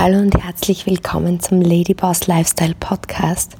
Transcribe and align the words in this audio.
Hallo 0.00 0.20
und 0.20 0.40
herzlich 0.44 0.86
willkommen 0.86 1.40
zum 1.40 1.60
Ladyboss 1.60 2.28
Lifestyle 2.28 2.76
Podcast. 2.78 3.56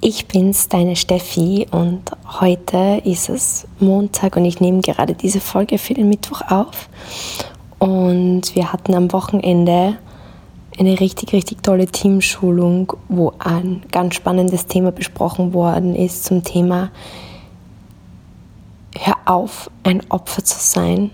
Ich 0.00 0.26
bin's, 0.26 0.68
deine 0.68 0.96
Steffi, 0.96 1.68
und 1.70 2.10
heute 2.40 3.00
ist 3.04 3.28
es 3.28 3.64
Montag 3.78 4.34
und 4.34 4.46
ich 4.46 4.58
nehme 4.58 4.80
gerade 4.80 5.14
diese 5.14 5.38
Folge 5.38 5.78
für 5.78 5.94
den 5.94 6.08
Mittwoch 6.08 6.40
auf. 6.50 6.88
Und 7.78 8.56
wir 8.56 8.72
hatten 8.72 8.94
am 8.94 9.12
Wochenende 9.12 9.96
eine 10.76 10.98
richtig, 10.98 11.32
richtig 11.32 11.62
tolle 11.62 11.86
Teamschulung, 11.86 12.92
wo 13.08 13.32
ein 13.38 13.84
ganz 13.92 14.16
spannendes 14.16 14.66
Thema 14.66 14.90
besprochen 14.90 15.52
worden 15.52 15.94
ist 15.94 16.24
zum 16.24 16.42
Thema 16.42 16.90
Hör 18.98 19.14
auf, 19.24 19.70
ein 19.84 20.02
Opfer 20.10 20.44
zu 20.44 20.58
sein 20.58 21.12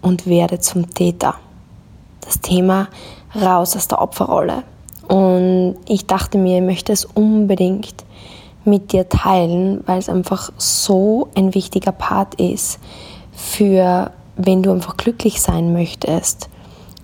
und 0.00 0.26
werde 0.26 0.58
zum 0.58 0.88
Täter. 0.88 1.34
Das 2.22 2.40
Thema 2.40 2.88
raus 3.34 3.76
aus 3.76 3.88
der 3.88 4.00
Opferrolle. 4.00 4.62
Und 5.08 5.76
ich 5.86 6.06
dachte 6.06 6.38
mir, 6.38 6.58
ich 6.58 6.64
möchte 6.64 6.92
es 6.92 7.04
unbedingt 7.04 8.04
mit 8.64 8.92
dir 8.92 9.08
teilen, 9.08 9.82
weil 9.86 9.98
es 9.98 10.08
einfach 10.08 10.50
so 10.56 11.28
ein 11.34 11.54
wichtiger 11.54 11.92
Part 11.92 12.34
ist 12.36 12.78
für, 13.32 14.10
wenn 14.36 14.62
du 14.62 14.72
einfach 14.72 14.96
glücklich 14.96 15.42
sein 15.42 15.72
möchtest, 15.72 16.48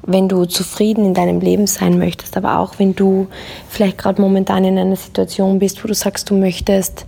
wenn 0.02 0.28
du 0.28 0.46
zufrieden 0.46 1.04
in 1.04 1.14
deinem 1.14 1.40
Leben 1.40 1.66
sein 1.66 1.98
möchtest, 1.98 2.36
aber 2.36 2.58
auch 2.58 2.78
wenn 2.78 2.94
du 2.94 3.26
vielleicht 3.68 3.98
gerade 3.98 4.20
momentan 4.20 4.64
in 4.64 4.78
einer 4.78 4.96
Situation 4.96 5.58
bist, 5.58 5.84
wo 5.84 5.88
du 5.88 5.94
sagst, 5.94 6.30
du 6.30 6.34
möchtest 6.34 7.04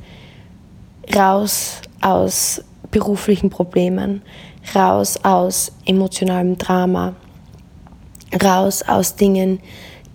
raus 1.16 1.80
aus 2.02 2.62
beruflichen 2.91 3.48
Problemen, 3.48 4.20
raus 4.74 5.18
aus 5.22 5.72
emotionalem 5.86 6.58
Drama, 6.58 7.14
raus 8.41 8.82
aus 8.86 9.16
Dingen, 9.16 9.60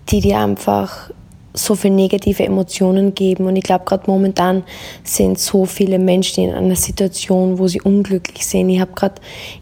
die 0.08 0.20
dir 0.20 0.38
einfach 0.38 1.10
so 1.54 1.74
viele 1.74 1.94
negative 1.94 2.44
Emotionen 2.44 3.14
geben. 3.14 3.46
Und 3.46 3.56
ich 3.56 3.64
glaube, 3.64 3.84
gerade 3.84 4.04
momentan 4.06 4.62
sind 5.02 5.38
so 5.38 5.64
viele 5.64 5.98
Menschen 5.98 6.44
in 6.44 6.54
einer 6.54 6.76
Situation, 6.76 7.58
wo 7.58 7.68
sie 7.68 7.80
unglücklich 7.80 8.46
sind. 8.46 8.68
Ich 8.70 8.80
habe 8.80 8.92
gerade 8.94 9.16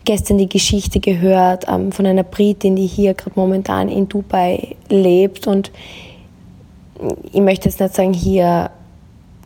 gestern 0.04 0.38
die 0.38 0.48
Geschichte 0.48 1.00
gehört 1.00 1.64
ähm, 1.68 1.92
von 1.92 2.06
einer 2.06 2.24
Britin, 2.24 2.76
die 2.76 2.86
hier 2.86 3.14
gerade 3.14 3.38
momentan 3.38 3.88
in 3.88 4.08
Dubai 4.08 4.76
lebt. 4.88 5.46
Und 5.46 5.70
ich 7.32 7.40
möchte 7.40 7.68
jetzt 7.68 7.80
nicht 7.80 7.94
sagen, 7.94 8.12
hier 8.12 8.70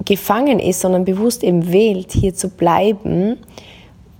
gefangen 0.05 0.58
ist, 0.58 0.81
sondern 0.81 1.05
bewusst 1.05 1.44
eben 1.44 1.72
wählt, 1.72 2.12
hier 2.12 2.34
zu 2.34 2.48
bleiben, 2.48 3.36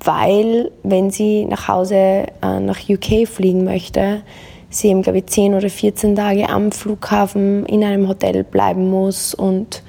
weil 0.05 0.71
wenn 0.83 1.11
sie 1.11 1.45
nach 1.45 1.69
Hause 1.69 2.27
äh, 2.43 2.61
nach 2.61 2.79
UK 2.89 3.27
fliegen 3.27 3.65
möchte, 3.65 4.23
sie 4.71 4.89
eben, 4.89 5.03
glaube 5.03 5.19
ich, 5.19 5.27
10 5.27 5.55
oder 5.55 5.69
14 5.69 6.17
Tage 6.17 6.49
am 6.49 6.73
Flughafen 6.73 7.67
in 7.67 7.85
einem 7.85 8.09
Hotel 8.09 8.45
bleiben 8.45 8.89
muss 8.89 9.35
und 9.35 9.83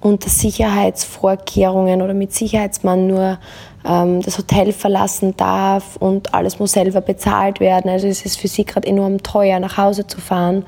unter 0.00 0.28
Sicherheitsvorkehrungen 0.28 2.02
oder 2.02 2.14
mit 2.14 2.32
Sicherheitsmann 2.34 3.06
nur 3.06 3.38
ähm, 3.86 4.20
das 4.20 4.36
Hotel 4.36 4.72
verlassen 4.72 5.34
darf 5.36 5.96
und 5.96 6.34
alles 6.34 6.58
muss 6.58 6.72
selber 6.72 7.00
bezahlt 7.00 7.60
werden. 7.60 7.90
Also 7.90 8.06
es 8.06 8.24
ist 8.24 8.38
für 8.38 8.48
sie 8.48 8.64
gerade 8.64 8.86
enorm 8.86 9.22
teuer, 9.22 9.60
nach 9.60 9.76
Hause 9.78 10.06
zu 10.06 10.20
fahren 10.20 10.64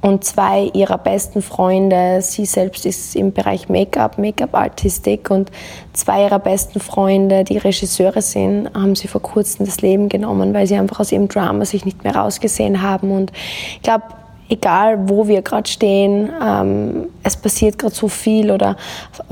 und 0.00 0.24
zwei 0.24 0.70
ihrer 0.74 0.98
besten 0.98 1.42
Freunde, 1.42 2.20
sie 2.22 2.46
selbst 2.46 2.86
ist 2.86 3.16
im 3.16 3.32
Bereich 3.32 3.68
Make-up, 3.68 4.18
Make-up-Artistik 4.18 5.30
und 5.30 5.50
zwei 5.92 6.24
ihrer 6.24 6.38
besten 6.38 6.78
Freunde, 6.78 7.44
die 7.44 7.58
Regisseure 7.58 8.22
sind, 8.22 8.72
haben 8.74 8.94
sie 8.94 9.08
vor 9.08 9.22
kurzem 9.22 9.66
das 9.66 9.80
Leben 9.80 10.08
genommen, 10.08 10.54
weil 10.54 10.66
sie 10.66 10.76
einfach 10.76 11.00
aus 11.00 11.10
ihrem 11.10 11.28
Drama 11.28 11.64
sich 11.64 11.84
nicht 11.84 12.04
mehr 12.04 12.14
rausgesehen 12.14 12.80
haben. 12.80 13.10
Und 13.10 13.32
ich 13.74 13.82
glaube, 13.82 14.04
egal 14.48 15.08
wo 15.08 15.26
wir 15.26 15.42
gerade 15.42 15.68
stehen, 15.68 16.30
ähm, 16.44 17.08
es 17.22 17.36
passiert 17.36 17.78
gerade 17.78 17.94
so 17.94 18.08
viel. 18.08 18.50
Oder 18.50 18.76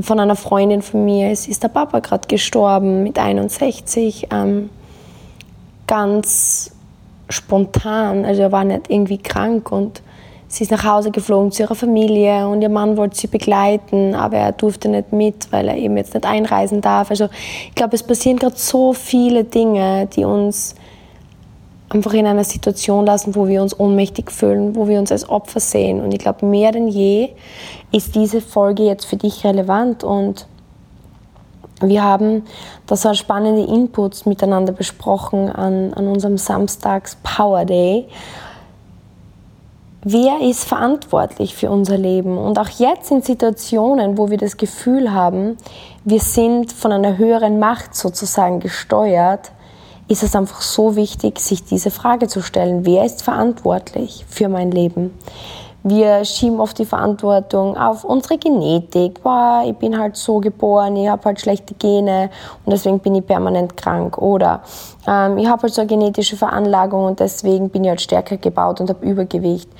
von 0.01 0.19
einer 0.19 0.37
Freundin 0.37 0.83
von 0.83 1.05
mir 1.05 1.31
ist, 1.31 1.49
ist 1.49 1.63
der 1.63 1.69
Papa 1.69 2.01
gerade 2.01 2.27
gestorben 2.27 3.05
mit 3.05 3.19
61, 3.19 4.29
ähm, 4.33 4.71
ganz 5.87 6.73
spontan, 7.29 8.25
also 8.25 8.43
er 8.43 8.53
war 8.53 8.65
nicht 8.65 8.89
irgendwie 8.89 9.19
krank. 9.19 9.71
Und 9.73 10.03
Sie 10.49 10.63
ist 10.63 10.71
nach 10.71 10.85
Hause 10.85 11.11
geflogen 11.11 11.51
zu 11.51 11.65
ihrer 11.65 11.75
Familie 11.75 12.47
und 12.47 12.63
ihr 12.63 12.69
Mann 12.69 12.97
wollte 12.97 13.17
sie 13.17 13.27
begleiten, 13.27 14.15
aber 14.15 14.37
er 14.37 14.53
durfte 14.53 14.89
nicht 14.89 15.13
mit, 15.13 15.51
weil 15.51 15.69
er 15.69 15.77
eben 15.77 15.97
jetzt 15.97 16.15
nicht 16.15 16.25
einreisen 16.25 16.81
darf. 16.81 17.11
Also 17.11 17.29
ich 17.69 17.75
glaube, 17.75 17.97
es 17.97 18.03
passieren 18.03 18.39
gerade 18.39 18.57
so 18.57 18.93
viele 18.93 19.45
Dinge, 19.45 20.07
die 20.07 20.25
uns 20.25 20.77
einfach 21.89 22.15
in 22.15 22.27
einer 22.27 22.45
Situation 22.45 23.07
lassen, 23.07 23.35
wo 23.35 23.49
wir 23.49 23.63
uns 23.63 23.79
ohnmächtig 23.79 24.31
fühlen, 24.31 24.77
wo 24.77 24.89
wir 24.89 24.99
uns 24.99 25.11
als 25.11 25.29
Opfer 25.29 25.61
sehen. 25.61 26.01
Und 26.01 26.13
ich 26.13 26.21
glaube, 26.21 26.47
mehr 26.47 26.73
denn 26.73 26.89
je 26.89 27.31
ist 27.93 28.15
diese 28.15 28.41
Folge 28.41 28.85
jetzt 28.85 29.05
für 29.05 29.17
dich 29.17 29.45
relevant 29.45 30.05
und 30.05 30.47
wir 31.81 32.03
haben 32.03 32.45
da 32.87 32.97
so 32.97 33.13
spannende 33.13 33.63
Inputs 33.71 34.25
miteinander 34.25 34.73
besprochen 34.73 35.51
an, 35.51 35.93
an 35.93 36.07
unserem 36.07 36.39
Samstags 36.39 37.19
Power 37.23 37.65
Day 37.65 38.07
wer 40.09 40.41
ist 40.41 40.65
verantwortlich 40.65 41.57
für 41.57 41.69
unser 41.69 41.99
Leben? 41.99 42.39
Und 42.39 42.61
auch 42.61 42.69
jetzt 42.69 43.11
in 43.11 43.23
Situationen, 43.23 44.17
wo 44.17 44.31
wir 44.31 44.39
das 44.39 44.57
Gefühl 44.57 45.13
haben, 45.13 45.57
wir 46.05 46.21
sind 46.21 46.73
von 46.73 46.93
einer 46.93 47.19
höheren 47.19 47.59
Macht 47.59 47.97
sozusagen 47.97 48.61
gesteuert, 48.61 49.51
ist 50.07 50.23
es 50.23 50.37
einfach 50.37 50.63
so 50.63 50.95
wichtig, 50.95 51.41
sich 51.41 51.65
diese 51.65 51.91
Frage 51.91 52.29
zu 52.29 52.41
stellen, 52.41 52.87
wer 52.87 53.05
ist 53.05 53.23
verantwortlich 53.23 54.25
für 54.29 54.49
mein 54.49 54.71
Leben? 54.71 55.13
Wir 55.89 56.25
schieben 56.25 56.59
oft 56.59 56.77
die 56.81 56.85
Verantwortung 56.85 57.77
auf 57.77 58.03
unsere 58.03 58.39
Genetik. 58.39 59.23
Boah, 59.23 59.63
ich 59.65 59.77
bin 59.77 59.97
halt 59.97 60.17
so 60.17 60.41
geboren, 60.41 60.97
ich 60.97 61.09
habe 61.09 61.23
halt 61.25 61.41
schlechte 61.41 61.75
Gene 61.75 62.29
und 62.65 62.73
deswegen 62.73 62.99
bin 62.99 63.15
ich 63.15 63.25
permanent 63.25 63.77
krank. 63.77 64.19
Oder 64.19 64.63
ähm, 65.07 65.39
ich 65.39 65.47
habe 65.47 65.63
halt 65.63 65.75
so 65.75 65.83
eine 65.83 65.89
genetische 65.89 66.37
Veranlagung 66.37 67.05
und 67.05 67.21
deswegen 67.21 67.71
bin 67.71 67.85
ich 67.85 67.91
halt 67.91 68.01
stärker 68.01 68.37
gebaut 68.37 68.81
und 68.81 68.91
habe 68.91 69.07
Übergewicht. 69.07 69.71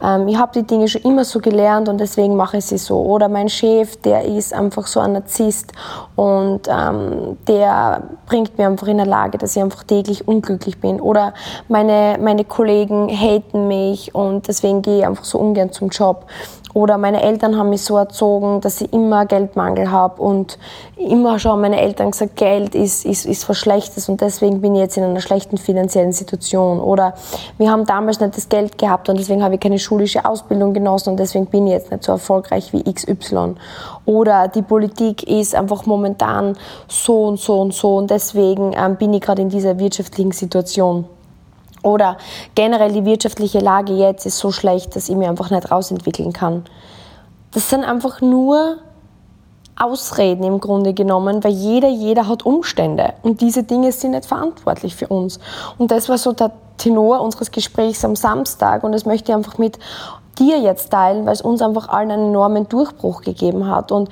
Ähm, 0.00 0.28
ich 0.28 0.38
habe 0.38 0.52
die 0.52 0.62
Dinge 0.62 0.86
schon 0.86 1.02
immer 1.02 1.24
so 1.24 1.40
gelernt 1.40 1.88
und 1.88 1.98
deswegen 1.98 2.36
mache 2.36 2.58
ich 2.58 2.66
sie 2.66 2.78
so. 2.78 3.00
Oder 3.00 3.28
mein 3.28 3.48
Chef, 3.48 3.96
der 3.96 4.24
ist 4.24 4.54
einfach 4.54 4.86
so 4.86 5.00
ein 5.00 5.14
Narzisst 5.14 5.72
und 6.14 6.68
ähm, 6.68 7.38
der 7.48 8.04
bringt 8.26 8.56
mir 8.56 8.68
einfach 8.68 8.86
in 8.86 8.98
der 8.98 9.06
Lage, 9.06 9.36
dass 9.38 9.56
ich 9.56 9.62
einfach 9.62 9.82
täglich 9.82 10.28
unglücklich 10.28 10.80
bin. 10.80 11.00
Oder 11.00 11.34
meine, 11.66 12.18
meine 12.20 12.44
Kollegen 12.44 13.08
haten 13.08 13.66
mich 13.66 14.14
und 14.14 14.46
deswegen 14.46 14.82
gehe 14.82 14.98
ich 14.98 15.06
einfach 15.06 15.24
so 15.24 15.38
ungern 15.56 15.72
zum 15.72 15.88
Job. 15.88 16.26
Oder 16.74 16.98
meine 16.98 17.22
Eltern 17.22 17.56
haben 17.56 17.70
mich 17.70 17.82
so 17.82 17.96
erzogen, 17.96 18.60
dass 18.60 18.82
ich 18.82 18.92
immer 18.92 19.24
Geldmangel 19.24 19.90
habe 19.90 20.20
und 20.20 20.58
immer 20.98 21.38
schon 21.38 21.62
meine 21.62 21.80
Eltern 21.80 22.10
gesagt, 22.10 22.36
Geld 22.36 22.74
ist, 22.74 23.06
ist, 23.06 23.24
ist 23.24 23.48
was 23.48 23.56
Schlechtes 23.56 24.10
und 24.10 24.20
deswegen 24.20 24.60
bin 24.60 24.74
ich 24.74 24.82
jetzt 24.82 24.98
in 24.98 25.04
einer 25.04 25.22
schlechten 25.22 25.56
finanziellen 25.56 26.12
Situation. 26.12 26.78
Oder 26.80 27.14
wir 27.56 27.70
haben 27.70 27.86
damals 27.86 28.20
nicht 28.20 28.36
das 28.36 28.50
Geld 28.50 28.76
gehabt 28.76 29.08
und 29.08 29.18
deswegen 29.18 29.42
habe 29.42 29.54
ich 29.54 29.60
keine 29.60 29.78
schulische 29.78 30.26
Ausbildung 30.26 30.74
genossen 30.74 31.10
und 31.10 31.16
deswegen 31.18 31.46
bin 31.46 31.66
ich 31.66 31.72
jetzt 31.72 31.90
nicht 31.90 32.04
so 32.04 32.12
erfolgreich 32.12 32.74
wie 32.74 32.82
XY. 32.82 33.54
Oder 34.04 34.48
die 34.48 34.62
Politik 34.62 35.22
ist 35.22 35.54
einfach 35.54 35.86
momentan 35.86 36.58
so 36.88 37.24
und 37.24 37.40
so 37.40 37.58
und 37.58 37.72
so 37.72 37.96
und 37.96 38.10
deswegen 38.10 38.74
ähm, 38.76 38.96
bin 38.96 39.14
ich 39.14 39.22
gerade 39.22 39.40
in 39.40 39.48
dieser 39.48 39.78
wirtschaftlichen 39.78 40.32
Situation. 40.32 41.06
Oder 41.86 42.16
generell 42.56 42.90
die 42.90 43.04
wirtschaftliche 43.04 43.60
Lage 43.60 43.92
jetzt 43.92 44.26
ist 44.26 44.38
so 44.38 44.50
schlecht, 44.50 44.96
dass 44.96 45.08
ich 45.08 45.14
mich 45.14 45.28
einfach 45.28 45.50
nicht 45.50 45.70
rausentwickeln 45.70 46.32
kann. 46.32 46.64
Das 47.52 47.70
sind 47.70 47.84
einfach 47.84 48.20
nur 48.20 48.78
Ausreden 49.76 50.42
im 50.42 50.58
Grunde 50.58 50.94
genommen, 50.94 51.44
weil 51.44 51.52
jeder, 51.52 51.88
jeder 51.88 52.26
hat 52.26 52.44
Umstände 52.44 53.12
und 53.22 53.40
diese 53.40 53.62
Dinge 53.62 53.92
sind 53.92 54.12
nicht 54.12 54.26
verantwortlich 54.26 54.96
für 54.96 55.06
uns. 55.06 55.38
Und 55.78 55.92
das 55.92 56.08
war 56.08 56.18
so 56.18 56.32
der 56.32 56.50
Tenor 56.76 57.20
unseres 57.20 57.52
Gesprächs 57.52 58.04
am 58.04 58.16
Samstag 58.16 58.82
und 58.82 58.90
das 58.90 59.06
möchte 59.06 59.30
ich 59.30 59.36
einfach 59.36 59.58
mit 59.58 59.78
dir 60.40 60.58
jetzt 60.58 60.90
teilen, 60.90 61.24
weil 61.24 61.34
es 61.34 61.40
uns 61.40 61.62
einfach 61.62 61.88
allen 61.88 62.10
einen 62.10 62.28
enormen 62.30 62.68
Durchbruch 62.68 63.20
gegeben 63.20 63.68
hat. 63.68 63.92
Und 63.92 64.10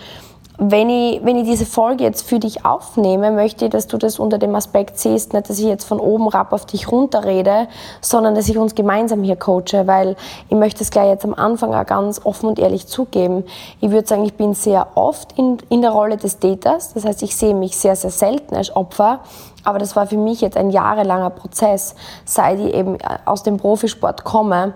wenn 0.56 0.88
ich, 0.88 1.24
wenn 1.24 1.36
ich 1.36 1.48
diese 1.48 1.66
Folge 1.66 2.04
jetzt 2.04 2.28
für 2.28 2.38
dich 2.38 2.64
aufnehme, 2.64 3.32
möchte 3.32 3.64
ich, 3.64 3.70
dass 3.72 3.88
du 3.88 3.98
das 3.98 4.20
unter 4.20 4.38
dem 4.38 4.54
Aspekt 4.54 4.98
siehst, 4.98 5.32
nicht, 5.32 5.50
dass 5.50 5.58
ich 5.58 5.64
jetzt 5.64 5.84
von 5.84 5.98
oben 5.98 6.28
rapp 6.28 6.52
auf 6.52 6.64
dich 6.64 6.92
runterrede, 6.92 7.66
sondern 8.00 8.36
dass 8.36 8.48
ich 8.48 8.56
uns 8.56 8.76
gemeinsam 8.76 9.24
hier 9.24 9.34
coache, 9.34 9.86
weil 9.86 10.14
ich 10.48 10.56
möchte 10.56 10.84
es 10.84 10.90
gleich 10.90 11.08
jetzt 11.08 11.24
am 11.24 11.34
Anfang 11.34 11.74
auch 11.74 11.86
ganz 11.86 12.24
offen 12.24 12.48
und 12.48 12.60
ehrlich 12.60 12.86
zugeben. 12.86 13.44
Ich 13.80 13.90
würde 13.90 14.06
sagen, 14.06 14.24
ich 14.24 14.34
bin 14.34 14.54
sehr 14.54 14.86
oft 14.94 15.36
in, 15.36 15.58
in 15.70 15.82
der 15.82 15.90
Rolle 15.90 16.18
des 16.18 16.38
Täters, 16.38 16.94
das 16.94 17.04
heißt, 17.04 17.24
ich 17.24 17.34
sehe 17.34 17.54
mich 17.54 17.76
sehr, 17.76 17.96
sehr 17.96 18.10
selten 18.10 18.54
als 18.54 18.74
Opfer, 18.76 19.20
aber 19.64 19.80
das 19.80 19.96
war 19.96 20.06
für 20.06 20.18
mich 20.18 20.40
jetzt 20.40 20.56
ein 20.56 20.70
jahrelanger 20.70 21.30
Prozess, 21.30 21.96
seit 22.24 22.60
ich 22.60 22.72
eben 22.72 22.98
aus 23.24 23.42
dem 23.42 23.56
Profisport 23.56 24.22
komme 24.22 24.74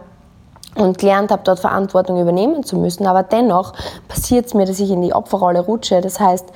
und 0.79 0.99
gelernt 0.99 1.31
habe, 1.31 1.43
dort 1.45 1.61
Verantwortung 1.61 2.21
übernehmen 2.21 2.65
zu 2.65 2.77
müssen. 2.77 3.07
Aber 3.07 3.23
dennoch 3.23 3.73
passiert 4.07 4.47
es 4.47 4.55
mir, 4.55 4.67
dass 4.67 4.81
ich 4.81 4.91
in 4.91 5.03
die 5.03 5.13
Opferrolle 5.13 5.61
rutsche. 5.61 6.01
Das 6.01 6.21
heißt, 6.21 6.47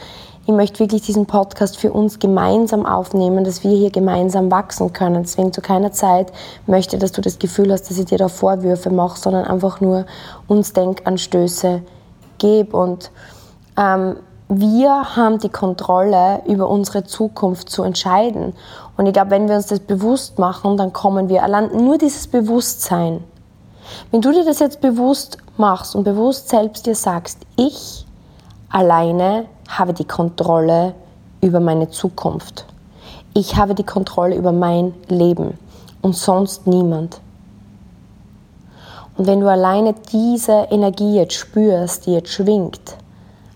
ich 0.45 0.53
möchte 0.53 0.81
wirklich 0.81 1.03
diesen 1.03 1.27
Podcast 1.27 1.77
für 1.77 1.93
uns 1.93 2.19
gemeinsam 2.19 2.85
aufnehmen, 2.85 3.45
dass 3.45 3.63
wir 3.63 3.71
hier 3.71 3.91
gemeinsam 3.91 4.51
wachsen 4.51 4.93
können. 4.93 5.23
Deswegen 5.23 5.53
zu 5.53 5.61
keiner 5.61 5.93
Zeit 5.93 6.33
möchte, 6.67 6.99
dass 6.99 7.13
du 7.13 7.21
das 7.21 7.39
Gefühl 7.39 7.73
hast, 7.73 7.91
dass 7.91 7.99
ich 7.99 8.07
dir 8.07 8.19
da 8.19 8.29
Vorwürfe 8.29 8.91
mache, 8.91 9.19
sondern 9.19 9.45
einfach 9.45 9.81
nur 9.81 10.05
uns 10.49 10.73
Denkanstöße 10.73 11.83
gebe. 12.39 12.77
Und 12.77 13.13
ähm, 13.77 14.17
wir 14.49 15.17
haben 15.17 15.39
die 15.39 15.49
Kontrolle 15.49 16.43
über 16.47 16.69
unsere 16.69 17.05
Zukunft 17.05 17.71
zu 17.71 17.85
entscheiden. 17.85 18.55
Und 18.97 19.07
ich 19.07 19.13
glaube, 19.13 19.31
wenn 19.31 19.49
wir 19.49 19.57
uns 19.57 19.69
das 19.69 19.81
bewusst 19.81 20.41
machen, 20.41 20.77
dann 20.77 20.93
kommen 20.93 21.29
wir 21.29 21.45
allein 21.45 21.71
nur 21.85 21.99
dieses 21.99 22.27
Bewusstsein. 22.27 23.23
Wenn 24.11 24.21
du 24.21 24.33
dir 24.33 24.45
das 24.45 24.59
jetzt 24.59 24.81
bewusst 24.81 25.39
machst 25.57 25.95
und 25.95 26.05
bewusst 26.05 26.49
selbst 26.49 26.87
dir 26.87 26.95
sagst, 26.95 27.39
ich 27.57 28.07
alleine 28.71 29.47
habe 29.69 29.93
die 29.93 30.07
Kontrolle 30.07 30.95
über 31.41 31.61
meine 31.61 31.91
Zukunft. 31.91 32.67
Ich 33.35 33.57
habe 33.57 33.75
die 33.75 33.85
Kontrolle 33.85 34.37
über 34.37 34.53
mein 34.53 34.95
Leben 35.09 35.59
und 36.03 36.15
sonst 36.15 36.67
niemand. 36.67 37.21
Und 39.17 39.27
wenn 39.27 39.41
du 39.41 39.51
alleine 39.51 39.95
diese 40.13 40.69
Energie 40.71 41.17
jetzt 41.17 41.35
spürst, 41.35 42.07
die 42.07 42.13
jetzt 42.13 42.31
schwingt, 42.31 42.97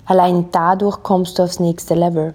allein 0.05 0.47
dadurch 0.53 1.03
kommst 1.03 1.39
du 1.39 1.43
aufs 1.43 1.61
nächste 1.61 1.95
Level. 1.95 2.35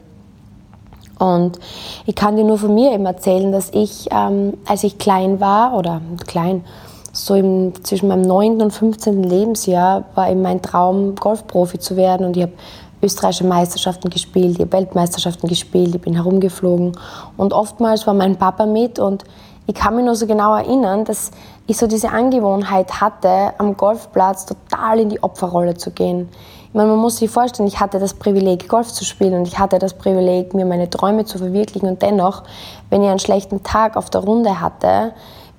Und 1.19 1.59
ich 2.07 2.15
kann 2.15 2.35
dir 2.35 2.43
nur 2.43 2.57
von 2.57 2.73
mir 2.73 2.93
eben 2.93 3.05
erzählen, 3.05 3.51
dass 3.51 3.69
ich, 3.71 4.09
ähm, 4.11 4.57
als 4.65 4.83
ich 4.83 4.97
klein 4.97 5.39
war, 5.39 5.77
oder 5.77 6.01
klein, 6.25 6.65
so 7.11 7.35
im, 7.35 7.73
zwischen 7.83 8.07
meinem 8.07 8.21
9. 8.21 8.61
und 8.61 8.71
15. 8.71 9.23
Lebensjahr 9.23 10.05
war 10.15 10.29
eben 10.29 10.41
mein 10.41 10.61
Traum, 10.61 11.15
Golfprofi 11.15 11.79
zu 11.79 11.97
werden. 11.97 12.25
Und 12.25 12.37
ich 12.37 12.43
habe 12.43 12.53
österreichische 13.01 13.45
Meisterschaften 13.45 14.09
gespielt, 14.09 14.55
ich 14.55 14.61
habe 14.61 14.73
Weltmeisterschaften 14.73 15.47
gespielt, 15.47 15.95
ich 15.95 16.01
bin 16.01 16.13
herumgeflogen. 16.13 16.93
Und 17.37 17.53
oftmals 17.53 18.07
war 18.07 18.13
mein 18.13 18.35
Papa 18.37 18.65
mit 18.65 18.99
und 18.99 19.23
ich 19.67 19.75
kann 19.75 19.95
mich 19.95 20.05
nur 20.05 20.15
so 20.15 20.27
genau 20.27 20.55
erinnern, 20.55 21.05
dass 21.05 21.31
ich 21.67 21.77
so 21.77 21.87
diese 21.87 22.09
Angewohnheit 22.09 22.99
hatte, 22.99 23.53
am 23.57 23.77
Golfplatz 23.77 24.45
total 24.45 24.99
in 24.99 25.09
die 25.09 25.23
Opferrolle 25.23 25.75
zu 25.75 25.91
gehen. 25.91 26.29
Ich 26.67 26.73
meine, 26.73 26.89
man 26.89 26.99
muss 26.99 27.17
sich 27.17 27.29
vorstellen, 27.29 27.67
ich 27.67 27.79
hatte 27.79 27.99
das 27.99 28.13
Privileg, 28.13 28.67
Golf 28.69 28.91
zu 28.91 29.03
spielen 29.03 29.33
und 29.33 29.47
ich 29.47 29.59
hatte 29.59 29.77
das 29.77 29.93
Privileg, 29.93 30.53
mir 30.53 30.65
meine 30.65 30.89
Träume 30.89 31.25
zu 31.25 31.37
verwirklichen. 31.37 31.89
Und 31.89 32.01
dennoch, 32.01 32.43
wenn 32.89 33.03
ich 33.03 33.09
einen 33.09 33.19
schlechten 33.19 33.61
Tag 33.63 33.97
auf 33.97 34.09
der 34.09 34.21
Runde 34.21 34.61
hatte, 34.61 35.13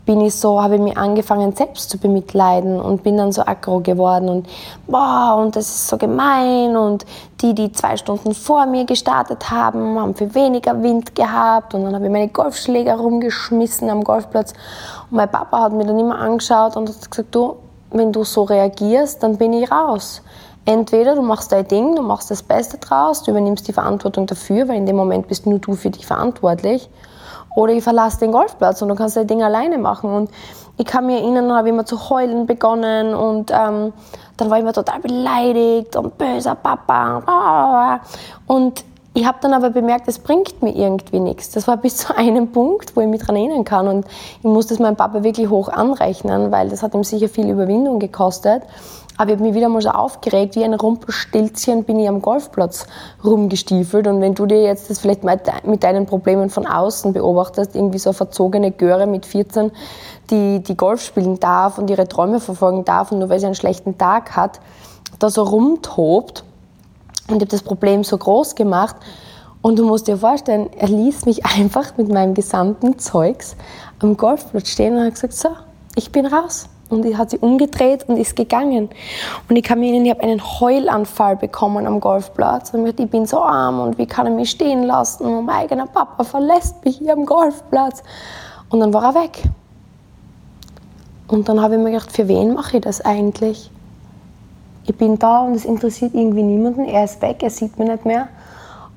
bin 0.05 0.21
ich 0.21 0.35
so, 0.35 0.61
habe 0.61 0.77
ich 0.77 0.81
mich 0.81 0.97
angefangen 0.97 1.55
selbst 1.55 1.91
zu 1.91 1.99
bemitleiden 1.99 2.81
und 2.81 3.03
bin 3.03 3.17
dann 3.17 3.33
so 3.33 3.43
aggro 3.43 3.81
geworden 3.81 4.29
und 4.29 4.49
boah, 4.87 5.39
und 5.41 5.55
das 5.55 5.69
ist 5.69 5.89
so 5.89 5.97
gemein 5.97 6.77
und 6.77 7.07
die, 7.41 7.55
die 7.55 7.71
zwei 7.73 7.97
Stunden 7.97 8.35
vor 8.35 8.67
mir 8.67 8.85
gestartet 8.85 9.51
haben, 9.51 9.99
haben 9.99 10.15
viel 10.15 10.35
weniger 10.35 10.83
Wind 10.83 11.15
gehabt 11.15 11.75
und 11.75 11.85
dann 11.85 11.95
habe 11.95 12.07
ich 12.07 12.11
meine 12.11 12.29
Golfschläger 12.29 12.97
rumgeschmissen 12.97 13.91
am 13.91 14.03
Golfplatz 14.03 14.53
und 15.11 15.17
mein 15.17 15.31
Papa 15.31 15.63
hat 15.63 15.73
mir 15.73 15.85
dann 15.85 15.99
immer 15.99 16.19
angeschaut 16.19 16.77
und 16.77 16.89
hat 16.89 17.11
gesagt, 17.11 17.35
du, 17.35 17.57
wenn 17.91 18.13
du 18.13 18.25
so 18.25 18.43
reagierst, 18.43 19.23
dann 19.23 19.37
bin 19.37 19.53
ich 19.53 19.71
raus. 19.71 20.23
Entweder 20.65 21.17
du 21.17 21.23
machst 21.23 21.51
dein 21.51 21.67
Ding, 21.67 21.97
du 21.97 22.03
machst 22.03 22.31
das 22.31 22.43
Beste 22.43 22.79
draus, 22.79 23.25
du 23.25 23.33
übernimmst 23.33 23.67
die 23.67 23.73
Verantwortung 23.73 24.27
dafür, 24.27 24.69
weil 24.69 24.77
in 24.77 24.87
dem 24.87 24.97
Moment 24.97 25.27
bist 25.27 25.45
nur 25.45 25.59
du 25.59 25.75
für 25.75 25.91
dich 25.91 26.07
verantwortlich 26.07 26.89
oder 27.57 27.73
ich 27.73 27.85
verlasse 27.85 28.21
den 28.21 28.33
Golfplatz 28.33 28.83
und 28.83 28.89
du 28.89 28.95
kannst 28.95 29.17
dein 29.17 29.27
Ding 29.27 29.43
alleine 29.43 29.79
machen. 29.79 30.13
Und 30.13 30.31
ich 30.79 30.87
kann 30.87 31.07
mir 31.07 31.19
erinnern, 31.19 31.53
habe 31.53 31.69
immer 31.69 31.85
zu 31.85 32.11
heulen 32.11 32.47
begonnen 32.47 33.15
und 33.15 33.51
ähm, 33.51 33.93
dann 34.37 34.51
war 34.51 34.57
ich 34.57 34.63
immer 34.63 34.73
total 34.73 35.01
beleidigt 35.01 35.97
und 35.97 36.17
böser 36.19 36.55
Papa. 36.55 38.01
Und 38.47 38.85
ich 39.15 39.27
habe 39.27 39.39
dann 39.43 39.53
aber 39.53 39.69
bemerkt, 39.69 40.09
es 40.09 40.19
bringt 40.19 40.63
mir 40.63 40.75
irgendwie 40.75 41.21
nichts. 41.21 41.51
Das 41.51 41.69
war 41.69 41.77
bis 41.79 41.99
zu 41.99 42.17
einem 42.17 42.53
Punkt, 42.53 42.97
wo 42.97 43.01
ich 43.01 43.07
mich 43.07 43.21
daran 43.21 43.37
erinnern 43.37 43.65
kann. 43.65 43.89
Und 43.89 44.07
ich 44.39 44.45
musste 44.45 44.75
es 44.75 44.81
meinem 44.81 44.97
Papa 44.97 45.23
wirklich 45.23 45.51
hoch 45.51 45.69
anrechnen, 45.69 46.51
weil 46.51 46.71
das 46.71 46.83
hat 46.83 46.95
ihm 46.95 47.05
sicher 47.05 47.29
viel 47.29 47.49
Überwindung 47.49 47.99
gekostet. 47.99 48.63
Aber 49.19 49.31
ich 49.31 49.37
habe 49.37 49.45
mich 49.45 49.55
wieder 49.55 49.69
mal 49.69 49.83
so 49.83 49.91
aufgeregt, 49.91 50.57
wie 50.57 50.65
ein 50.65 50.75
Rumpelstilzchen 50.75 51.85
bin 51.85 51.99
ich 52.01 52.09
am 52.09 52.23
Golfplatz 52.23 52.87
rumgestiefelt. 53.23 54.07
Und 54.07 54.21
wenn 54.21 54.35
du 54.35 54.47
dir 54.47 54.63
jetzt 54.63 54.89
das 54.89 55.01
vielleicht 55.01 55.23
mit 55.23 55.85
deinen 55.85 56.07
Problemen 56.07 56.49
von 56.51 56.67
außen 56.67 57.13
beobachtest, 57.13 57.77
irgendwie 57.77 57.99
so 57.99 58.11
eine 58.11 58.15
verzogene 58.15 58.71
Göre 58.71 59.07
mit 59.07 59.27
14, 59.27 59.71
die, 60.31 60.61
die 60.61 60.77
Golf 60.77 61.03
spielen 61.03 61.39
darf 61.39 61.79
und 61.79 61.91
ihre 61.91 62.09
Träume 62.09 62.41
verfolgen 62.41 62.85
darf 62.85 63.13
und 63.13 63.19
nur 63.19 63.29
weil 63.29 63.39
sie 63.39 63.47
einen 63.47 63.55
schlechten 63.55 63.99
Tag 63.99 64.35
hat, 64.35 64.61
da 65.19 65.29
so 65.29 65.43
rumtobt 65.43 66.45
und 67.29 67.37
ich 67.37 67.43
habe 67.43 67.47
das 67.47 67.63
Problem 67.63 68.05
so 68.05 68.19
groß 68.19 68.55
gemacht. 68.55 68.97
Und 69.61 69.79
du 69.79 69.87
musst 69.87 70.09
dir 70.09 70.17
vorstellen, 70.17 70.71
er 70.77 70.89
ließ 70.89 71.25
mich 71.25 71.47
einfach 71.59 71.97
mit 71.97 72.09
meinem 72.09 72.35
gesamten 72.35 72.99
Zeugs 72.99 73.57
am 74.01 74.17
Golfplatz 74.17 74.69
stehen 74.69 74.97
und 74.97 75.05
hat 75.05 75.15
gesagt, 75.15 75.35
so, 75.35 75.49
ich 75.95 76.11
bin 76.11 76.27
raus. 76.27 76.69
Und 76.93 77.07
er 77.07 77.17
hat 77.17 77.31
sich 77.31 77.43
umgedreht 77.43 78.07
und 78.07 78.19
ist 78.19 78.37
gegangen. 78.37 78.91
Und 79.49 79.57
ich 79.57 79.69
mir 79.75 79.87
erinnern, 79.87 80.05
ich 80.05 80.11
habe 80.11 80.23
einen 80.23 80.61
Heulanfall 80.61 81.37
bekommen 81.37 81.87
am 81.87 82.01
Golfplatz. 82.01 82.75
Und 82.75 82.87
ich 82.87 83.11
bin 83.11 83.25
so 83.25 83.43
arm 83.43 83.81
und 83.81 83.97
wie 83.97 84.05
kann 84.05 84.27
er 84.27 84.33
mich 84.33 84.51
stehen 84.51 84.83
lassen? 84.83 85.25
Und 85.25 85.47
mein 85.47 85.57
eigener 85.57 85.87
Papa 85.87 86.23
verlässt 86.23 86.85
mich 86.85 86.99
hier 86.99 87.15
am 87.15 87.25
Golfplatz. 87.25 88.03
Und 88.69 88.81
dann 88.81 88.93
war 88.93 89.05
er 89.05 89.25
weg. 89.25 89.43
Und 91.29 91.49
dann 91.49 91.63
habe 91.63 91.77
ich 91.77 91.81
mir 91.81 91.93
gedacht, 91.93 92.13
für 92.13 92.29
wen 92.29 92.53
mache 92.53 92.77
ich 92.77 92.83
das 92.83 93.01
eigentlich? 93.01 93.71
Ich 94.85 94.95
bin 94.95 95.19
da 95.19 95.41
und 95.41 95.55
es 95.55 95.65
interessiert 95.65 96.13
irgendwie 96.13 96.43
niemanden. 96.43 96.85
Er 96.85 97.05
ist 97.05 97.23
weg, 97.23 97.43
er 97.43 97.49
sieht 97.49 97.79
mich 97.79 97.89
nicht 97.89 98.05
mehr. 98.05 98.29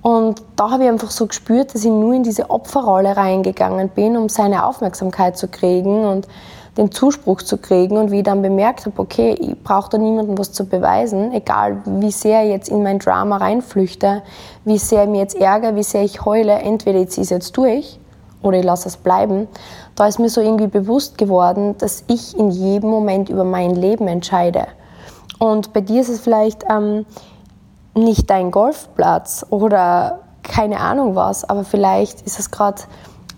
Und 0.01 0.43
da 0.57 0.69
habe 0.69 0.83
ich 0.83 0.89
einfach 0.89 1.11
so 1.11 1.27
gespürt, 1.27 1.73
dass 1.73 1.85
ich 1.85 1.91
nur 1.91 2.13
in 2.13 2.23
diese 2.23 2.49
Opferrolle 2.49 3.15
reingegangen 3.15 3.87
bin, 3.87 4.17
um 4.17 4.27
seine 4.27 4.65
Aufmerksamkeit 4.65 5.37
zu 5.37 5.47
kriegen. 5.47 6.03
Und 6.03 6.27
den 6.77 6.91
Zuspruch 6.91 7.41
zu 7.41 7.57
kriegen 7.57 7.97
und 7.97 8.11
wie 8.11 8.17
ich 8.17 8.23
dann 8.23 8.41
bemerkt 8.41 8.85
habe, 8.85 8.99
okay, 9.01 9.35
ich 9.39 9.61
brauche 9.63 9.89
da 9.89 9.97
niemandem 9.97 10.37
was 10.37 10.51
zu 10.51 10.65
beweisen, 10.65 11.31
egal 11.31 11.81
wie 11.85 12.11
sehr 12.11 12.43
ich 12.43 12.49
jetzt 12.49 12.69
in 12.69 12.83
mein 12.83 12.99
Drama 12.99 13.37
reinflüchte, 13.37 14.23
wie 14.65 14.77
sehr 14.77 15.03
ich 15.03 15.09
mich 15.09 15.21
jetzt 15.21 15.35
ärgere, 15.35 15.75
wie 15.75 15.83
sehr 15.83 16.03
ich 16.03 16.25
heule, 16.25 16.53
entweder 16.53 16.99
ich 16.99 17.09
ziehe 17.09 17.23
es 17.23 17.29
jetzt 17.29 17.55
durch 17.55 17.99
oder 18.41 18.57
ich 18.59 18.65
lasse 18.65 18.89
es 18.89 18.97
bleiben. 18.97 19.47
Da 19.95 20.07
ist 20.07 20.19
mir 20.19 20.29
so 20.29 20.41
irgendwie 20.41 20.67
bewusst 20.67 21.17
geworden, 21.17 21.75
dass 21.77 22.03
ich 22.07 22.37
in 22.37 22.51
jedem 22.51 22.89
Moment 22.89 23.29
über 23.29 23.45
mein 23.45 23.75
Leben 23.75 24.07
entscheide. 24.07 24.67
Und 25.39 25.71
bei 25.73 25.81
dir 25.81 26.01
ist 26.01 26.09
es 26.09 26.19
vielleicht 26.19 26.63
ähm, 26.69 27.05
nicht 27.93 28.29
dein 28.29 28.51
Golfplatz 28.51 29.45
oder 29.49 30.19
keine 30.43 30.79
Ahnung 30.79 31.15
was, 31.15 31.43
aber 31.49 31.63
vielleicht 31.63 32.21
ist 32.21 32.39
es 32.39 32.51
gerade 32.51 32.83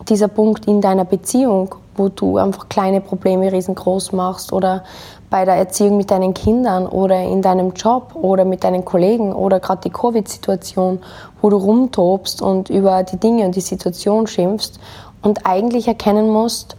dieser 0.09 0.27
Punkt 0.27 0.65
in 0.65 0.81
deiner 0.81 1.05
Beziehung 1.05 1.75
wo 1.97 2.09
du 2.09 2.37
einfach 2.37 2.69
kleine 2.69 3.01
Probleme 3.01 3.51
riesengroß 3.51 4.11
machst 4.13 4.53
oder 4.53 4.83
bei 5.29 5.43
der 5.43 5.55
Erziehung 5.55 5.97
mit 5.97 6.09
deinen 6.09 6.33
Kindern 6.33 6.87
oder 6.87 7.21
in 7.21 7.41
deinem 7.41 7.73
Job 7.73 8.15
oder 8.15 8.45
mit 8.45 8.63
deinen 8.63 8.85
Kollegen 8.85 9.33
oder 9.33 9.59
gerade 9.59 9.81
die 9.81 9.89
Covid-Situation, 9.89 10.99
wo 11.41 11.49
du 11.49 11.57
rumtobst 11.57 12.41
und 12.41 12.69
über 12.69 13.03
die 13.03 13.17
Dinge 13.17 13.45
und 13.45 13.55
die 13.55 13.61
Situation 13.61 14.27
schimpfst 14.27 14.79
und 15.21 15.45
eigentlich 15.45 15.87
erkennen 15.87 16.29
musst, 16.29 16.77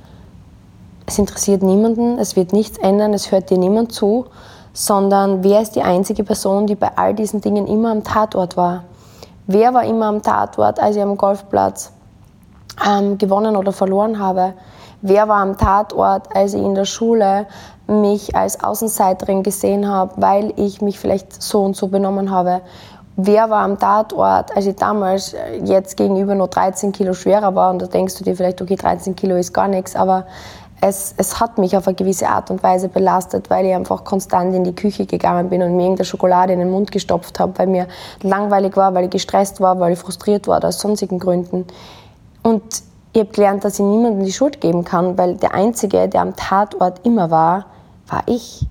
es 1.06 1.18
interessiert 1.18 1.62
niemanden, 1.62 2.18
es 2.18 2.36
wird 2.36 2.52
nichts 2.52 2.78
ändern, 2.78 3.14
es 3.14 3.32
hört 3.32 3.50
dir 3.50 3.58
niemand 3.58 3.92
zu, 3.92 4.26
sondern 4.72 5.42
wer 5.42 5.60
ist 5.60 5.74
die 5.74 5.82
einzige 5.82 6.22
Person, 6.22 6.66
die 6.66 6.74
bei 6.74 6.96
all 6.96 7.14
diesen 7.14 7.40
Dingen 7.40 7.66
immer 7.66 7.90
am 7.90 8.04
Tatort 8.04 8.56
war? 8.56 8.84
Wer 9.46 9.72
war 9.72 9.84
immer 9.84 10.06
am 10.06 10.22
Tatort, 10.22 10.78
als 10.78 10.96
ich 10.96 11.02
am 11.02 11.16
Golfplatz 11.16 11.92
ähm, 12.86 13.16
gewonnen 13.16 13.56
oder 13.56 13.72
verloren 13.72 14.18
habe? 14.18 14.52
Wer 15.00 15.28
war 15.28 15.38
am 15.38 15.56
Tatort, 15.56 16.34
als 16.34 16.54
ich 16.54 16.62
in 16.62 16.74
der 16.74 16.84
Schule 16.84 17.46
mich 17.86 18.34
als 18.34 18.62
Außenseiterin 18.62 19.42
gesehen 19.42 19.88
habe, 19.88 20.14
weil 20.16 20.52
ich 20.56 20.80
mich 20.80 20.98
vielleicht 20.98 21.40
so 21.40 21.62
und 21.62 21.76
so 21.76 21.86
benommen 21.88 22.30
habe? 22.30 22.62
Wer 23.16 23.48
war 23.50 23.62
am 23.62 23.78
Tatort, 23.78 24.56
als 24.56 24.66
ich 24.66 24.76
damals 24.76 25.34
jetzt 25.64 25.96
gegenüber 25.96 26.34
nur 26.34 26.48
13 26.48 26.92
Kilo 26.92 27.14
schwerer 27.14 27.54
war? 27.54 27.70
Und 27.70 27.82
da 27.82 27.86
denkst 27.86 28.16
du 28.16 28.24
dir 28.24 28.36
vielleicht, 28.36 28.60
okay, 28.60 28.76
13 28.76 29.14
Kilo 29.14 29.36
ist 29.36 29.52
gar 29.52 29.68
nichts, 29.68 29.94
aber 29.94 30.26
es, 30.80 31.14
es, 31.16 31.40
hat 31.40 31.58
mich 31.58 31.76
auf 31.76 31.88
eine 31.88 31.96
gewisse 31.96 32.28
Art 32.28 32.50
und 32.50 32.62
Weise 32.62 32.88
belastet, 32.88 33.50
weil 33.50 33.66
ich 33.66 33.74
einfach 33.74 34.04
konstant 34.04 34.54
in 34.54 34.62
die 34.62 34.74
Küche 34.74 35.06
gegangen 35.06 35.48
bin 35.48 35.62
und 35.62 35.74
mir 35.76 35.82
irgendeine 35.82 36.04
Schokolade 36.04 36.52
in 36.52 36.60
den 36.60 36.70
Mund 36.70 36.92
gestopft 36.92 37.40
habe, 37.40 37.58
weil 37.58 37.66
mir 37.66 37.88
langweilig 38.22 38.76
war, 38.76 38.94
weil 38.94 39.04
ich 39.04 39.10
gestresst 39.10 39.60
war, 39.60 39.80
weil 39.80 39.94
ich 39.94 39.98
frustriert 39.98 40.46
war, 40.46 40.62
aus 40.64 40.78
sonstigen 40.78 41.18
Gründen. 41.18 41.66
Und 42.44 42.62
ich 43.12 43.20
habe 43.20 43.32
gelernt, 43.32 43.64
dass 43.64 43.74
ich 43.74 43.84
niemandem 43.84 44.24
die 44.24 44.32
Schuld 44.32 44.60
geben 44.60 44.84
kann, 44.84 45.16
weil 45.16 45.36
der 45.36 45.54
Einzige, 45.54 46.08
der 46.08 46.20
am 46.20 46.36
Tatort 46.36 47.04
immer 47.04 47.30
war, 47.30 47.66
war 48.08 48.22
ich. 48.26 48.66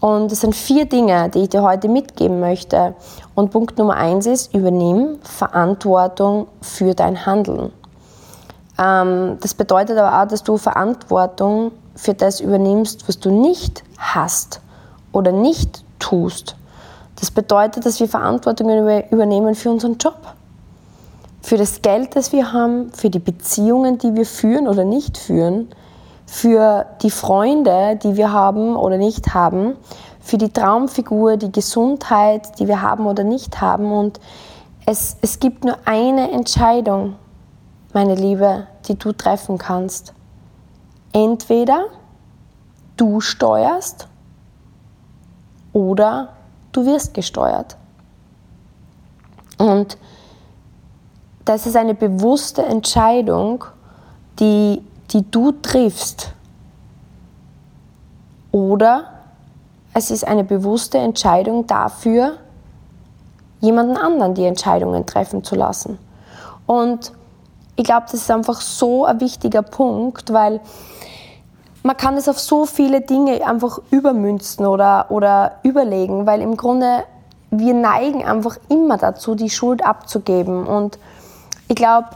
Und 0.00 0.32
es 0.32 0.40
sind 0.40 0.54
vier 0.54 0.86
Dinge, 0.86 1.28
die 1.28 1.44
ich 1.44 1.50
dir 1.50 1.62
heute 1.62 1.88
mitgeben 1.88 2.40
möchte. 2.40 2.94
Und 3.34 3.50
Punkt 3.50 3.78
Nummer 3.78 3.94
eins 3.94 4.26
ist, 4.26 4.52
übernimm 4.52 5.18
Verantwortung 5.22 6.48
für 6.60 6.94
dein 6.94 7.24
Handeln. 7.24 7.72
Ähm, 8.78 9.38
das 9.40 9.54
bedeutet 9.54 9.96
aber 9.98 10.20
auch, 10.22 10.26
dass 10.26 10.42
du 10.42 10.56
Verantwortung 10.56 11.72
für 11.94 12.14
das 12.14 12.40
übernimmst, 12.40 13.08
was 13.08 13.20
du 13.20 13.30
nicht 13.30 13.84
hast 13.98 14.60
oder 15.12 15.30
nicht 15.30 15.84
tust. 15.98 16.56
Das 17.20 17.30
bedeutet, 17.30 17.86
dass 17.86 18.00
wir 18.00 18.08
Verantwortung 18.08 18.68
übernehmen 19.10 19.54
für 19.54 19.70
unseren 19.70 19.98
Job 19.98 20.16
für 21.42 21.56
das 21.56 21.82
Geld, 21.82 22.14
das 22.16 22.32
wir 22.32 22.52
haben, 22.52 22.92
für 22.92 23.10
die 23.10 23.18
Beziehungen, 23.18 23.98
die 23.98 24.14
wir 24.14 24.26
führen 24.26 24.68
oder 24.68 24.84
nicht 24.84 25.18
führen, 25.18 25.68
für 26.24 26.86
die 27.02 27.10
Freunde, 27.10 27.98
die 28.02 28.16
wir 28.16 28.32
haben 28.32 28.76
oder 28.76 28.96
nicht 28.96 29.34
haben, 29.34 29.76
für 30.20 30.38
die 30.38 30.50
Traumfigur, 30.50 31.36
die 31.36 31.50
Gesundheit, 31.50 32.58
die 32.60 32.68
wir 32.68 32.80
haben 32.80 33.06
oder 33.06 33.24
nicht 33.24 33.60
haben. 33.60 33.92
Und 33.92 34.20
es, 34.86 35.16
es 35.20 35.40
gibt 35.40 35.64
nur 35.64 35.76
eine 35.84 36.30
Entscheidung, 36.30 37.16
meine 37.92 38.14
Liebe, 38.14 38.68
die 38.86 38.96
du 38.96 39.12
treffen 39.12 39.58
kannst. 39.58 40.14
Entweder 41.12 41.86
du 42.96 43.20
steuerst 43.20 44.06
oder 45.72 46.30
du 46.70 46.86
wirst 46.86 47.14
gesteuert. 47.14 47.76
Und 49.58 49.98
das 51.44 51.66
ist 51.66 51.76
eine 51.76 51.94
bewusste 51.94 52.62
Entscheidung, 52.62 53.64
die, 54.38 54.82
die 55.10 55.28
du 55.30 55.52
triffst. 55.52 56.32
Oder 58.50 59.04
es 59.94 60.10
ist 60.10 60.26
eine 60.26 60.44
bewusste 60.44 60.98
Entscheidung 60.98 61.66
dafür, 61.66 62.36
jemanden 63.60 63.96
anderen 63.96 64.34
die 64.34 64.44
Entscheidungen 64.44 65.06
treffen 65.06 65.44
zu 65.44 65.54
lassen. 65.54 65.98
Und 66.66 67.12
ich 67.76 67.84
glaube, 67.84 68.02
das 68.06 68.14
ist 68.14 68.30
einfach 68.30 68.60
so 68.60 69.04
ein 69.04 69.20
wichtiger 69.20 69.62
Punkt, 69.62 70.32
weil 70.32 70.60
man 71.82 71.96
kann 71.96 72.16
es 72.16 72.28
auf 72.28 72.38
so 72.38 72.64
viele 72.64 73.00
Dinge 73.00 73.44
einfach 73.46 73.80
übermünzen 73.90 74.66
oder, 74.66 75.06
oder 75.10 75.56
überlegen, 75.62 76.26
weil 76.26 76.40
im 76.40 76.56
Grunde 76.56 77.04
wir 77.50 77.74
neigen 77.74 78.24
einfach 78.24 78.56
immer 78.68 78.98
dazu, 78.98 79.34
die 79.34 79.50
Schuld 79.50 79.84
abzugeben. 79.84 80.66
Und 80.66 80.98
ich 81.68 81.76
glaube, 81.76 82.08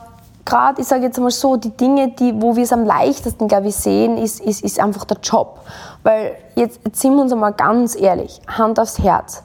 gerade, 0.46 0.80
ich 0.80 0.86
sage 0.86 1.02
jetzt 1.02 1.18
mal 1.18 1.30
so, 1.30 1.56
die 1.56 1.76
Dinge, 1.76 2.08
die, 2.12 2.40
wo 2.40 2.56
wir 2.56 2.62
es 2.62 2.72
am 2.72 2.84
leichtesten, 2.84 3.48
glaube 3.48 3.68
ich, 3.68 3.76
sehen, 3.76 4.16
ist, 4.16 4.40
ist, 4.40 4.62
ist 4.62 4.80
einfach 4.80 5.04
der 5.04 5.18
Job. 5.18 5.60
Weil 6.02 6.36
jetzt, 6.54 6.80
jetzt 6.84 7.00
sind 7.00 7.14
wir 7.14 7.22
uns 7.22 7.32
einmal 7.32 7.52
ganz 7.52 7.94
ehrlich, 7.94 8.40
Hand 8.48 8.80
aufs 8.80 8.98
Herz. 8.98 9.42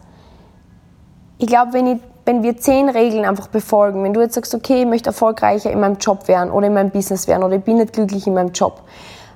Ich 1.37 1.47
glaube, 1.47 1.73
wenn, 1.73 1.99
wenn 2.25 2.43
wir 2.43 2.55
zehn 2.57 2.87
Regeln 2.87 3.25
einfach 3.25 3.47
befolgen, 3.47 4.03
wenn 4.03 4.13
du 4.13 4.21
jetzt 4.21 4.35
sagst, 4.35 4.53
okay, 4.53 4.81
ich 4.81 4.87
möchte 4.87 5.07
erfolgreicher 5.07 5.71
in 5.71 5.79
meinem 5.79 5.97
Job 5.97 6.27
werden 6.27 6.51
oder 6.51 6.67
in 6.67 6.73
meinem 6.73 6.91
Business 6.91 7.27
werden 7.27 7.43
oder 7.43 7.55
ich 7.55 7.63
bin 7.63 7.77
nicht 7.77 7.93
glücklich 7.93 8.27
in 8.27 8.35
meinem 8.35 8.51
Job. 8.51 8.81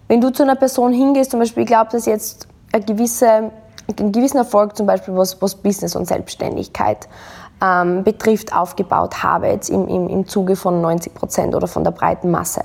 Wenn 0.08 0.22
du 0.22 0.32
zu 0.32 0.44
einer 0.44 0.56
Person 0.56 0.94
hingehst, 0.94 1.32
zum 1.32 1.40
Beispiel, 1.40 1.64
ich 1.64 1.68
glaube, 1.68 1.90
dass 1.92 2.06
jetzt 2.06 2.48
eine 2.72 2.86
gewisse, 2.86 3.52
einen 3.98 4.12
gewissen 4.12 4.38
Erfolg 4.38 4.78
zum 4.78 4.86
Beispiel, 4.86 5.16
was, 5.16 5.42
was 5.42 5.56
Business 5.56 5.96
und 5.96 6.08
Selbstständigkeit 6.08 7.08
ähm, 7.62 8.04
betrifft, 8.04 8.56
aufgebaut 8.56 9.24
habe, 9.24 9.48
jetzt 9.48 9.70
im, 9.70 9.88
im, 9.88 10.08
im 10.08 10.28
Zuge 10.28 10.56
von 10.56 10.82
90 10.82 11.14
Prozent 11.14 11.56
oder 11.56 11.68
von 11.68 11.84
der 11.84 11.92
breiten 11.92 12.32
Masse. 12.32 12.64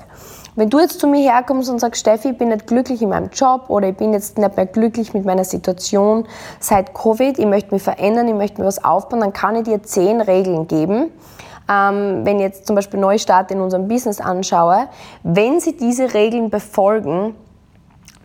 Wenn 0.55 0.69
du 0.69 0.79
jetzt 0.79 0.99
zu 0.99 1.07
mir 1.07 1.31
herkommst 1.31 1.69
und 1.69 1.79
sagst, 1.79 2.01
Steffi, 2.01 2.31
ich 2.31 2.37
bin 2.37 2.49
nicht 2.49 2.67
glücklich 2.67 3.01
in 3.01 3.09
meinem 3.09 3.29
Job 3.29 3.69
oder 3.69 3.87
ich 3.87 3.95
bin 3.95 4.11
jetzt 4.11 4.37
nicht 4.37 4.57
mehr 4.57 4.65
glücklich 4.65 5.13
mit 5.13 5.23
meiner 5.23 5.45
Situation 5.45 6.25
seit 6.59 6.93
Covid, 6.93 7.39
ich 7.39 7.45
möchte 7.45 7.73
mich 7.73 7.81
verändern, 7.81 8.27
ich 8.27 8.33
möchte 8.33 8.59
mir 8.59 8.67
was 8.67 8.83
aufbauen, 8.83 9.21
dann 9.21 9.31
kann 9.31 9.55
ich 9.55 9.63
dir 9.63 9.81
zehn 9.81 10.19
Regeln 10.19 10.67
geben. 10.67 11.11
Ähm, 11.71 12.25
wenn 12.25 12.37
ich 12.37 12.43
jetzt 12.43 12.67
zum 12.67 12.75
Beispiel 12.75 12.99
Neustart 12.99 13.49
in 13.51 13.61
unserem 13.61 13.87
Business 13.87 14.19
anschaue, 14.19 14.89
wenn 15.23 15.61
sie 15.61 15.77
diese 15.77 16.13
Regeln 16.13 16.49
befolgen, 16.49 17.33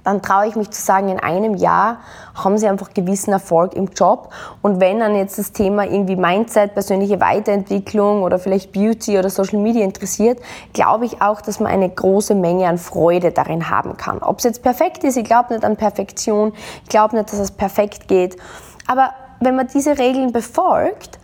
dann 0.07 0.23
traue 0.23 0.47
ich 0.47 0.55
mich 0.55 0.71
zu 0.71 0.81
sagen, 0.81 1.09
in 1.09 1.19
einem 1.19 1.57
Jahr 1.57 1.99
haben 2.35 2.57
sie 2.59 2.69
einfach 2.69 2.95
gewissen 2.95 3.33
Erfolg 3.33 3.75
im 3.75 3.87
Job. 3.89 4.33
Und 4.63 4.81
wenn 4.81 5.01
dann 5.01 5.17
jetzt 5.17 5.37
das 5.37 5.51
Thema 5.51 5.85
irgendwie 5.85 6.15
Mindset, 6.15 6.75
persönliche 6.75 7.21
Weiterentwicklung 7.21 8.23
oder 8.23 8.39
vielleicht 8.39 8.71
Beauty 8.71 9.19
oder 9.19 9.31
Social 9.31 9.59
Media 9.59 9.85
interessiert, 9.85 10.39
glaube 10.73 11.07
ich 11.07 11.21
auch, 11.21 11.41
dass 11.41 11.59
man 11.59 11.73
eine 11.73 11.91
große 11.91 12.37
Menge 12.37 12.69
an 12.69 12.79
Freude 12.79 13.33
darin 13.33 13.69
haben 13.69 13.97
kann. 13.97 14.19
Ob 14.23 14.39
es 14.39 14.45
jetzt 14.45 14.63
perfekt 14.63 15.03
ist, 15.03 15.17
ich 15.17 15.25
glaube 15.25 15.53
nicht 15.53 15.65
an 15.65 15.77
Perfektion, 15.77 16.53
ich 16.85 16.89
glaube 16.89 17.17
nicht, 17.17 17.33
dass 17.33 17.41
es 17.41 17.51
perfekt 17.51 18.07
geht. 18.07 18.37
Aber 18.87 19.11
wenn 19.41 19.57
man 19.57 19.67
diese 19.67 19.99
Regeln 19.99 20.31
befolgt, 20.31 21.19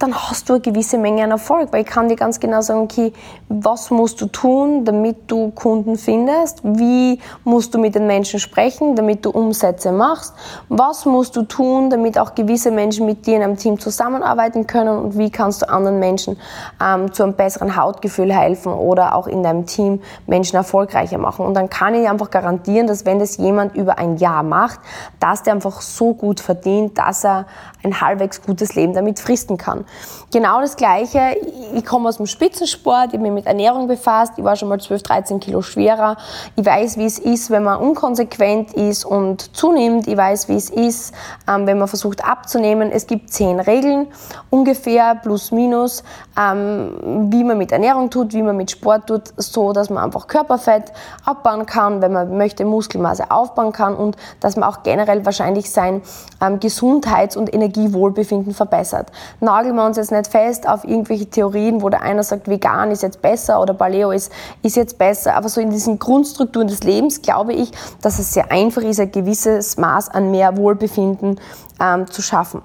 dann 0.00 0.14
hast 0.14 0.48
du 0.48 0.54
eine 0.54 0.62
gewisse 0.62 0.96
Menge 0.96 1.22
an 1.22 1.30
Erfolg, 1.30 1.72
weil 1.72 1.82
ich 1.82 1.86
kann 1.86 2.08
dir 2.08 2.16
ganz 2.16 2.40
genau 2.40 2.62
sagen, 2.62 2.80
okay, 2.80 3.12
was 3.50 3.90
musst 3.90 4.20
du 4.22 4.26
tun, 4.26 4.86
damit 4.86 5.30
du 5.30 5.50
Kunden 5.50 5.98
findest, 5.98 6.62
wie 6.64 7.20
musst 7.44 7.74
du 7.74 7.78
mit 7.78 7.94
den 7.94 8.06
Menschen 8.06 8.40
sprechen, 8.40 8.96
damit 8.96 9.26
du 9.26 9.30
Umsätze 9.30 9.92
machst, 9.92 10.32
was 10.70 11.04
musst 11.04 11.36
du 11.36 11.42
tun, 11.42 11.90
damit 11.90 12.18
auch 12.18 12.34
gewisse 12.34 12.70
Menschen 12.70 13.04
mit 13.04 13.26
dir 13.26 13.36
in 13.36 13.42
einem 13.42 13.58
Team 13.58 13.78
zusammenarbeiten 13.78 14.66
können 14.66 14.96
und 14.96 15.18
wie 15.18 15.30
kannst 15.30 15.60
du 15.60 15.68
anderen 15.68 15.98
Menschen 15.98 16.38
ähm, 16.82 17.12
zu 17.12 17.22
einem 17.22 17.34
besseren 17.34 17.76
Hautgefühl 17.76 18.32
helfen 18.32 18.72
oder 18.72 19.14
auch 19.14 19.26
in 19.26 19.42
deinem 19.42 19.66
Team 19.66 20.00
Menschen 20.26 20.56
erfolgreicher 20.56 21.18
machen. 21.18 21.44
Und 21.44 21.52
dann 21.52 21.68
kann 21.68 21.94
ich 21.94 22.08
einfach 22.08 22.30
garantieren, 22.30 22.86
dass 22.86 23.04
wenn 23.04 23.18
das 23.18 23.36
jemand 23.36 23.76
über 23.76 23.98
ein 23.98 24.16
Jahr 24.16 24.42
macht, 24.42 24.80
dass 25.20 25.42
der 25.42 25.52
einfach 25.52 25.82
so 25.82 26.14
gut 26.14 26.40
verdient, 26.40 26.96
dass 26.96 27.22
er 27.22 27.44
ein 27.82 28.00
halbwegs 28.00 28.40
gutes 28.40 28.74
Leben 28.74 28.94
damit 28.94 29.20
fristen 29.20 29.58
kann. 29.58 29.84
Genau 30.32 30.60
das 30.60 30.76
Gleiche, 30.76 31.36
ich 31.74 31.84
komme 31.84 32.08
aus 32.08 32.18
dem 32.18 32.26
Spitzensport, 32.26 33.08
ich 33.08 33.14
habe 33.14 33.22
mich 33.22 33.32
mit 33.32 33.46
Ernährung 33.46 33.88
befasst, 33.88 34.34
ich 34.36 34.44
war 34.44 34.54
schon 34.54 34.68
mal 34.68 34.78
12, 34.78 35.02
13 35.02 35.40
Kilo 35.40 35.60
schwerer. 35.60 36.16
Ich 36.54 36.64
weiß, 36.64 36.98
wie 36.98 37.04
es 37.04 37.18
ist, 37.18 37.50
wenn 37.50 37.64
man 37.64 37.80
unkonsequent 37.80 38.72
ist 38.74 39.04
und 39.04 39.56
zunimmt. 39.56 40.06
Ich 40.06 40.16
weiß, 40.16 40.48
wie 40.48 40.54
es 40.54 40.70
ist, 40.70 41.12
ähm, 41.48 41.66
wenn 41.66 41.78
man 41.78 41.88
versucht 41.88 42.24
abzunehmen. 42.24 42.92
Es 42.92 43.08
gibt 43.08 43.30
zehn 43.30 43.58
Regeln, 43.58 44.06
ungefähr, 44.50 45.16
plus 45.16 45.50
minus, 45.50 46.04
ähm, 46.38 47.28
wie 47.32 47.42
man 47.42 47.58
mit 47.58 47.72
Ernährung 47.72 48.08
tut, 48.08 48.32
wie 48.32 48.42
man 48.42 48.56
mit 48.56 48.70
Sport 48.70 49.08
tut, 49.08 49.22
so 49.36 49.72
dass 49.72 49.90
man 49.90 50.04
einfach 50.04 50.28
Körperfett 50.28 50.92
abbauen 51.24 51.66
kann, 51.66 52.02
wenn 52.02 52.12
man 52.12 52.36
möchte, 52.36 52.64
Muskelmasse 52.64 53.32
aufbauen 53.32 53.72
kann 53.72 53.96
und 53.96 54.16
dass 54.38 54.54
man 54.54 54.68
auch 54.68 54.84
generell 54.84 55.26
wahrscheinlich 55.26 55.72
sein 55.72 56.02
ähm, 56.40 56.60
Gesundheits- 56.60 57.36
und 57.36 57.52
Energiewohlbefinden 57.52 58.54
verbessert. 58.54 59.10
Nageln 59.40 59.74
wir 59.80 59.86
uns 59.86 59.96
jetzt 59.96 60.12
nicht 60.12 60.28
fest 60.28 60.68
auf 60.68 60.84
irgendwelche 60.84 61.26
Theorien, 61.26 61.82
wo 61.82 61.88
der 61.88 62.02
einer 62.02 62.22
sagt, 62.22 62.48
vegan 62.48 62.90
ist 62.90 63.02
jetzt 63.02 63.22
besser 63.22 63.60
oder 63.60 63.74
Paleo 63.74 64.10
ist, 64.10 64.30
ist 64.62 64.76
jetzt 64.76 64.98
besser. 64.98 65.34
Aber 65.34 65.48
so 65.48 65.60
in 65.60 65.70
diesen 65.70 65.98
Grundstrukturen 65.98 66.68
des 66.68 66.82
Lebens 66.82 67.22
glaube 67.22 67.52
ich, 67.52 67.72
dass 68.02 68.18
es 68.18 68.32
sehr 68.32 68.52
einfach 68.52 68.82
ist, 68.82 69.00
ein 69.00 69.10
gewisses 69.10 69.76
Maß 69.76 70.10
an 70.10 70.30
mehr 70.30 70.56
Wohlbefinden 70.56 71.40
ähm, 71.80 72.10
zu 72.10 72.22
schaffen. 72.22 72.62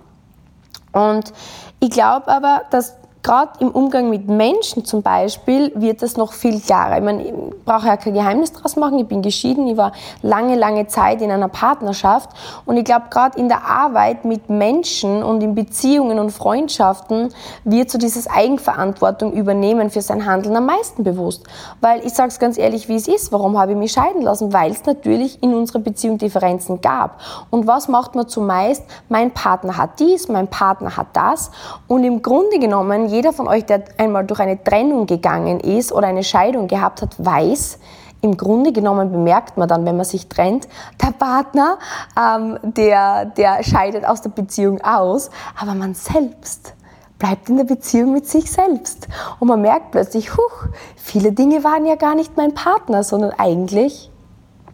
Und 0.91 1.33
ich 1.79 1.89
glaube 1.89 2.27
aber, 2.27 2.61
dass 2.71 2.95
gerade 3.25 3.53
im 3.59 3.71
Umgang 3.71 4.11
mit 4.11 4.27
Menschen 4.27 4.85
zum 4.85 5.01
Beispiel 5.01 5.71
wird 5.73 6.03
das 6.03 6.15
noch 6.15 6.31
viel 6.31 6.61
klarer. 6.61 6.97
Ich 6.97 7.03
meine, 7.03 7.23
ich 7.23 7.33
brauche 7.65 7.87
ja 7.87 7.97
kein 7.97 8.13
Geheimnis 8.13 8.53
draus 8.53 8.75
machen. 8.75 8.99
Ich 8.99 9.07
bin 9.07 9.23
geschieden. 9.23 9.67
Ich 9.67 9.77
war 9.77 9.93
lange, 10.21 10.55
lange 10.55 10.85
Zeit 10.85 11.23
in 11.23 11.31
einer 11.31 11.47
Partnerschaft. 11.47 12.29
Und 12.67 12.77
ich 12.77 12.85
glaube, 12.85 13.05
gerade 13.09 13.39
in 13.39 13.47
der 13.47 13.65
Arbeit 13.65 14.25
mit 14.25 14.51
Menschen 14.51 15.23
und 15.23 15.41
in 15.41 15.55
Beziehungen 15.55 16.19
und 16.19 16.29
Freundschaften 16.29 17.33
wird 17.63 17.89
so 17.89 17.97
dieses 17.97 18.27
Eigenverantwortung 18.27 19.33
übernehmen 19.33 19.89
für 19.89 20.01
sein 20.01 20.27
Handeln 20.27 20.55
am 20.55 20.67
meisten 20.67 21.03
bewusst. 21.03 21.47
Weil 21.81 22.05
ich 22.05 22.13
sage 22.13 22.29
es 22.29 22.37
ganz 22.37 22.59
ehrlich, 22.59 22.89
wie 22.89 22.95
es 22.95 23.07
ist. 23.07 23.31
Warum 23.31 23.57
habe 23.57 23.71
ich 23.71 23.77
mich 23.77 23.91
scheiden 23.91 24.21
lassen? 24.21 24.53
Weil 24.53 24.69
es 24.71 24.85
natürlich 24.85 25.41
in 25.41 25.55
unserer 25.55 25.79
Beziehung 25.79 26.19
Differenzen 26.19 26.79
gab. 26.79 27.19
Und 27.49 27.65
was 27.65 27.87
macht 27.87 28.13
man 28.13 28.27
zumeist? 28.27 28.83
Mein 29.09 29.31
Partner 29.31 29.77
hat 29.77 29.99
dies, 29.99 30.27
mein 30.27 30.47
Partner 30.47 30.95
hat 30.95 31.07
das. 31.13 31.49
Und 31.87 32.03
im 32.03 32.21
Grunde 32.21 32.59
genommen, 32.59 33.14
jeder 33.15 33.31
von 33.31 33.47
euch, 33.47 33.65
der 33.65 33.83
einmal 33.97 34.25
durch 34.25 34.39
eine 34.41 34.61
Trennung 34.61 35.05
gegangen 35.05 35.61
ist 35.61 35.91
oder 35.93 36.07
eine 36.07 36.23
Scheidung 36.23 36.67
gehabt 36.67 37.01
hat, 37.01 37.15
weiß, 37.17 37.79
im 38.21 38.37
Grunde 38.37 38.73
genommen 38.73 39.11
bemerkt 39.11 39.57
man 39.57 39.69
dann, 39.69 39.85
wenn 39.85 39.95
man 39.95 40.05
sich 40.05 40.27
trennt, 40.27 40.67
der 41.01 41.11
Partner, 41.11 41.77
ähm, 42.19 42.57
der, 42.63 43.25
der 43.25 43.63
scheidet 43.63 44.05
aus 44.05 44.21
der 44.21 44.31
Beziehung 44.31 44.81
aus, 44.81 45.29
aber 45.59 45.75
man 45.75 45.93
selbst 45.93 46.73
bleibt 47.19 47.49
in 47.49 47.57
der 47.57 47.63
Beziehung 47.63 48.13
mit 48.13 48.27
sich 48.27 48.51
selbst. 48.51 49.07
Und 49.39 49.47
man 49.47 49.61
merkt 49.61 49.91
plötzlich, 49.91 50.35
huch, 50.35 50.67
viele 50.97 51.31
Dinge 51.31 51.63
waren 51.63 51.85
ja 51.85 51.95
gar 51.95 52.15
nicht 52.15 52.35
mein 52.35 52.53
Partner, 52.53 53.03
sondern 53.03 53.31
eigentlich 53.37 54.11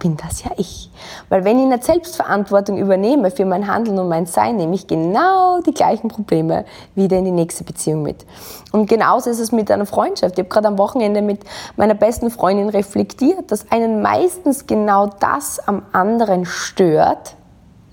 bin 0.01 0.17
das 0.17 0.43
ja 0.43 0.51
ich. 0.57 0.89
Weil 1.29 1.45
wenn 1.45 1.59
ich 1.59 1.65
nicht 1.67 1.83
Selbstverantwortung 1.83 2.77
übernehme 2.77 3.31
für 3.31 3.45
mein 3.45 3.67
Handeln 3.67 3.99
und 3.99 4.09
mein 4.09 4.25
Sein, 4.25 4.57
nehme 4.57 4.75
ich 4.75 4.87
genau 4.87 5.61
die 5.61 5.73
gleichen 5.73 6.09
Probleme 6.09 6.65
wieder 6.95 7.17
in 7.17 7.25
die 7.25 7.31
nächste 7.31 7.63
Beziehung 7.63 8.01
mit. 8.01 8.25
Und 8.71 8.89
genauso 8.89 9.29
ist 9.29 9.39
es 9.39 9.51
mit 9.51 9.69
einer 9.71 9.85
Freundschaft. 9.85 10.33
Ich 10.33 10.39
habe 10.39 10.49
gerade 10.49 10.67
am 10.67 10.77
Wochenende 10.77 11.21
mit 11.21 11.41
meiner 11.75 11.93
besten 11.93 12.31
Freundin 12.31 12.69
reflektiert, 12.69 13.51
dass 13.51 13.71
einen 13.71 14.01
meistens 14.01 14.65
genau 14.65 15.07
das 15.19 15.59
am 15.59 15.83
anderen 15.91 16.45
stört, 16.45 17.35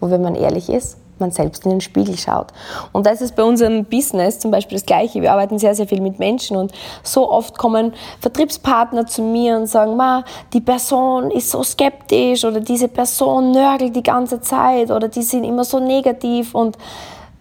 wo 0.00 0.10
wenn 0.10 0.22
man 0.22 0.34
ehrlich 0.34 0.70
ist, 0.70 0.97
man 1.20 1.30
selbst 1.30 1.64
in 1.64 1.70
den 1.70 1.80
Spiegel 1.80 2.16
schaut. 2.16 2.48
Und 2.92 3.06
das 3.06 3.20
ist 3.20 3.36
bei 3.36 3.42
unserem 3.42 3.84
Business 3.84 4.38
zum 4.38 4.50
Beispiel 4.50 4.76
das 4.76 4.86
Gleiche. 4.86 5.22
Wir 5.22 5.32
arbeiten 5.32 5.58
sehr, 5.58 5.74
sehr 5.74 5.86
viel 5.86 6.00
mit 6.00 6.18
Menschen 6.18 6.56
und 6.56 6.72
so 7.02 7.30
oft 7.30 7.56
kommen 7.58 7.92
Vertriebspartner 8.20 9.06
zu 9.06 9.22
mir 9.22 9.56
und 9.56 9.66
sagen, 9.66 9.96
Ma, 9.96 10.24
die 10.52 10.60
Person 10.60 11.30
ist 11.30 11.50
so 11.50 11.62
skeptisch 11.62 12.44
oder 12.44 12.60
diese 12.60 12.88
Person 12.88 13.52
nörgelt 13.52 13.96
die 13.96 14.02
ganze 14.02 14.40
Zeit 14.40 14.90
oder 14.90 15.08
die 15.08 15.22
sind 15.22 15.44
immer 15.44 15.64
so 15.64 15.78
negativ 15.78 16.54
und 16.54 16.76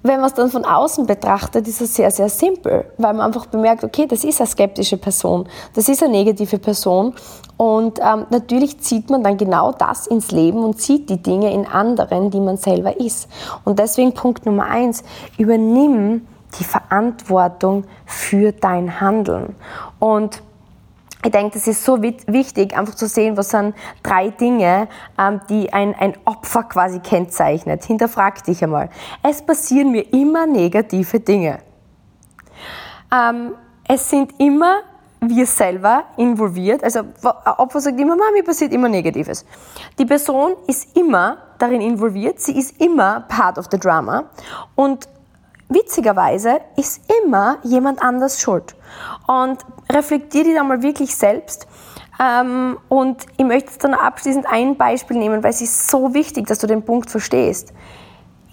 wenn 0.08 0.20
man 0.20 0.30
es 0.30 0.34
dann 0.34 0.50
von 0.50 0.66
außen 0.66 1.06
betrachtet, 1.06 1.68
ist 1.68 1.82
es 1.82 1.96
sehr, 1.96 2.12
sehr 2.12 2.30
simpel, 2.30 2.86
weil 2.98 3.14
man 3.14 3.28
einfach 3.28 3.46
bemerkt, 3.48 3.84
okay, 3.84 4.06
das 4.08 4.24
ist 4.24 4.40
eine 4.40 4.48
skeptische 4.48 4.98
Person, 4.98 5.48
das 5.74 5.90
ist 5.90 6.02
eine 6.04 6.14
negative 6.14 6.60
Person 6.60 7.14
und 7.58 8.00
ähm, 8.00 8.28
natürlich 8.30 8.80
zieht 8.80 9.10
man 9.10 9.24
dann 9.24 9.38
genau 9.38 9.72
das 9.72 10.08
ins 10.08 10.32
Leben 10.32 10.64
und 10.64 10.80
sieht 10.80 11.10
die 11.10 11.22
Dinge 11.22 11.52
in 11.52 11.66
anderen, 11.66 12.30
die 12.30 12.40
man 12.40 12.58
selber 12.58 13.00
ist. 13.00 13.28
Und 13.66 13.80
deswegen 13.80 14.14
Punkt 14.14 14.46
Nummer 14.46 14.66
eins, 14.66 15.04
übernimm 15.38 16.28
die 16.60 16.64
Verantwortung 16.64 17.86
für 18.06 18.52
dein 18.52 19.02
Handeln. 19.02 19.56
Und 20.00 20.42
ich 21.24 21.32
denke, 21.32 21.54
das 21.54 21.68
ist 21.68 21.84
so 21.84 22.02
wichtig, 22.02 22.78
einfach 22.78 22.96
zu 22.96 23.08
sehen, 23.08 23.38
was 23.38 23.50
sind 23.50 23.76
drei 24.04 24.30
Dinge, 24.30 24.88
ähm, 25.18 25.42
die 25.50 25.74
ein, 25.74 25.96
ein 25.96 26.14
Opfer 26.26 26.64
quasi 26.64 27.00
kennzeichnet. 27.00 27.84
Hinterfrag 27.84 28.44
dich 28.44 28.64
einmal. 28.64 28.90
Es 29.24 29.42
passieren 29.42 29.92
mir 29.92 30.14
immer 30.14 30.46
negative 30.46 31.20
Dinge. 31.20 31.60
Ähm, 33.12 33.54
es 33.88 34.10
sind 34.10 34.40
immer 34.40 34.82
wir 35.20 35.46
selber 35.46 36.04
involviert. 36.18 36.84
Also 36.84 37.00
ein 37.00 37.54
Opfer 37.58 37.80
sagt 37.80 38.00
immer, 38.00 38.16
mir 38.16 38.44
passiert 38.44 38.72
immer 38.72 38.90
Negatives. 38.90 39.46
Die 39.98 40.06
Person 40.06 40.54
ist 40.68 40.96
immer 40.96 41.38
darin 41.58 41.82
involviert, 41.82 42.40
sie 42.40 42.58
ist 42.58 42.80
immer 42.80 43.22
part 43.22 43.58
of 43.58 43.66
the 43.72 43.80
drama 43.80 44.26
und 44.76 45.08
witzigerweise 45.70 46.62
ist 46.76 47.02
immer 47.24 47.58
jemand 47.64 48.02
anders 48.02 48.40
schuld. 48.40 48.76
Und 49.26 49.66
reflektier 49.92 50.44
dich 50.44 50.56
da 50.56 50.64
mal 50.64 50.82
wirklich 50.82 51.16
selbst. 51.16 51.68
Ähm, 52.20 52.78
und 52.90 53.26
ich 53.38 53.46
möchte 53.46 53.78
dann 53.80 53.94
abschließend 53.94 54.46
ein 54.50 54.76
Beispiel 54.76 55.18
nehmen, 55.18 55.44
weil 55.44 55.52
es 55.52 55.62
ist 55.62 55.90
so 55.90 56.14
wichtig, 56.14 56.48
dass 56.48 56.60
du 56.60 56.68
den 56.68 56.84
Punkt 56.84 57.12
verstehst. 57.12 57.74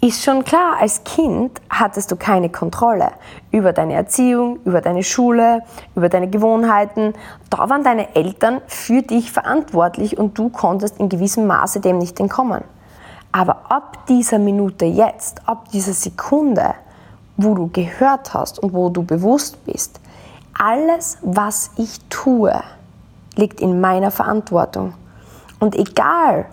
Ist 0.01 0.23
schon 0.23 0.45
klar, 0.45 0.77
als 0.79 1.03
Kind 1.05 1.63
hattest 1.71 2.11
du 2.11 2.17
keine 2.17 2.51
Kontrolle 2.51 3.13
über 3.51 3.73
deine 3.73 3.95
Erziehung, 3.95 4.59
über 4.67 4.83
deine 4.83 5.03
Schule, 5.03 5.63
über 5.97 6.11
deine 6.11 6.29
Gewohnheiten. 6.29 7.15
Da 7.49 7.71
waren 7.71 7.83
deine 7.83 8.15
Eltern 8.15 8.61
für 8.67 9.01
dich 9.01 9.33
verantwortlich 9.33 10.19
und 10.19 10.39
du 10.39 10.51
konntest 10.51 11.01
in 11.01 11.09
gewissem 11.09 11.47
Maße 11.47 11.81
dem 11.81 11.97
nicht 11.97 12.21
entkommen. 12.21 12.65
Aber 13.33 13.73
ab 13.73 14.07
dieser 14.07 14.39
Minute 14.39 14.85
jetzt, 14.85 15.49
ab 15.49 15.71
dieser 15.73 15.95
Sekunde, 15.95 16.75
wo 17.39 17.55
du 17.55 17.69
gehört 17.69 18.35
hast 18.35 18.59
und 18.59 18.75
wo 18.75 18.91
du 18.91 19.03
bewusst 19.05 19.65
bist, 19.65 20.01
alles, 20.59 21.19
was 21.23 21.71
ich 21.77 22.01
tue, 22.09 22.53
liegt 23.37 23.61
in 23.61 23.81
meiner 23.81 24.11
Verantwortung. 24.11 24.95
Und 25.61 25.75
egal, 25.75 26.47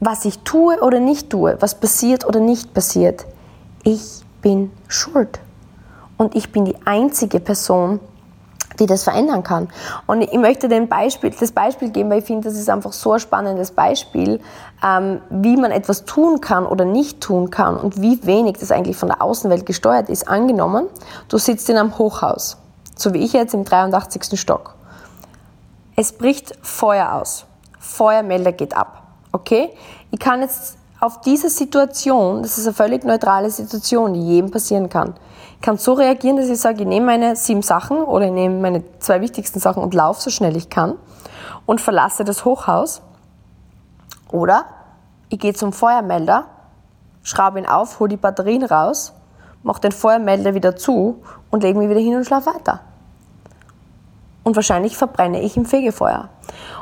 was 0.00 0.24
ich 0.24 0.40
tue 0.40 0.80
oder 0.80 1.00
nicht 1.00 1.30
tue, 1.30 1.56
was 1.60 1.74
passiert 1.74 2.26
oder 2.26 2.40
nicht 2.40 2.74
passiert, 2.74 3.26
ich 3.82 4.22
bin 4.42 4.70
schuld. 4.88 5.40
Und 6.16 6.34
ich 6.34 6.52
bin 6.52 6.64
die 6.64 6.76
einzige 6.84 7.40
Person, 7.40 8.00
die 8.78 8.86
das 8.86 9.04
verändern 9.04 9.42
kann. 9.42 9.68
Und 10.06 10.22
ich 10.22 10.34
möchte 10.34 10.68
den 10.68 10.88
Beispiel, 10.88 11.30
das 11.30 11.52
Beispiel 11.52 11.90
geben, 11.90 12.10
weil 12.10 12.18
ich 12.18 12.24
finde, 12.24 12.48
das 12.48 12.58
ist 12.58 12.68
einfach 12.68 12.92
so 12.92 13.12
ein 13.12 13.20
spannendes 13.20 13.70
Beispiel, 13.70 14.40
ähm, 14.84 15.20
wie 15.30 15.56
man 15.56 15.70
etwas 15.70 16.04
tun 16.04 16.40
kann 16.40 16.66
oder 16.66 16.84
nicht 16.84 17.20
tun 17.20 17.50
kann 17.50 17.76
und 17.76 18.00
wie 18.00 18.24
wenig 18.26 18.58
das 18.58 18.70
eigentlich 18.70 18.96
von 18.96 19.08
der 19.08 19.22
Außenwelt 19.22 19.64
gesteuert 19.66 20.08
ist. 20.08 20.28
Angenommen, 20.28 20.86
du 21.28 21.38
sitzt 21.38 21.68
in 21.70 21.76
einem 21.76 21.96
Hochhaus, 21.98 22.56
so 22.94 23.12
wie 23.12 23.24
ich 23.24 23.32
jetzt 23.32 23.54
im 23.54 23.64
83. 23.64 24.38
Stock. 24.38 24.74
Es 25.96 26.12
bricht 26.12 26.58
Feuer 26.62 27.12
aus. 27.12 27.46
Feuermelder 27.78 28.52
geht 28.52 28.76
ab. 28.76 29.02
Okay? 29.32 29.70
Ich 30.10 30.18
kann 30.18 30.40
jetzt 30.40 30.76
auf 31.00 31.20
diese 31.20 31.50
Situation, 31.50 32.42
das 32.42 32.56
ist 32.56 32.66
eine 32.66 32.74
völlig 32.74 33.04
neutrale 33.04 33.50
Situation, 33.50 34.14
die 34.14 34.22
jedem 34.22 34.50
passieren 34.50 34.88
kann, 34.88 35.14
kann 35.60 35.76
so 35.76 35.94
reagieren, 35.94 36.36
dass 36.36 36.48
ich 36.48 36.60
sage, 36.60 36.82
ich 36.82 36.86
nehme 36.86 37.06
meine 37.06 37.36
sieben 37.36 37.62
Sachen 37.62 37.98
oder 37.98 38.26
ich 38.26 38.32
nehme 38.32 38.60
meine 38.60 38.82
zwei 38.98 39.20
wichtigsten 39.20 39.60
Sachen 39.60 39.82
und 39.82 39.94
laufe 39.94 40.20
so 40.20 40.30
schnell 40.30 40.56
ich 40.56 40.70
kann 40.70 40.96
und 41.66 41.80
verlasse 41.80 42.24
das 42.24 42.44
Hochhaus. 42.44 43.02
Oder 44.30 44.66
ich 45.28 45.38
gehe 45.38 45.54
zum 45.54 45.72
Feuermelder, 45.72 46.46
schraube 47.22 47.58
ihn 47.58 47.66
auf, 47.66 48.00
hole 48.00 48.10
die 48.10 48.16
Batterien 48.16 48.64
raus, 48.64 49.14
mache 49.62 49.80
den 49.80 49.92
Feuermelder 49.92 50.54
wieder 50.54 50.76
zu 50.76 51.22
und 51.54 51.62
lege 51.62 51.78
mich 51.78 51.88
wieder 51.88 52.00
hin 52.00 52.16
und 52.16 52.24
schlafe 52.24 52.52
weiter. 52.52 52.80
Und 54.42 54.56
wahrscheinlich 54.56 54.96
verbrenne 54.96 55.40
ich 55.40 55.56
im 55.56 55.66
Fegefeuer. 55.66 56.28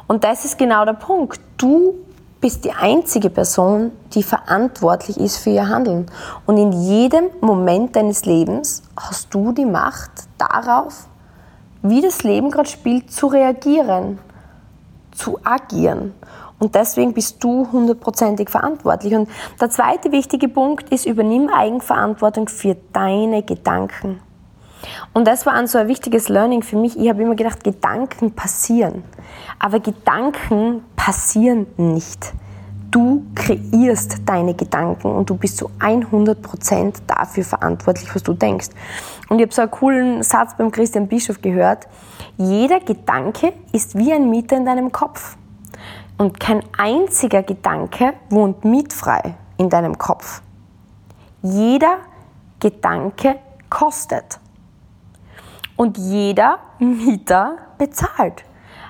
Und 0.07 0.25
das 0.25 0.47
ist 0.47 0.57
genau 0.57 0.87
der 0.87 0.95
Punkt. 0.95 1.43
Du 1.59 1.97
bist 2.41 2.65
die 2.65 2.73
einzige 2.73 3.29
Person, 3.29 3.93
die 4.15 4.23
verantwortlich 4.23 5.19
ist 5.19 5.37
für 5.37 5.51
ihr 5.51 5.69
Handeln. 5.69 6.07
Und 6.47 6.57
in 6.57 6.73
jedem 6.73 7.27
Moment 7.43 7.95
deines 7.97 8.25
Lebens 8.25 8.83
hast 8.97 9.35
du 9.35 9.53
die 9.53 9.67
Macht 9.67 10.11
darauf, 10.39 11.07
wie 11.83 12.01
das 12.01 12.23
Leben 12.23 12.51
gerade 12.51 12.71
spielt, 12.71 13.13
zu 13.13 13.27
reagieren, 13.27 14.21
zu 15.15 15.39
agieren. 15.45 16.15
Und 16.59 16.75
deswegen 16.75 17.13
bist 17.13 17.45
du 17.45 17.71
hundertprozentig 17.71 18.49
verantwortlich. 18.49 19.15
Und 19.15 19.29
der 19.61 19.69
zweite 19.69 20.13
wichtige 20.13 20.49
Punkt 20.49 20.89
ist, 20.89 21.05
übernimm 21.05 21.51
Eigenverantwortung 21.51 22.49
für 22.49 22.75
deine 22.95 23.43
Gedanken. 23.43 24.21
Und 25.13 25.27
das 25.27 25.47
war 25.47 25.55
ein 25.55 25.67
so 25.67 25.79
ein 25.79 25.89
wichtiges 25.89 26.29
Learning 26.29 26.63
für 26.63 26.77
mich. 26.77 26.99
Ich 26.99 27.09
habe 27.09 27.23
immer 27.23 27.35
gedacht, 27.35 27.63
Gedanken 27.65 28.33
passieren. 28.33 29.05
Aber 29.59 29.81
Gedanken 29.81 30.83
passieren 30.97 31.67
nicht. 31.77 32.33
Du 32.91 33.25
kreierst 33.35 34.19
deine 34.27 34.53
Gedanken 34.53 35.13
und 35.13 35.31
du 35.31 35.35
bist 35.35 35.57
zu 35.57 35.71
100% 35.79 36.95
dafür 37.07 37.43
verantwortlich, 37.43 38.15
was 38.15 38.23
du 38.23 38.35
denkst. 38.35 38.69
Und 39.31 39.39
ich 39.39 39.45
habe 39.45 39.55
so 39.55 39.63
einen 39.63 39.71
coolen 39.71 40.23
Satz 40.23 40.55
beim 40.59 40.71
Christian 40.71 41.09
Bischof 41.09 41.41
gehört. 41.41 41.89
Jeder 42.37 42.81
Gedanke 42.81 43.55
ist 43.73 43.97
wie 43.97 44.13
ein 44.13 44.29
Mieter 44.29 44.59
in 44.59 44.67
deinem 44.67 44.93
Kopf. 44.93 45.37
Und 46.19 46.39
kein 46.39 46.63
einziger 46.77 47.43
Gedanke 47.43 48.13
wohnt 48.29 48.65
mietfrei 48.65 49.37
in 49.57 49.71
deinem 49.71 49.97
Kopf. 49.97 50.43
Jeder 51.41 51.97
Gedanke 52.61 53.37
kostet 53.71 54.39
und 55.83 55.99
jeder 55.99 56.61
Mieter 56.79 57.57
bezahlt. 57.77 58.45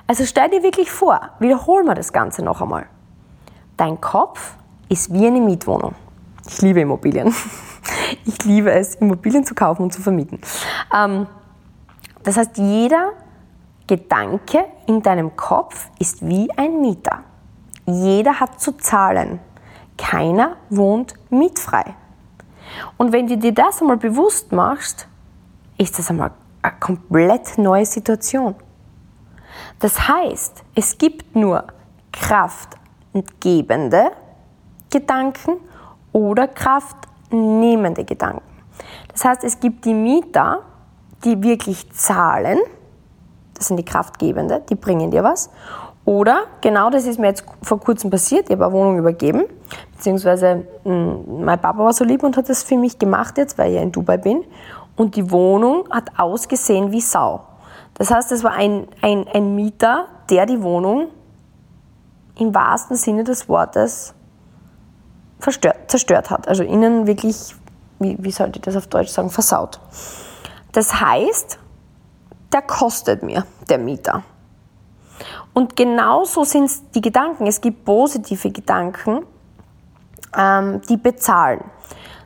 Also 0.05 0.25
stell 0.25 0.51
dir 0.51 0.61
wirklich 0.61 0.91
vor, 0.91 1.31
wiederholen 1.39 1.87
wir 1.87 1.95
das 1.95 2.13
Ganze 2.13 2.43
noch 2.43 2.61
einmal. 2.61 2.85
Dein 3.77 3.99
Kopf 3.99 4.53
ist 4.89 5.11
wie 5.11 5.25
eine 5.25 5.41
Mietwohnung. 5.41 5.95
Ich 6.47 6.61
liebe 6.61 6.81
Immobilien. 6.81 7.33
Ich 8.25 8.45
liebe 8.45 8.71
es, 8.71 8.95
Immobilien 8.95 9.43
zu 9.43 9.55
kaufen 9.55 9.83
und 9.83 9.91
zu 9.91 10.01
vermieten. 10.01 10.39
Ähm, 10.95 11.27
das 12.23 12.37
heißt, 12.37 12.57
jeder 12.57 13.11
Gedanke 13.87 14.63
in 14.85 15.01
deinem 15.01 15.35
Kopf 15.35 15.89
ist 15.99 16.25
wie 16.25 16.49
ein 16.55 16.79
Mieter. 16.79 17.23
Jeder 17.85 18.39
hat 18.39 18.61
zu 18.61 18.77
zahlen. 18.77 19.39
Keiner 19.97 20.55
wohnt 20.69 21.15
mietfrei. 21.29 21.95
Und 22.95 23.11
wenn 23.11 23.27
du 23.27 23.37
dir 23.37 23.53
das 23.53 23.81
einmal 23.81 23.97
bewusst 23.97 24.53
machst, 24.53 25.07
ist 25.77 25.99
das 25.99 26.09
einmal 26.09 26.31
eine 26.63 26.73
komplett 26.79 27.57
neue 27.57 27.85
Situation. 27.85 28.55
Das 29.79 30.07
heißt, 30.07 30.63
es 30.75 30.97
gibt 30.97 31.35
nur 31.35 31.65
kraftgebende 32.11 34.11
Gedanken 34.89 35.57
oder 36.11 36.47
kraftnehmende 36.47 38.05
Gedanken. 38.05 38.41
Das 39.11 39.25
heißt, 39.25 39.43
es 39.43 39.59
gibt 39.59 39.85
die 39.85 39.93
Mieter, 39.93 40.61
die 41.23 41.41
wirklich 41.43 41.91
zahlen, 41.91 42.59
das 43.53 43.67
sind 43.67 43.77
die 43.77 43.85
Kraftgebende, 43.85 44.63
die 44.69 44.75
bringen 44.75 45.11
dir 45.11 45.23
was. 45.23 45.49
Oder, 46.05 46.45
genau 46.59 46.89
das 46.89 47.05
ist 47.05 47.17
mir 47.17 47.27
jetzt 47.27 47.45
vor 47.61 47.79
kurzem 47.79 48.09
passiert, 48.09 48.49
ich 48.49 48.55
habe 48.55 48.65
eine 48.65 48.73
Wohnung 48.73 48.97
übergeben, 48.97 49.45
beziehungsweise 49.95 50.65
hm, 50.83 51.45
mein 51.45 51.59
Papa 51.59 51.79
war 51.79 51.93
so 51.93 52.03
lieb 52.03 52.23
und 52.23 52.35
hat 52.35 52.49
das 52.49 52.63
für 52.63 52.77
mich 52.77 52.99
gemacht 52.99 53.37
jetzt, 53.37 53.57
weil 53.57 53.69
ich 53.69 53.75
ja 53.75 53.81
in 53.81 53.91
Dubai 53.91 54.17
bin 54.17 54.43
und 54.95 55.15
die 55.15 55.31
Wohnung 55.31 55.89
hat 55.89 56.17
ausgesehen 56.17 56.91
wie 56.91 57.01
Sau. 57.01 57.41
Das 57.95 58.11
heißt, 58.11 58.31
es 58.31 58.43
war 58.43 58.53
ein, 58.53 58.87
ein, 59.01 59.27
ein 59.27 59.55
Mieter, 59.55 60.07
der 60.29 60.45
die 60.45 60.61
Wohnung 60.61 61.09
im 62.37 62.53
wahrsten 62.53 62.95
Sinne 62.95 63.23
des 63.23 63.47
Wortes 63.47 64.13
verstört, 65.39 65.91
zerstört 65.91 66.29
hat. 66.29 66.47
Also 66.47 66.63
innen 66.63 67.05
wirklich, 67.05 67.55
wie, 67.99 68.17
wie 68.19 68.31
sollte 68.31 68.59
ich 68.59 68.63
das 68.63 68.75
auf 68.75 68.87
Deutsch 68.87 69.09
sagen, 69.09 69.29
versaut. 69.29 69.79
Das 70.71 70.99
heißt, 70.99 71.59
der 72.51 72.61
kostet 72.63 73.23
mir, 73.23 73.45
der 73.69 73.77
Mieter. 73.77 74.23
Und 75.53 75.75
genauso 75.75 76.43
sind 76.43 76.65
es 76.65 76.89
die 76.91 77.01
Gedanken. 77.01 77.45
Es 77.45 77.61
gibt 77.61 77.85
positive 77.85 78.51
Gedanken, 78.51 79.23
ähm, 80.35 80.81
die 80.89 80.97
bezahlen. 80.97 81.63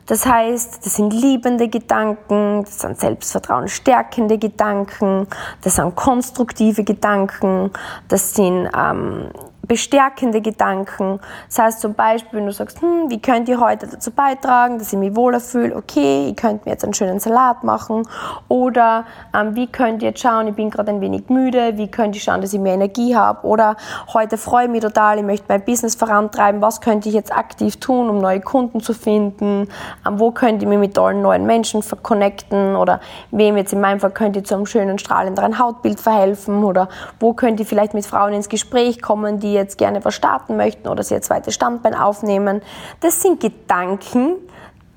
Das 0.08 0.24
heißt, 0.24 0.84
das 0.84 0.96
sind 0.96 1.12
liebende 1.12 1.68
Gedanken, 1.68 2.64
das 2.64 2.78
sind 2.78 2.98
Selbstvertrauen 2.98 3.68
stärkende 3.68 4.38
Gedanken, 4.38 5.28
das 5.62 5.76
sind 5.76 5.94
konstruktive 5.96 6.82
Gedanken, 6.82 7.70
das 8.08 8.34
sind 8.34 8.70
ähm, 8.74 9.28
bestärkende 9.66 10.40
Gedanken. 10.40 11.20
Das 11.48 11.58
heißt 11.58 11.80
zum 11.80 11.94
Beispiel, 11.94 12.38
wenn 12.38 12.46
du 12.46 12.52
sagst, 12.52 12.80
hm, 12.80 13.10
wie 13.10 13.20
könnt 13.20 13.48
ihr 13.48 13.60
heute 13.60 13.86
dazu 13.86 14.10
beitragen, 14.10 14.78
dass 14.78 14.92
ich 14.92 14.98
mich 14.98 15.14
wohler 15.14 15.40
fühle? 15.40 15.76
Okay, 15.76 16.28
ihr 16.28 16.34
könnt 16.34 16.64
mir 16.64 16.72
jetzt 16.72 16.84
einen 16.84 16.94
schönen 16.94 17.20
Salat 17.20 17.64
machen. 17.64 18.08
Oder 18.48 19.04
ähm, 19.34 19.54
wie 19.54 19.66
könnt 19.66 20.02
ihr 20.02 20.08
jetzt 20.08 20.20
schauen, 20.20 20.48
ich 20.48 20.54
bin 20.54 20.70
gerade 20.70 20.90
ein 20.90 21.00
wenig 21.00 21.28
müde, 21.28 21.76
wie 21.76 21.88
könnt 21.88 22.14
ihr 22.14 22.20
schauen, 22.20 22.40
dass 22.40 22.52
ich 22.52 22.60
mehr 22.60 22.74
Energie 22.74 23.14
habe? 23.14 23.46
Oder 23.46 23.76
heute 24.12 24.38
freue 24.38 24.64
ich 24.64 24.70
mich 24.70 24.80
total, 24.80 25.18
ich 25.18 25.24
möchte 25.24 25.46
mein 25.48 25.64
Business 25.64 25.94
vorantreiben. 25.94 26.62
Was 26.62 26.80
könnte 26.80 27.08
ich 27.08 27.14
jetzt 27.14 27.36
aktiv 27.36 27.76
tun, 27.76 28.08
um 28.08 28.18
neue 28.18 28.40
Kunden 28.40 28.80
zu 28.80 28.94
finden? 28.94 29.68
Ähm, 30.06 30.18
wo 30.18 30.30
könnt 30.30 30.62
ihr 30.62 30.68
mich 30.68 30.78
mit 30.78 30.94
tollen 30.94 31.20
neuen 31.20 31.44
Menschen 31.44 31.82
verconnecten? 31.82 32.74
Oder 32.74 33.00
wem 33.30 33.56
jetzt 33.58 33.74
in 33.74 33.80
meinem 33.80 34.00
Fall 34.00 34.12
könnt 34.12 34.36
ihr 34.36 34.44
zu 34.44 34.54
einem 34.54 34.66
schönen, 34.66 34.98
strahlenderen 34.98 35.58
Hautbild 35.58 36.00
verhelfen? 36.00 36.64
Oder 36.64 36.88
wo 37.20 37.34
könnt 37.34 37.60
ihr 37.60 37.66
vielleicht 37.66 37.92
mit 37.92 38.06
Frauen 38.06 38.32
ins 38.32 38.48
Gespräch 38.48 39.02
kommen, 39.02 39.40
die 39.40 39.47
jetzt 39.52 39.78
gerne 39.78 40.04
was 40.04 40.14
starten 40.14 40.56
möchten 40.56 40.88
oder 40.88 41.02
sie 41.02 41.14
ihr 41.14 41.22
zweites 41.22 41.54
Standbein 41.54 41.94
aufnehmen. 41.94 42.62
Das 43.00 43.22
sind 43.22 43.40
Gedanken, 43.40 44.36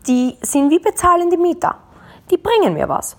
die 0.08 0.38
sind 0.42 0.70
wie 0.70 0.80
bezahlende 0.80 1.38
Mieter. 1.38 1.76
Die 2.30 2.38
bringen 2.38 2.74
mir 2.74 2.88
was. 2.88 3.18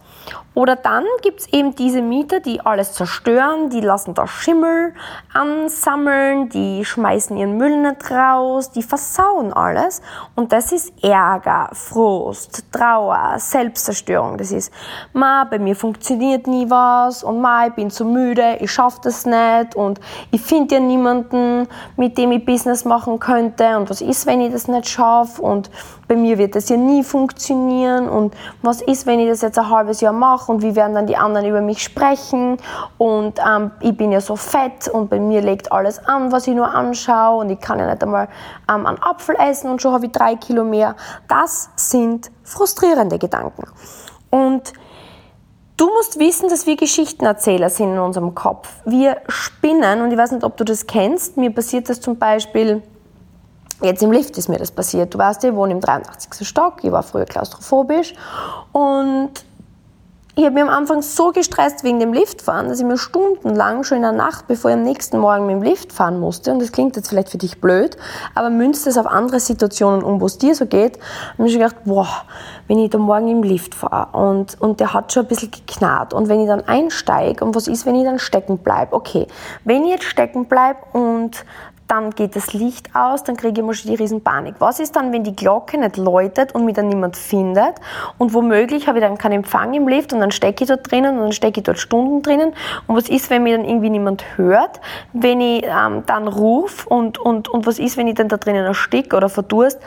Oder 0.54 0.76
dann 0.76 1.04
gibt 1.22 1.40
es 1.40 1.52
eben 1.52 1.74
diese 1.74 2.02
Mieter, 2.02 2.40
die 2.40 2.60
alles 2.60 2.92
zerstören, 2.92 3.70
die 3.70 3.80
lassen 3.80 4.12
da 4.12 4.26
Schimmel 4.26 4.92
ansammeln, 5.32 6.50
die 6.50 6.84
schmeißen 6.84 7.36
ihren 7.38 7.56
Müll 7.56 7.78
nicht 7.78 8.10
raus, 8.10 8.70
die 8.70 8.82
versauen 8.82 9.54
alles. 9.54 10.02
Und 10.34 10.52
das 10.52 10.72
ist 10.72 10.92
Ärger, 11.02 11.70
Frust, 11.72 12.70
Trauer, 12.70 13.36
Selbstzerstörung. 13.38 14.36
Das 14.36 14.52
ist, 14.52 14.70
ma, 15.14 15.44
bei 15.44 15.58
mir 15.58 15.74
funktioniert 15.74 16.46
nie 16.46 16.68
was 16.68 17.24
und 17.24 17.40
ma, 17.40 17.68
ich 17.68 17.72
bin 17.72 17.90
zu 17.90 18.04
müde, 18.04 18.58
ich 18.60 18.70
schaffe 18.70 19.00
das 19.04 19.24
nicht 19.24 19.74
und 19.74 20.00
ich 20.30 20.42
finde 20.42 20.74
ja 20.74 20.80
niemanden, 20.82 21.66
mit 21.96 22.18
dem 22.18 22.30
ich 22.32 22.44
Business 22.44 22.84
machen 22.84 23.18
könnte 23.18 23.78
und 23.78 23.88
was 23.88 24.02
ist, 24.02 24.26
wenn 24.26 24.42
ich 24.42 24.52
das 24.52 24.68
nicht 24.68 24.88
schaffe 24.88 25.40
und 25.40 25.70
bei 26.08 26.16
mir 26.16 26.38
wird 26.38 26.54
das 26.54 26.68
ja 26.68 26.76
nie 26.76 27.02
funktionieren 27.02 28.08
und 28.08 28.34
was 28.62 28.82
ist, 28.82 29.06
wenn 29.06 29.20
ich 29.20 29.28
das 29.28 29.40
jetzt 29.42 29.58
ein 29.58 29.70
halbes 29.70 30.00
Jahr 30.00 30.12
mache 30.12 30.50
und 30.52 30.62
wie 30.62 30.74
werden 30.74 30.94
dann 30.94 31.06
die 31.06 31.16
anderen 31.16 31.46
über 31.46 31.60
mich 31.60 31.82
sprechen 31.82 32.58
und 32.98 33.38
ähm, 33.38 33.70
ich 33.80 33.96
bin 33.96 34.12
ja 34.12 34.20
so 34.20 34.36
fett 34.36 34.88
und 34.88 35.10
bei 35.10 35.18
mir 35.18 35.40
legt 35.40 35.72
alles 35.72 35.98
an, 36.06 36.32
was 36.32 36.46
ich 36.46 36.54
nur 36.54 36.72
anschaue 36.74 37.40
und 37.40 37.50
ich 37.50 37.60
kann 37.60 37.78
ja 37.78 37.86
nicht 37.86 38.02
einmal 38.02 38.28
ähm, 38.68 38.86
einen 38.86 39.02
Apfel 39.02 39.36
essen 39.36 39.70
und 39.70 39.80
schon 39.80 39.92
habe 39.92 40.06
ich 40.06 40.12
drei 40.12 40.36
Kilo 40.36 40.64
mehr. 40.64 40.96
Das 41.28 41.70
sind 41.76 42.30
frustrierende 42.42 43.18
Gedanken. 43.18 43.64
Und 44.30 44.72
Du 45.78 45.88
musst 45.88 46.18
wissen, 46.20 46.48
dass 46.48 46.66
wir 46.66 46.76
Geschichtenerzähler 46.76 47.68
sind 47.68 47.94
in 47.94 47.98
unserem 47.98 48.36
Kopf. 48.36 48.68
Wir 48.84 49.16
spinnen, 49.26 50.02
und 50.02 50.12
ich 50.12 50.16
weiß 50.16 50.30
nicht, 50.30 50.44
ob 50.44 50.56
du 50.56 50.62
das 50.62 50.86
kennst, 50.86 51.36
mir 51.36 51.50
passiert 51.50 51.88
das 51.88 52.00
zum 52.00 52.18
Beispiel, 52.18 52.82
jetzt 53.82 54.02
im 54.02 54.12
Lift 54.12 54.38
ist 54.38 54.48
mir 54.48 54.58
das 54.58 54.70
passiert. 54.70 55.14
Du 55.14 55.18
weißt, 55.18 55.44
ich 55.44 55.54
wohne 55.54 55.72
im 55.72 55.80
83. 55.80 56.46
Stock, 56.46 56.82
ich 56.82 56.92
war 56.92 57.02
früher 57.02 57.24
klaustrophobisch 57.24 58.14
und 58.72 59.44
ich 60.34 60.44
habe 60.46 60.54
mich 60.54 60.62
am 60.62 60.70
Anfang 60.70 61.02
so 61.02 61.30
gestresst 61.30 61.84
wegen 61.84 62.00
dem 62.00 62.14
Liftfahren, 62.14 62.68
dass 62.68 62.80
ich 62.80 62.86
mir 62.86 62.96
stundenlang 62.96 63.84
schon 63.84 63.96
in 63.98 64.02
der 64.02 64.12
Nacht, 64.12 64.46
bevor 64.46 64.70
ich 64.70 64.76
am 64.78 64.82
nächsten 64.82 65.18
Morgen 65.18 65.44
mit 65.44 65.56
dem 65.56 65.62
Lift 65.62 65.92
fahren 65.92 66.18
musste, 66.20 66.52
und 66.52 66.62
das 66.62 66.72
klingt 66.72 66.96
jetzt 66.96 67.10
vielleicht 67.10 67.28
für 67.28 67.36
dich 67.36 67.60
blöd, 67.60 67.98
aber 68.34 68.48
münzt 68.48 68.86
es 68.86 68.96
auf 68.96 69.06
andere 69.06 69.40
Situationen 69.40 70.02
um, 70.02 70.22
wo 70.22 70.26
es 70.26 70.38
dir 70.38 70.54
so 70.54 70.64
geht, 70.64 70.98
habe 71.36 71.48
ich 71.48 71.52
mir 71.52 71.64
gedacht, 71.64 71.84
boah, 71.84 72.08
wenn 72.66 72.78
ich 72.78 72.88
da 72.88 72.96
morgen 72.96 73.28
im 73.28 73.42
Lift 73.42 73.74
fahre 73.74 74.16
und, 74.16 74.58
und 74.58 74.80
der 74.80 74.94
hat 74.94 75.12
schon 75.12 75.26
ein 75.26 75.28
bisschen 75.28 75.50
geknarrt 75.50 76.14
und 76.14 76.30
wenn 76.30 76.40
ich 76.40 76.46
dann 76.46 76.66
einsteige 76.66 77.44
und 77.44 77.54
was 77.54 77.68
ist, 77.68 77.84
wenn 77.84 77.96
ich 77.96 78.04
dann 78.04 78.18
stecken 78.18 78.56
bleibe? 78.56 78.94
Okay, 78.94 79.26
wenn 79.64 79.84
ich 79.84 79.90
jetzt 79.90 80.04
stecken 80.04 80.46
bleibe 80.46 80.78
und 80.94 81.44
dann 81.92 82.10
geht 82.12 82.36
das 82.36 82.54
Licht 82.54 82.88
aus, 82.94 83.22
dann 83.22 83.36
kriege 83.36 83.60
ich 83.60 83.66
mal 83.66 83.74
schon 83.74 83.90
die 83.90 83.96
Riesenpanik. 83.96 84.54
Was 84.60 84.80
ist 84.80 84.96
dann, 84.96 85.12
wenn 85.12 85.24
die 85.24 85.36
Glocke 85.36 85.76
nicht 85.76 85.98
läutet 85.98 86.54
und 86.54 86.64
mich 86.64 86.74
dann 86.74 86.88
niemand 86.88 87.18
findet 87.18 87.74
und 88.16 88.32
womöglich 88.32 88.88
habe 88.88 88.98
ich 88.98 89.04
dann 89.04 89.18
keinen 89.18 89.34
Empfang 89.34 89.74
im 89.74 89.86
Lift 89.86 90.14
und 90.14 90.20
dann 90.20 90.30
stecke 90.30 90.64
ich 90.64 90.68
dort 90.68 90.90
drinnen 90.90 91.16
und 91.16 91.20
dann 91.20 91.32
stecke 91.32 91.60
ich 91.60 91.64
dort 91.64 91.78
Stunden 91.78 92.22
drinnen 92.22 92.54
und 92.86 92.96
was 92.96 93.10
ist, 93.10 93.28
wenn 93.28 93.42
mir 93.42 93.58
dann 93.58 93.66
irgendwie 93.66 93.90
niemand 93.90 94.24
hört, 94.38 94.80
wenn 95.12 95.42
ich 95.42 95.64
ähm, 95.64 96.04
dann 96.06 96.28
rufe 96.28 96.88
und, 96.88 97.18
und, 97.18 97.50
und 97.50 97.66
was 97.66 97.78
ist, 97.78 97.98
wenn 97.98 98.06
ich 98.06 98.14
dann 98.14 98.28
da 98.28 98.38
drinnen 98.38 98.64
ersticke 98.64 99.14
oder 99.14 99.28
verdurst 99.28 99.78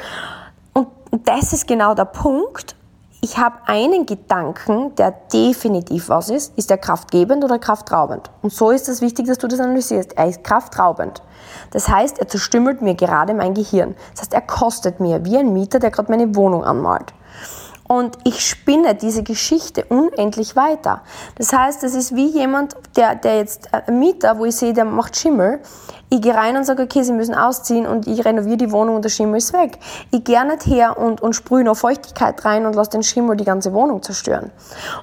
und 0.74 0.88
das 1.28 1.54
ist 1.54 1.68
genau 1.68 1.96
der 1.96 2.06
Punkt, 2.06 2.76
ich 3.22 3.40
habe 3.40 3.56
einen 3.66 4.06
Gedanken, 4.06 4.94
der 4.96 5.12
definitiv 5.34 6.10
was 6.10 6.30
ist. 6.30 6.56
Ist 6.58 6.70
er 6.70 6.78
kraftgebend 6.78 7.44
oder 7.44 7.58
kraftraubend? 7.58 8.30
Und 8.44 8.54
so 8.54 8.70
ist 8.70 8.88
es 8.88 9.02
wichtig, 9.02 9.26
dass 9.26 9.40
du 9.40 9.48
das 9.48 9.60
analysierst. 9.60 10.16
Er 10.16 10.28
ist 10.28 10.44
kraftraubend. 10.44 11.24
Das 11.72 11.90
heißt, 11.90 12.20
er 12.20 12.28
zerstümmelt 12.28 12.82
mir 12.82 12.96
gerade 12.96 13.34
mein 13.34 13.54
Gehirn. 13.54 13.96
Das 14.12 14.22
heißt, 14.22 14.34
er 14.34 14.42
kostet 14.42 15.00
mir 15.00 15.26
wie 15.26 15.38
ein 15.38 15.54
Mieter, 15.54 15.80
der 15.80 15.92
gerade 15.92 16.12
meine 16.12 16.36
Wohnung 16.36 16.64
anmalt. 16.64 17.14
Und 17.88 18.18
ich 18.24 18.40
spinne 18.40 18.96
diese 18.96 19.22
Geschichte 19.22 19.86
unendlich 19.86 20.56
weiter. 20.56 21.02
Das 21.38 21.54
heißt, 21.54 21.84
es 21.84 21.94
ist 21.94 22.16
wie 22.16 22.28
jemand, 22.28 22.76
der, 22.96 23.14
der 23.14 23.38
jetzt, 23.38 23.68
äh, 23.72 23.82
ein 23.88 24.00
Mieter, 24.00 24.40
wo 24.40 24.46
ich 24.46 24.56
sehe, 24.56 24.74
der 24.74 24.86
macht 24.86 25.16
Schimmel. 25.16 25.60
Ich 26.10 26.22
gehe 26.22 26.34
rein 26.34 26.58
und 26.58 26.64
sage, 26.64 26.84
okay, 26.84 27.04
sie 27.04 27.14
müssen 27.14 27.36
ausziehen 27.36 27.86
und 27.86 28.08
ich 28.08 28.26
renoviere 28.26 28.58
die 28.58 28.72
Wohnung 28.72 28.96
und 28.96 29.06
der 29.06 29.10
Schimmel 29.10 29.38
ist 29.38 29.54
weg. 29.54 29.78
Ich 30.12 30.24
gehe 30.24 30.44
nicht 30.48 30.66
her 30.66 30.98
und, 30.98 31.22
und 31.22 31.34
sprühe 31.34 31.64
noch 31.64 31.78
Feuchtigkeit 31.78 32.44
rein 32.46 32.66
und 32.66 32.76
lasse 32.76 32.92
den 32.92 33.04
Schimmel 33.04 33.38
die 33.38 33.44
ganze 33.44 33.72
Wohnung 33.74 34.02
zerstören. 34.02 34.52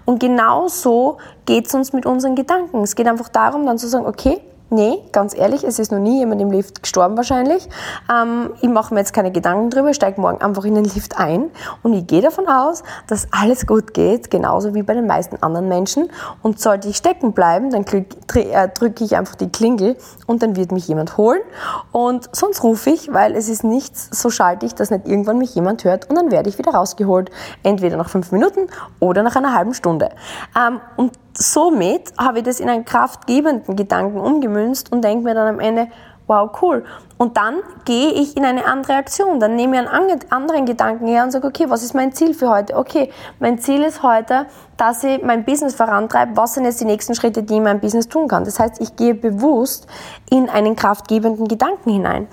Und 0.05 0.19
genau 0.19 0.67
so 0.69 1.19
geht 1.45 1.69
es 1.69 1.75
uns 1.75 1.93
mit 1.93 2.05
unseren 2.05 2.35
Gedanken. 2.35 2.83
Es 2.83 2.97
geht 2.97 3.07
einfach 3.07 3.29
darum, 3.29 3.65
dann 3.65 3.79
zu 3.79 3.89
sagen, 3.89 4.07
okay, 4.07 4.41
Nee, 4.75 5.03
ganz 5.13 5.37
ehrlich, 5.37 5.65
es 5.65 5.79
ist 5.79 5.93
noch 5.93 5.99
nie 5.99 6.21
jemand 6.21 6.41
im 6.41 6.51
Lift 6.51 6.83
gestorben 6.83 7.15
wahrscheinlich. 7.19 7.69
Ähm, 8.11 8.55
ich 8.63 8.71
mache 8.71 8.95
mir 8.95 9.01
jetzt 9.01 9.13
keine 9.13 9.31
Gedanken 9.31 9.69
drüber, 9.69 9.93
steige 9.93 10.19
morgen 10.19 10.41
einfach 10.41 10.65
in 10.65 10.75
den 10.75 10.85
Lift 10.85 11.19
ein 11.19 11.51
und 11.83 11.93
ich 11.93 12.07
gehe 12.07 12.23
davon 12.23 12.47
aus, 12.47 12.83
dass 13.07 13.29
alles 13.33 13.67
gut 13.67 13.93
geht, 13.93 14.31
genauso 14.31 14.73
wie 14.75 14.83
bei 14.83 14.95
den 14.95 15.07
meisten 15.07 15.37
anderen 15.43 15.69
Menschen. 15.69 16.09
Und 16.41 16.59
sollte 16.59 16.89
ich 16.89 16.97
stecken 16.97 17.35
bleiben, 17.35 17.69
dann 17.69 17.85
äh, 17.85 18.69
drücke 18.71 19.05
ich 19.05 19.15
einfach 19.15 19.35
die 19.35 19.51
Klingel 19.51 19.95
und 20.27 20.43
dann 20.43 20.57
wird 20.57 20.73
mich 20.73 20.89
jemand 20.89 21.19
holen. 21.19 21.43
Und 21.91 22.35
sonst 22.35 22.63
rufe 22.63 22.89
ich, 22.89 23.13
weil 23.13 23.37
es 23.37 23.51
ist 23.51 23.65
nichts 23.65 24.09
so 24.11 24.31
schaltig, 24.31 24.75
dass 24.77 24.91
nicht 24.91 25.07
irgendwann 25.07 25.37
mich 25.37 25.55
jemand 25.55 25.85
hört 25.85 26.09
und 26.09 26.17
dann 26.17 26.31
werde 26.31 26.49
ich 26.49 26.57
wieder 26.57 26.73
rausgeholt. 26.73 27.31
Entweder 27.63 27.99
nach 27.99 28.09
fünf 28.09 28.33
Minuten 28.33 28.69
oder 29.01 29.23
nach 29.23 29.37
einer 29.37 29.53
halben 29.53 29.75
Stunde. 29.75 30.09
Ähm, 30.57 30.81
und 30.97 31.13
somit 31.35 32.13
habe 32.19 32.39
ich 32.39 32.45
das 32.45 32.61
in 32.61 32.69
einen 32.69 32.85
kraftgebenden 32.87 33.77
Gedanken 33.77 34.19
umgemünzt 34.19 34.62
und 34.91 35.03
denke 35.03 35.25
mir 35.25 35.35
dann 35.35 35.49
am 35.49 35.61
Ende, 35.61 35.89
wow, 36.27 36.51
cool. 36.63 36.85
Und 37.19 37.37
dann 37.37 37.57
gehe 37.85 38.13
ich 38.13 38.37
in 38.37 38.45
eine 38.45 38.65
andere 38.67 38.95
Aktion. 38.95 39.39
Dann 39.39 39.55
nehme 39.55 39.77
ich 39.77 39.89
einen 39.89 40.23
anderen 40.31 40.67
Gedanken 40.67 41.07
her 41.07 41.25
und 41.25 41.31
sage, 41.31 41.47
okay, 41.47 41.67
was 41.69 41.83
ist 41.83 41.95
mein 41.95 42.13
Ziel 42.13 42.35
für 42.35 42.49
heute? 42.49 42.77
Okay, 42.77 43.11
mein 43.39 43.59
Ziel 43.59 43.83
ist 43.83 44.03
heute, 44.03 44.47
dass 44.77 45.05
ich 45.05 45.23
mein 45.23 45.45
Business 45.45 45.75
vorantreibe. 45.75 46.37
Was 46.37 46.55
sind 46.55 46.65
jetzt 46.65 46.81
die 46.81 46.85
nächsten 46.85 47.15
Schritte, 47.15 47.43
die 47.43 47.55
ich 47.55 47.59
in 47.59 47.65
meinem 47.65 47.81
Business 47.81 48.09
tun 48.09 48.29
kann? 48.29 48.45
Das 48.45 48.59
heißt, 48.59 48.81
ich 48.81 48.97
gehe 48.97 49.15
bewusst 49.15 49.87
in 50.31 50.49
einen 50.49 50.75
kraftgebenden 50.75 51.49
Gedanken 51.49 51.91
hinein. 51.91 52.29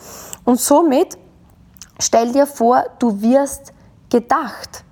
Und 0.46 0.60
somit 0.60 1.18
stell 2.00 2.32
dir 2.32 2.46
vor, 2.46 2.86
du 3.00 3.22
wirst 3.22 3.74
gedacht 4.10 4.84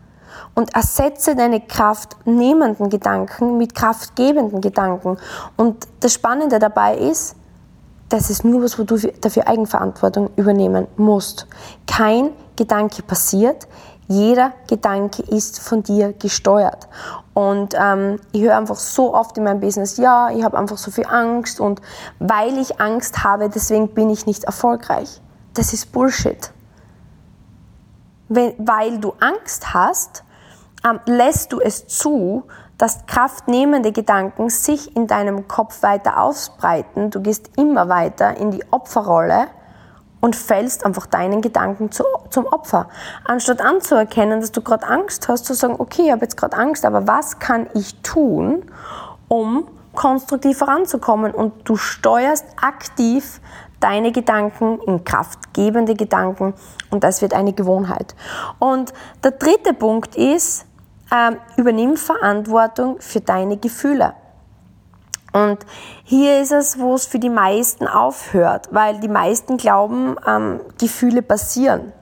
und 0.58 0.74
ersetze 0.74 1.36
deine 1.36 1.62
kraftnehmenden 1.62 2.90
Gedanken 2.90 3.60
mit 3.60 3.76
kraftgebenden 3.76 4.60
Gedanken. 4.60 5.18
Und 5.56 5.88
das 6.00 6.14
Spannende 6.14 6.58
dabei 6.58 6.98
ist, 6.98 7.36
das 8.10 8.32
ist 8.32 8.44
nur 8.44 8.64
was, 8.64 8.80
wo 8.80 8.84
du 8.84 8.98
dafür 9.22 9.48
Eigenverantwortung 9.48 10.32
übernehmen 10.36 10.88
musst. 10.98 11.46
Kein 11.86 12.32
Gedanke 12.56 13.04
passiert, 13.04 13.68
jeder 14.08 14.52
Gedanke 14.68 15.22
ist 15.22 15.60
von 15.60 15.84
dir 15.84 16.14
gesteuert. 16.14 16.88
Und 17.36 17.76
ähm, 17.80 18.20
ich 18.32 18.42
höre 18.42 18.58
einfach 18.58 18.78
so 18.78 19.14
oft 19.14 19.38
in 19.38 19.44
meinem 19.44 19.60
Business, 19.60 19.98
ja, 19.98 20.32
ich 20.32 20.44
habe 20.44 20.58
einfach 20.58 20.80
so 20.80 20.90
viel 20.90 21.06
Angst 21.06 21.60
und 21.60 21.84
weil 22.18 22.58
ich 22.58 22.82
Angst 22.82 23.24
habe, 23.24 23.48
deswegen 23.48 23.90
bin 23.90 24.10
ich 24.10 24.26
nicht 24.26 24.46
erfolgreich. 24.46 25.22
Das 25.54 25.72
ist 25.72 25.92
Bullshit. 25.92 26.52
Wenn, 28.28 28.56
weil 28.58 28.98
du 28.98 29.14
Angst 29.20 29.76
hast, 29.76 30.24
ähm, 30.86 31.00
lässt 31.06 31.54
du 31.54 31.60
es 31.60 31.88
zu, 31.88 32.44
dass 32.78 33.06
kraftnehmende 33.08 33.92
Gedanken 33.92 34.50
sich 34.50 34.96
in 34.96 35.08
deinem 35.08 35.48
Kopf 35.48 35.82
weiter 35.82 36.22
ausbreiten. 36.22 37.10
Du 37.10 37.22
gehst 37.22 37.58
immer 37.58 37.90
weiter 37.90 38.38
in 38.38 38.52
die 38.52 38.64
Opferrolle 38.72 39.48
und 40.20 40.36
fällst 40.36 40.86
einfach 40.86 41.06
deinen 41.06 41.42
Gedanken 41.42 41.92
zu, 41.92 42.04
zum 42.30 42.46
Opfer. 42.46 42.90
Anstatt 43.26 43.62
anzuerkennen, 43.62 44.42
dass 44.42 44.52
du 44.52 44.62
gerade 44.62 44.88
Angst 44.88 45.28
hast, 45.28 45.46
zu 45.46 45.54
sagen, 45.54 45.76
okay, 45.78 46.04
ich 46.06 46.12
habe 46.12 46.22
jetzt 46.22 46.38
gerade 46.38 46.58
Angst, 46.58 46.86
aber 46.86 47.08
was 47.08 47.40
kann 47.40 47.68
ich 47.74 48.02
tun, 48.02 48.64
um 49.28 49.68
konstruktiv 49.94 50.58
voranzukommen? 50.58 51.34
Und 51.34 51.68
du 51.68 51.76
steuerst 51.76 52.46
aktiv 52.62 53.42
deine 53.80 54.12
Gedanken 54.12 54.80
in 54.82 55.04
kraftgebende 55.04 55.96
Gedanken 55.96 56.54
und 56.90 57.04
das 57.04 57.22
wird 57.22 57.34
eine 57.34 57.54
Gewohnheit. 57.54 58.16
Und 58.60 58.94
der 59.24 59.32
dritte 59.32 59.74
Punkt 59.74 60.16
ist, 60.16 60.66
ähm, 61.12 61.38
übernimm 61.56 61.98
Verantwortung 61.98 63.00
für 63.00 63.22
deine 63.22 63.58
Gefühle. 63.58 64.14
Und 65.34 65.60
hier 66.04 66.42
ist 66.42 66.52
es, 66.52 66.80
wo 66.80 66.96
es 66.96 67.06
für 67.06 67.20
die 67.20 67.30
meisten 67.30 67.88
aufhört, 67.88 68.70
weil 68.72 69.00
die 69.00 69.08
meisten 69.08 69.58
glauben, 69.58 70.16
ähm, 70.26 70.62
Gefühle 70.80 71.22
passieren. 71.22 71.94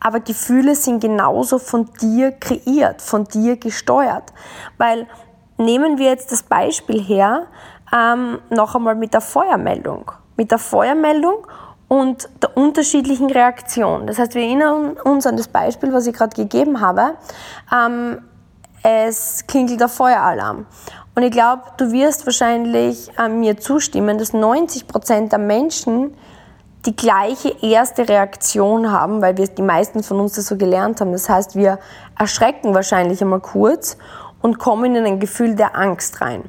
Aber 0.00 0.18
Gefühle 0.18 0.74
sind 0.74 1.00
genauso 1.00 1.58
von 1.58 1.88
dir 2.00 2.32
kreiert, 2.32 3.00
von 3.00 3.24
dir 3.24 3.56
gesteuert. 3.56 4.32
Weil 4.78 5.06
nehmen 5.58 5.98
wir 5.98 6.08
jetzt 6.08 6.32
das 6.32 6.42
Beispiel 6.42 7.00
her, 7.00 7.46
ähm, 7.94 8.40
noch 8.50 8.74
einmal 8.74 8.96
mit 8.96 9.14
der 9.14 9.20
Feuermeldung. 9.20 10.10
Mit 10.36 10.50
der 10.50 10.58
Feuermeldung 10.58 11.46
und 11.88 12.28
der 12.42 12.56
unterschiedlichen 12.56 13.30
Reaktion. 13.30 14.06
Das 14.06 14.18
heißt, 14.18 14.34
wir 14.34 14.42
erinnern 14.42 14.92
uns 15.04 15.26
an 15.26 15.36
das 15.36 15.48
Beispiel, 15.48 15.92
was 15.92 16.06
ich 16.06 16.14
gerade 16.14 16.34
gegeben 16.34 16.80
habe. 16.80 17.16
Ähm, 17.70 18.22
es 18.82 19.46
klingelt 19.46 19.80
der 19.80 19.88
Feueralarm. 19.88 20.66
Und 21.14 21.22
ich 21.22 21.30
glaube, 21.30 21.62
du 21.76 21.92
wirst 21.92 22.24
wahrscheinlich 22.24 23.10
äh, 23.18 23.28
mir 23.28 23.58
zustimmen, 23.58 24.18
dass 24.18 24.32
90 24.32 24.88
Prozent 24.88 25.32
der 25.32 25.38
Menschen 25.38 26.14
die 26.86 26.96
gleiche 26.96 27.54
erste 27.60 28.08
Reaktion 28.08 28.90
haben, 28.90 29.22
weil 29.22 29.36
wir 29.36 29.46
die 29.46 29.62
meisten 29.62 30.02
von 30.02 30.18
uns 30.18 30.32
das 30.32 30.46
so 30.46 30.56
gelernt 30.56 31.00
haben. 31.00 31.12
Das 31.12 31.28
heißt, 31.28 31.54
wir 31.54 31.78
erschrecken 32.18 32.74
wahrscheinlich 32.74 33.20
einmal 33.22 33.40
kurz 33.40 33.98
und 34.40 34.58
kommen 34.58 34.96
in 34.96 35.04
ein 35.04 35.20
Gefühl 35.20 35.54
der 35.54 35.76
Angst 35.76 36.20
rein. 36.20 36.44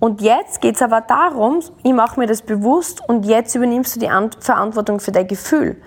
Und 0.00 0.22
jetzt 0.22 0.62
geht 0.62 0.76
es 0.76 0.82
aber 0.82 1.02
darum, 1.02 1.60
ich 1.82 1.92
mache 1.92 2.18
mir 2.18 2.26
das 2.26 2.40
bewusst 2.40 3.02
und 3.06 3.26
jetzt 3.26 3.54
übernimmst 3.54 3.94
du 3.94 4.00
die 4.00 4.10
Verantwortung 4.40 4.98
für 4.98 5.12
dein 5.12 5.28
Gefühl. 5.28 5.80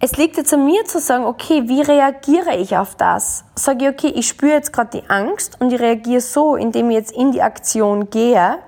Es 0.00 0.16
liegt 0.16 0.36
jetzt 0.36 0.54
an 0.54 0.64
mir 0.64 0.84
zu 0.84 1.00
sagen, 1.00 1.24
okay, 1.24 1.64
wie 1.66 1.82
reagiere 1.82 2.54
ich 2.56 2.76
auf 2.76 2.94
das? 2.94 3.44
Sage 3.56 3.86
ich, 3.86 3.90
okay, 3.90 4.12
ich 4.14 4.28
spüre 4.28 4.52
jetzt 4.52 4.72
gerade 4.72 5.00
die 5.00 5.10
Angst 5.10 5.60
und 5.60 5.72
ich 5.72 5.80
reagiere 5.80 6.20
so, 6.20 6.54
indem 6.54 6.90
ich 6.90 6.98
jetzt 6.98 7.10
in 7.10 7.32
die 7.32 7.42
Aktion 7.42 8.08
gehe 8.10 8.58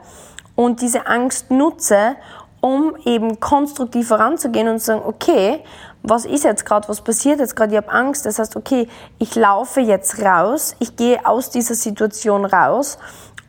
und 0.56 0.80
diese 0.80 1.06
Angst 1.06 1.52
nutze, 1.52 2.16
um 2.60 2.96
eben 3.04 3.38
konstruktiv 3.38 4.08
voranzugehen 4.08 4.66
und 4.66 4.80
zu 4.80 4.86
sagen, 4.86 5.02
okay, 5.06 5.62
was 6.02 6.24
ist 6.24 6.44
jetzt 6.44 6.64
gerade, 6.64 6.88
was 6.88 7.00
passiert 7.00 7.38
jetzt 7.38 7.54
gerade, 7.54 7.72
ich 7.72 7.76
habe 7.76 7.92
Angst. 7.92 8.26
Das 8.26 8.38
heißt, 8.38 8.56
okay, 8.56 8.88
ich 9.18 9.34
laufe 9.34 9.80
jetzt 9.80 10.20
raus, 10.22 10.74
ich 10.78 10.96
gehe 10.96 11.24
aus 11.26 11.50
dieser 11.50 11.74
Situation 11.74 12.44
raus 12.44 12.98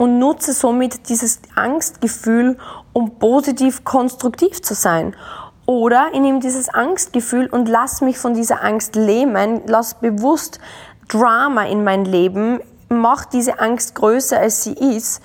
und 0.01 0.17
nutze 0.17 0.51
somit 0.51 1.09
dieses 1.09 1.41
Angstgefühl, 1.53 2.57
um 2.91 3.19
positiv 3.19 3.83
konstruktiv 3.83 4.59
zu 4.63 4.73
sein. 4.73 5.15
Oder 5.67 6.07
ich 6.11 6.19
nehme 6.19 6.39
dieses 6.39 6.69
Angstgefühl 6.69 7.45
und 7.45 7.69
lass 7.69 8.01
mich 8.01 8.17
von 8.17 8.33
dieser 8.33 8.63
Angst 8.63 8.95
lähmen, 8.95 9.61
lass 9.67 9.93
bewusst 9.93 10.59
Drama 11.07 11.65
in 11.65 11.83
mein 11.83 12.03
Leben, 12.05 12.61
mach 12.89 13.25
diese 13.25 13.59
Angst 13.59 13.93
größer 13.93 14.39
als 14.39 14.63
sie 14.63 14.73
ist 14.73 15.21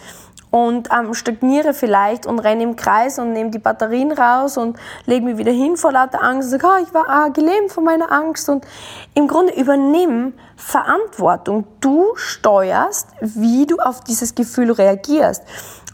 und 0.57 0.89
ähm, 0.91 1.13
stagniere 1.13 1.75
vielleicht 1.75 2.25
und 2.25 2.39
renne 2.39 2.63
im 2.63 2.77
Kreis 2.77 3.19
und 3.19 3.35
nehme 3.35 3.51
die 3.51 3.59
Batterien 3.59 4.11
raus 4.11 4.57
und 4.57 4.79
lege 5.05 5.23
mich 5.23 5.37
wieder 5.37 5.53
hin 5.53 5.77
vor 5.77 5.93
lauter 5.93 6.23
Angst 6.23 6.51
und 6.51 6.59
sage, 6.59 6.67
oh, 6.67 6.83
ich 6.83 6.95
war 6.95 7.05
ah, 7.11 7.29
gelähmt 7.29 7.71
von 7.71 7.85
meiner 7.85 8.11
Angst 8.11 8.49
und 8.49 8.67
im 9.13 9.29
Grunde 9.29 9.53
übernimm 9.53 10.33
Verantwortung. 10.57 11.67
Du 11.81 12.07
steuerst, 12.15 13.09
wie 13.21 13.67
du 13.67 13.77
auf 13.77 14.01
dieses 14.01 14.35
Gefühl 14.35 14.73
reagierst. 14.73 15.43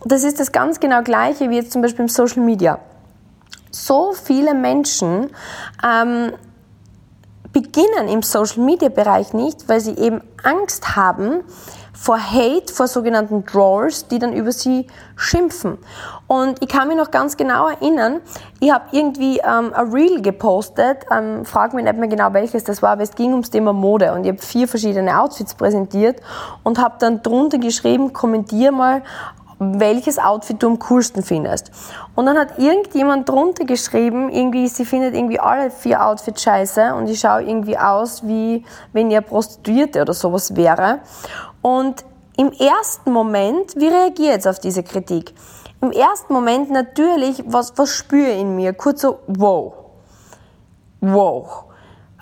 Das 0.05 0.22
ist 0.22 0.38
das 0.38 0.53
ganz 0.53 0.79
genau 0.79 1.03
gleiche 1.03 1.51
wie 1.51 1.57
jetzt 1.57 1.72
zum 1.72 1.83
Beispiel 1.83 2.05
im 2.05 2.09
Social 2.09 2.44
Media. 2.44 2.79
So 3.72 4.12
viele 4.12 4.55
Menschen 4.55 5.31
ähm, 5.85 6.35
beginnen 7.53 8.07
im 8.07 8.22
Social 8.22 8.62
Media 8.62 8.90
Bereich 8.90 9.33
nicht, 9.33 9.68
weil 9.68 9.81
sie 9.81 9.96
eben 9.96 10.20
Angst 10.44 10.94
haben, 10.94 11.42
vor 11.92 12.18
Hate, 12.18 12.72
vor 12.72 12.87
sogenannten 12.87 13.44
Drawers, 13.44 14.09
die 14.09 14.18
dann 14.18 14.33
über 14.33 14.50
sie 14.52 14.87
schimpfen. 15.16 15.78
Und 16.26 16.62
ich 16.62 16.68
kann 16.68 16.88
mich 16.88 16.96
noch 16.96 17.11
ganz 17.11 17.37
genau 17.37 17.68
erinnern, 17.68 18.20
ich 18.61 18.72
habe 18.72 18.85
irgendwie 18.92 19.38
ähm, 19.38 19.72
ein 19.74 19.92
Reel 19.92 20.22
gepostet, 20.22 20.98
ähm, 21.11 21.44
frag 21.44 21.74
mich 21.74 21.85
nicht 21.85 21.98
mehr 21.98 22.09
genau 22.09 22.33
welches 22.33 22.64
das 22.64 22.83
war, 22.83 22.92
aber 22.92 23.02
es 23.02 23.14
ging 23.14 23.33
ums 23.33 23.50
Thema 23.50 23.72
Mode 23.72 24.12
und 24.12 24.24
ich 24.24 24.31
habe 24.31 24.42
vier 24.42 24.66
verschiedene 24.66 25.20
Outfits 25.20 25.55
präsentiert 25.55 26.20
und 26.62 26.78
habe 26.78 26.94
dann 26.98 27.22
drunter 27.22 27.59
geschrieben, 27.59 28.12
kommentier 28.12 28.72
mal, 28.72 29.02
welches 29.62 30.18
Outfit 30.18 30.62
du 30.62 30.68
am 30.68 30.78
coolsten 30.81 31.22
findest. 31.22 31.70
Und 32.14 32.26
dann 32.26 32.37
hat 32.37 32.59
irgendjemand 32.59 33.28
drunter 33.28 33.64
geschrieben, 33.64 34.28
irgendwie, 34.31 34.66
sie 34.68 34.85
findet 34.85 35.14
irgendwie 35.14 35.38
alle 35.38 35.70
vier 35.70 36.05
Outfits 36.05 36.42
scheiße 36.42 36.94
und 36.94 37.09
ich 37.09 37.20
schaue 37.20 37.42
irgendwie 37.42 37.78
aus, 37.78 38.26
wie 38.26 38.64
wenn 38.92 39.11
ihr 39.11 39.20
Prostituierte 39.20 40.00
oder 40.00 40.14
sowas 40.14 40.57
wäre. 40.57 41.00
Und 41.62 42.05
im 42.37 42.53
ersten 42.53 43.12
Moment, 43.12 43.77
wie 43.77 43.88
reagiere 43.88 44.29
ich 44.29 44.35
jetzt 44.35 44.48
auf 44.48 44.59
diese 44.59 44.83
Kritik? 44.83 45.33
Im 45.81 45.90
ersten 45.90 46.33
Moment 46.33 46.70
natürlich, 46.70 47.42
was, 47.46 47.72
was 47.77 47.90
spüre 47.90 48.31
ich 48.31 48.40
in 48.40 48.57
mir? 48.57 48.72
Kurz 48.72 49.03
so, 49.03 49.18
wow. 49.27 49.75
Wow. 51.01 51.64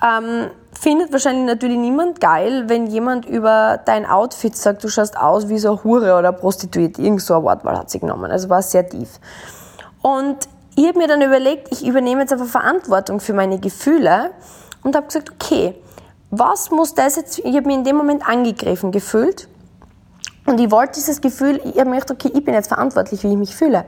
Ähm, 0.02 0.50
findet 0.72 1.12
wahrscheinlich 1.12 1.44
natürlich 1.44 1.76
niemand 1.76 2.20
geil, 2.20 2.64
wenn 2.68 2.86
jemand 2.86 3.26
über 3.26 3.80
dein 3.84 4.06
Outfit 4.06 4.56
sagt, 4.56 4.82
du 4.82 4.88
schaust 4.88 5.16
aus 5.16 5.48
wie 5.48 5.58
so 5.58 5.72
eine 5.72 5.84
Hure 5.84 6.18
oder 6.18 6.32
Prostituiert. 6.32 6.98
Irgend 6.98 7.20
so 7.20 7.34
ein 7.34 7.42
Wortwahl 7.42 7.78
hat 7.78 7.90
sie 7.90 7.98
genommen. 7.98 8.30
Also 8.30 8.48
war 8.48 8.62
sehr 8.62 8.88
tief. 8.88 9.20
Und 10.00 10.48
ich 10.76 10.86
habe 10.88 10.98
mir 10.98 11.08
dann 11.08 11.20
überlegt, 11.20 11.68
ich 11.70 11.86
übernehme 11.86 12.22
jetzt 12.22 12.32
einfach 12.32 12.46
Verantwortung 12.46 13.20
für 13.20 13.34
meine 13.34 13.58
Gefühle 13.58 14.30
und 14.82 14.96
habe 14.96 15.06
gesagt, 15.06 15.30
okay, 15.30 15.74
was 16.30 16.70
muss 16.70 16.94
das 16.94 17.16
jetzt, 17.16 17.38
ich 17.38 17.56
habe 17.56 17.66
mich 17.66 17.76
in 17.76 17.84
dem 17.84 17.96
Moment 17.96 18.26
angegriffen 18.28 18.92
gefühlt 18.92 19.48
und 20.46 20.58
ich 20.58 20.70
wollte 20.70 20.94
dieses 20.94 21.20
Gefühl, 21.20 21.60
ich 21.64 21.78
habe 21.78 21.90
mir 21.90 22.00
gedacht, 22.00 22.10
okay, 22.10 22.30
ich 22.34 22.44
bin 22.44 22.54
jetzt 22.54 22.68
verantwortlich, 22.68 23.22
wie 23.22 23.30
ich 23.30 23.36
mich 23.36 23.54
fühle. 23.54 23.84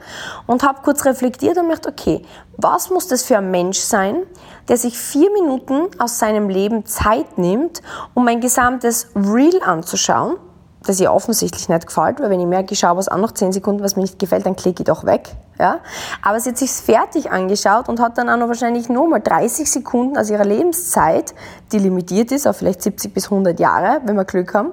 Und 0.46 0.62
habe 0.62 0.80
kurz 0.82 1.04
reflektiert 1.04 1.56
und 1.58 1.66
mir 1.66 1.74
gedacht, 1.74 1.88
okay, 1.88 2.22
was 2.56 2.90
muss 2.90 3.08
das 3.08 3.24
für 3.24 3.38
ein 3.38 3.50
Mensch 3.50 3.78
sein, 3.78 4.22
der 4.68 4.76
sich 4.76 4.98
vier 4.98 5.32
Minuten 5.32 5.88
aus 5.98 6.18
seinem 6.18 6.48
Leben 6.48 6.86
Zeit 6.86 7.38
nimmt, 7.38 7.82
um 8.14 8.24
mein 8.24 8.40
gesamtes 8.40 9.08
Reel 9.16 9.60
anzuschauen, 9.64 10.36
das 10.86 11.00
ihr 11.00 11.12
offensichtlich 11.12 11.68
nicht 11.68 11.86
gefällt, 11.86 12.20
weil 12.20 12.30
wenn 12.30 12.40
ich 12.40 12.46
merke, 12.46 12.72
ich 12.72 12.78
schaue 12.80 12.96
was 12.96 13.08
an 13.08 13.20
nach 13.20 13.32
zehn 13.32 13.52
Sekunden, 13.52 13.82
was 13.82 13.96
mir 13.96 14.02
nicht 14.02 14.18
gefällt, 14.18 14.46
dann 14.46 14.56
klicke 14.56 14.82
ich 14.82 14.86
doch 14.86 15.04
weg. 15.04 15.30
Ja? 15.58 15.80
Aber 16.22 16.40
sie 16.40 16.50
hat 16.50 16.58
sich 16.58 16.70
fertig 16.70 17.30
angeschaut 17.30 17.88
und 17.88 18.00
hat 18.00 18.18
dann 18.18 18.28
auch 18.28 18.36
noch 18.36 18.48
wahrscheinlich 18.48 18.88
nochmal 18.88 19.20
30 19.20 19.70
Sekunden 19.70 20.18
aus 20.18 20.30
ihrer 20.30 20.44
Lebenszeit, 20.44 21.34
die 21.72 21.78
limitiert 21.78 22.32
ist 22.32 22.46
auf 22.46 22.56
vielleicht 22.56 22.82
70 22.82 23.14
bis 23.14 23.24
100 23.24 23.58
Jahre, 23.60 24.00
wenn 24.04 24.16
wir 24.16 24.24
Glück 24.24 24.54
haben, 24.54 24.72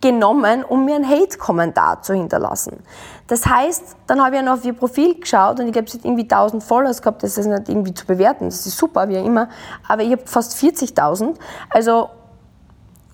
genommen, 0.00 0.64
um 0.64 0.84
mir 0.84 0.96
einen 0.96 1.08
Hate-Kommentar 1.08 2.02
zu 2.02 2.14
hinterlassen. 2.14 2.78
Das 3.26 3.46
heißt, 3.46 3.96
dann 4.06 4.24
habe 4.24 4.36
ich 4.36 4.42
noch 4.42 4.54
auf 4.54 4.64
ihr 4.64 4.72
Profil 4.72 5.20
geschaut 5.20 5.60
und 5.60 5.66
ich 5.66 5.72
glaube, 5.72 5.90
sie 5.90 5.98
hat 5.98 6.04
irgendwie 6.04 6.22
1000 6.22 6.62
Followers 6.62 7.02
gehabt, 7.02 7.22
das 7.22 7.36
ist 7.36 7.46
nicht 7.46 7.68
irgendwie 7.68 7.92
zu 7.92 8.06
bewerten, 8.06 8.46
das 8.46 8.66
ist 8.66 8.76
super, 8.76 9.08
wie 9.08 9.16
immer, 9.16 9.48
aber 9.86 10.02
ich 10.02 10.12
habe 10.12 10.22
fast 10.24 10.54
40.000. 10.56 11.34
Also 11.68 12.08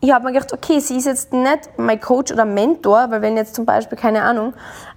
ich 0.07 0.13
habe 0.13 0.25
mir 0.27 0.33
gedacht, 0.33 0.53
okay, 0.53 0.79
sie 0.79 0.97
ist 0.99 1.07
jetzt 1.07 1.33
nicht 1.33 1.71
mein 1.77 2.01
Coach 2.01 2.33
oder 2.33 2.45
Mentor, 2.45 3.11
weil 3.11 3.23
wenn 3.23 3.37
jetzt 3.37 3.57
zum 3.57 3.67
Beispiel, 3.67 3.99
keine 3.99 4.23
Ahnung, 4.23 4.55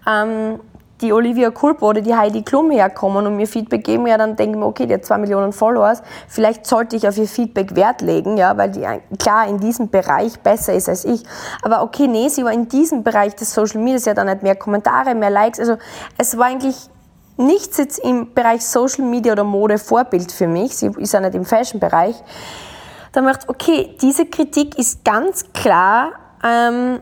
ähm, 0.08 0.60
die 1.02 1.14
Olivia 1.14 1.50
Kulpo 1.50 1.90
oder 1.90 2.02
die 2.02 2.14
Heidi 2.14 2.44
Klum 2.44 2.70
herkommen 2.70 3.26
und 3.26 3.36
mir 3.36 3.48
Feedback 3.48 3.86
geben, 3.86 4.06
ja, 4.06 4.18
dann 4.18 4.36
denke 4.36 4.52
ich 4.54 4.60
mir, 4.60 4.66
okay, 4.68 4.86
die 4.86 4.94
hat 4.94 5.06
zwei 5.06 5.18
Millionen 5.18 5.52
Followers, 5.52 6.04
vielleicht 6.28 6.68
sollte 6.68 6.96
ich 6.96 7.08
auf 7.08 7.18
ihr 7.18 7.28
Feedback 7.28 7.76
Wert 7.76 8.02
legen, 8.02 8.38
ja, 8.38 8.56
weil 8.56 8.70
die 8.70 8.86
klar 9.18 9.48
in 9.48 9.60
diesem 9.60 9.90
Bereich 9.90 10.40
besser 10.42 10.74
ist 10.74 10.88
als 10.88 11.06
ich. 11.06 11.24
Aber 11.64 11.82
okay, 11.82 12.08
nee, 12.08 12.28
sie 12.28 12.44
war 12.44 12.52
in 12.52 12.68
diesem 12.68 13.04
Bereich 13.04 13.36
des 13.36 13.52
Social 13.52 13.82
Media, 13.82 13.98
sie 13.98 14.10
hat 14.12 14.18
dann 14.18 14.28
nicht 14.28 14.44
mehr 14.44 14.56
Kommentare, 14.56 15.16
mehr 15.16 15.32
Likes, 15.32 15.60
also 15.60 15.78
es 16.18 16.38
war 16.38 16.48
eigentlich 16.48 16.76
nichts 17.38 17.78
jetzt 17.78 17.98
im 18.00 18.34
Bereich 18.34 18.64
Social 18.64 19.06
Media 19.06 19.32
oder 19.32 19.46
Mode 19.46 19.80
Vorbild 19.80 20.32
für 20.32 20.48
mich, 20.48 20.76
sie 20.76 20.92
ist 20.98 21.14
ja 21.14 21.22
nicht 21.22 21.34
im 21.34 21.46
Fashion-Bereich. 21.46 22.16
Da 23.12 23.22
habe 23.22 23.32
ich 23.32 23.40
gedacht, 23.40 23.50
okay, 23.50 23.98
diese 24.02 24.26
Kritik 24.26 24.78
ist 24.78 25.04
ganz 25.04 25.52
klar 25.54 26.14
ähm, 26.44 27.02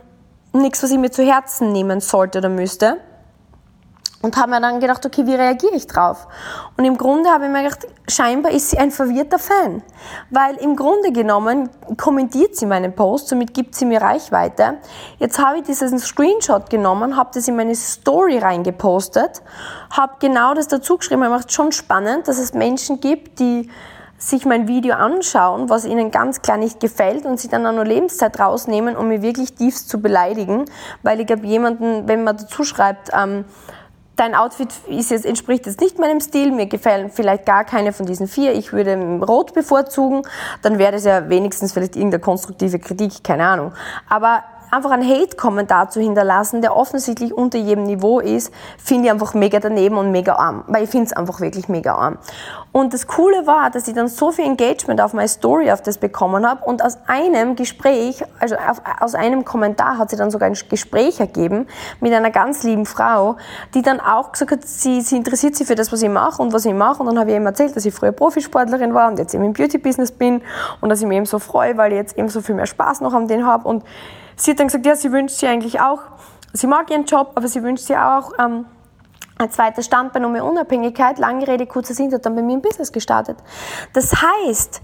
nichts, 0.53 0.81
was 0.83 0.91
ich 0.91 0.97
mir 0.97 1.11
zu 1.11 1.23
Herzen 1.23 1.71
nehmen 1.71 1.99
sollte 1.99 2.39
oder 2.39 2.49
müsste 2.49 2.97
und 4.21 4.35
habe 4.35 4.51
mir 4.51 4.61
dann 4.61 4.79
gedacht, 4.79 5.05
okay, 5.05 5.25
wie 5.25 5.35
reagiere 5.35 5.75
ich 5.75 5.85
drauf? 5.85 6.27
Und 6.75 6.85
im 6.85 6.97
Grunde 6.97 7.29
habe 7.29 7.45
ich 7.45 7.51
mir 7.51 7.63
gedacht, 7.63 7.87
scheinbar 8.07 8.51
ist 8.51 8.71
sie 8.71 8.77
ein 8.77 8.91
verwirrter 8.91 9.37
Fan, 9.37 9.83
weil 10.31 10.55
im 10.55 10.75
Grunde 10.75 11.11
genommen 11.11 11.69
kommentiert 11.97 12.55
sie 12.55 12.65
meinen 12.65 12.93
Post, 12.93 13.27
somit 13.27 13.53
gibt 13.53 13.75
sie 13.75 13.85
mir 13.85 14.01
Reichweite. 14.01 14.79
Jetzt 15.19 15.39
habe 15.39 15.59
ich 15.59 15.63
diesen 15.63 15.99
Screenshot 15.99 16.69
genommen, 16.69 17.15
habe 17.15 17.29
das 17.33 17.47
in 17.47 17.55
meine 17.55 17.75
Story 17.75 18.39
reingepostet, 18.39 19.43
habe 19.91 20.13
genau 20.19 20.53
das 20.53 20.67
dazu 20.67 20.97
geschrieben, 20.97 21.23
ich 21.23 21.29
macht 21.29 21.51
schon 21.51 21.71
spannend, 21.71 22.27
dass 22.27 22.39
es 22.39 22.53
Menschen 22.53 22.99
gibt, 22.99 23.39
die 23.39 23.69
sich 24.17 24.45
mein 24.45 24.67
Video 24.67 24.95
anschauen, 24.95 25.69
was 25.69 25.85
ihnen 25.85 26.11
ganz 26.11 26.41
klar 26.41 26.57
nicht 26.57 26.79
gefällt 26.79 27.25
und 27.25 27.39
sie 27.39 27.49
dann 27.49 27.65
auch 27.65 27.73
nur 27.73 27.85
Lebenszeit 27.85 28.39
rausnehmen, 28.39 28.95
um 28.95 29.09
mich 29.09 29.21
wirklich 29.21 29.53
tiefst 29.53 29.89
zu 29.89 30.01
beleidigen, 30.01 30.65
weil 31.03 31.19
ich 31.19 31.27
glaube, 31.27 31.45
jemanden, 31.45 32.07
wenn 32.07 32.23
man 32.23 32.37
dazu 32.37 32.63
schreibt, 32.63 33.11
ähm, 33.13 33.45
dein 34.15 34.33
Outfit 34.33 34.69
ist 34.87 35.11
jetzt, 35.11 35.25
entspricht 35.25 35.67
jetzt 35.67 35.79
nicht 35.79 35.99
meinem 35.99 36.19
Stil, 36.19 36.51
mir 36.51 36.65
gefallen 36.65 37.11
vielleicht 37.11 37.45
gar 37.45 37.63
keine 37.63 37.93
von 37.93 38.05
diesen 38.05 38.27
vier, 38.27 38.53
ich 38.53 38.73
würde 38.73 38.97
Rot 39.21 39.53
bevorzugen, 39.53 40.23
dann 40.63 40.79
wäre 40.79 40.93
das 40.93 41.05
ja 41.05 41.29
wenigstens 41.29 41.71
vielleicht 41.71 41.95
irgendeine 41.95 42.21
konstruktive 42.21 42.79
Kritik, 42.79 43.23
keine 43.23 43.45
Ahnung. 43.47 43.73
Aber 44.09 44.43
einfach 44.71 44.91
einen 44.91 45.07
Hate-Kommentar 45.07 45.89
zu 45.89 45.99
hinterlassen, 46.01 46.61
der 46.61 46.75
offensichtlich 46.75 47.33
unter 47.33 47.57
jedem 47.57 47.83
Niveau 47.83 48.19
ist, 48.19 48.53
finde 48.77 49.05
ich 49.05 49.11
einfach 49.11 49.33
mega 49.33 49.59
daneben 49.59 49.97
und 49.97 50.11
mega 50.11 50.35
arm. 50.35 50.63
Weil 50.67 50.83
ich 50.83 50.89
finde 50.89 51.05
es 51.05 51.13
einfach 51.13 51.39
wirklich 51.39 51.69
mega 51.69 51.95
arm. 51.95 52.17
Und 52.71 52.93
das 52.93 53.07
Coole 53.07 53.47
war, 53.47 53.71
dass 53.71 53.87
ich 53.87 53.95
dann 53.95 54.07
so 54.07 54.31
viel 54.31 54.45
Engagement 54.45 55.01
auf 55.01 55.13
meine 55.13 55.27
Story 55.27 55.71
auf 55.71 55.81
das 55.81 55.97
bekommen 55.97 56.47
habe 56.47 56.63
und 56.63 56.83
aus 56.83 56.99
einem 57.07 57.55
Gespräch, 57.55 58.23
also 58.39 58.55
auf, 58.55 58.81
aus 58.99 59.15
einem 59.15 59.45
Kommentar 59.45 59.97
hat 59.97 60.11
sie 60.11 60.15
dann 60.15 60.29
sogar 60.29 60.47
ein 60.47 60.57
Gespräch 60.69 61.19
ergeben 61.19 61.65
mit 62.01 62.13
einer 62.13 62.29
ganz 62.29 62.61
lieben 62.63 62.85
Frau, 62.85 63.37
die 63.73 63.81
dann 63.81 63.99
auch 63.99 64.31
gesagt 64.31 64.51
hat, 64.51 64.63
sie, 64.63 65.01
sie 65.01 65.17
interessiert 65.17 65.55
sich 65.55 65.65
für 65.65 65.75
das, 65.75 65.91
was 65.91 66.01
ich 66.03 66.09
mache 66.09 66.41
und 66.41 66.53
was 66.53 66.65
ich 66.65 66.73
mache. 66.73 66.99
Und 66.99 67.07
dann 67.07 67.17
habe 67.17 67.31
ich 67.31 67.37
ihm 67.37 67.45
erzählt, 67.45 67.75
dass 67.75 67.85
ich 67.85 67.93
früher 67.93 68.11
Profisportlerin 68.11 68.93
war 68.93 69.09
und 69.09 69.17
jetzt 69.17 69.33
eben 69.33 69.43
im 69.43 69.53
Beauty-Business 69.53 70.11
bin 70.11 70.41
und 70.79 70.89
dass 70.89 71.01
ich 71.01 71.07
mich 71.07 71.17
eben 71.17 71.25
so 71.25 71.39
freue, 71.39 71.77
weil 71.77 71.93
ich 71.93 71.97
jetzt 71.97 72.17
eben 72.17 72.29
so 72.29 72.41
viel 72.41 72.53
mehr 72.53 72.67
Spaß 72.67 73.01
noch 73.01 73.13
an 73.13 73.27
den 73.27 73.45
habe. 73.45 73.67
Und 73.67 73.83
sie 74.37 74.51
hat 74.51 74.59
dann 74.59 74.67
gesagt, 74.67 74.85
ja, 74.85 74.95
sie 74.95 75.11
wünscht 75.11 75.35
sich 75.35 75.49
eigentlich 75.49 75.79
auch, 75.81 75.99
sie 76.53 76.67
mag 76.67 76.89
ihren 76.89 77.05
Job, 77.05 77.31
aber 77.35 77.47
sie 77.47 77.61
wünscht 77.63 77.85
sich 77.85 77.97
auch, 77.97 78.31
ähm, 78.39 78.65
ein 79.39 79.51
zweites 79.51 79.85
Standbein 79.85 80.25
um 80.25 80.31
mehr 80.31 80.45
Unabhängigkeit. 80.45 81.19
Lange 81.19 81.47
Rede, 81.47 81.67
kurzer 81.67 81.93
Sinn, 81.93 82.11
hat 82.11 82.25
dann 82.25 82.35
bei 82.35 82.41
mir 82.41 82.57
ein 82.57 82.61
Business 82.61 82.91
gestartet. 82.91 83.37
Das 83.93 84.11
heißt, 84.13 84.81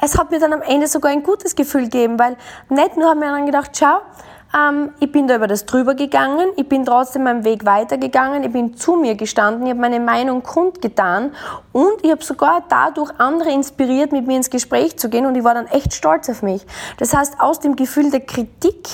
es 0.00 0.18
hat 0.18 0.30
mir 0.30 0.38
dann 0.38 0.52
am 0.52 0.62
Ende 0.62 0.86
sogar 0.86 1.10
ein 1.10 1.22
gutes 1.22 1.56
Gefühl 1.56 1.84
gegeben, 1.84 2.18
weil 2.18 2.36
nicht 2.68 2.96
nur 2.96 3.08
haben 3.08 3.20
wir 3.20 3.30
dann 3.30 3.46
gedacht, 3.46 3.72
schau, 3.76 3.98
ähm, 4.54 4.90
ich 5.00 5.10
bin 5.10 5.26
da 5.26 5.36
über 5.36 5.46
das 5.46 5.66
drüber 5.66 5.94
gegangen, 5.94 6.48
ich 6.56 6.68
bin 6.68 6.84
trotzdem 6.84 7.24
meinen 7.24 7.44
Weg 7.44 7.64
weitergegangen, 7.64 8.44
ich 8.44 8.52
bin 8.52 8.76
zu 8.76 8.96
mir 8.96 9.14
gestanden, 9.14 9.66
ich 9.66 9.70
habe 9.70 9.80
meine 9.80 10.00
Meinung 10.00 10.42
kundgetan. 10.42 11.32
Und 11.72 12.02
ich 12.02 12.10
habe 12.10 12.24
sogar 12.24 12.62
dadurch 12.68 13.10
andere 13.18 13.50
inspiriert, 13.50 14.12
mit 14.12 14.26
mir 14.26 14.36
ins 14.36 14.50
Gespräch 14.50 14.98
zu 14.98 15.10
gehen. 15.10 15.26
Und 15.26 15.34
ich 15.34 15.44
war 15.44 15.54
dann 15.54 15.66
echt 15.66 15.92
stolz 15.92 16.28
auf 16.30 16.42
mich. 16.42 16.64
Das 16.98 17.14
heißt, 17.14 17.40
aus 17.40 17.60
dem 17.60 17.76
Gefühl 17.76 18.10
der 18.10 18.20
Kritik 18.20 18.88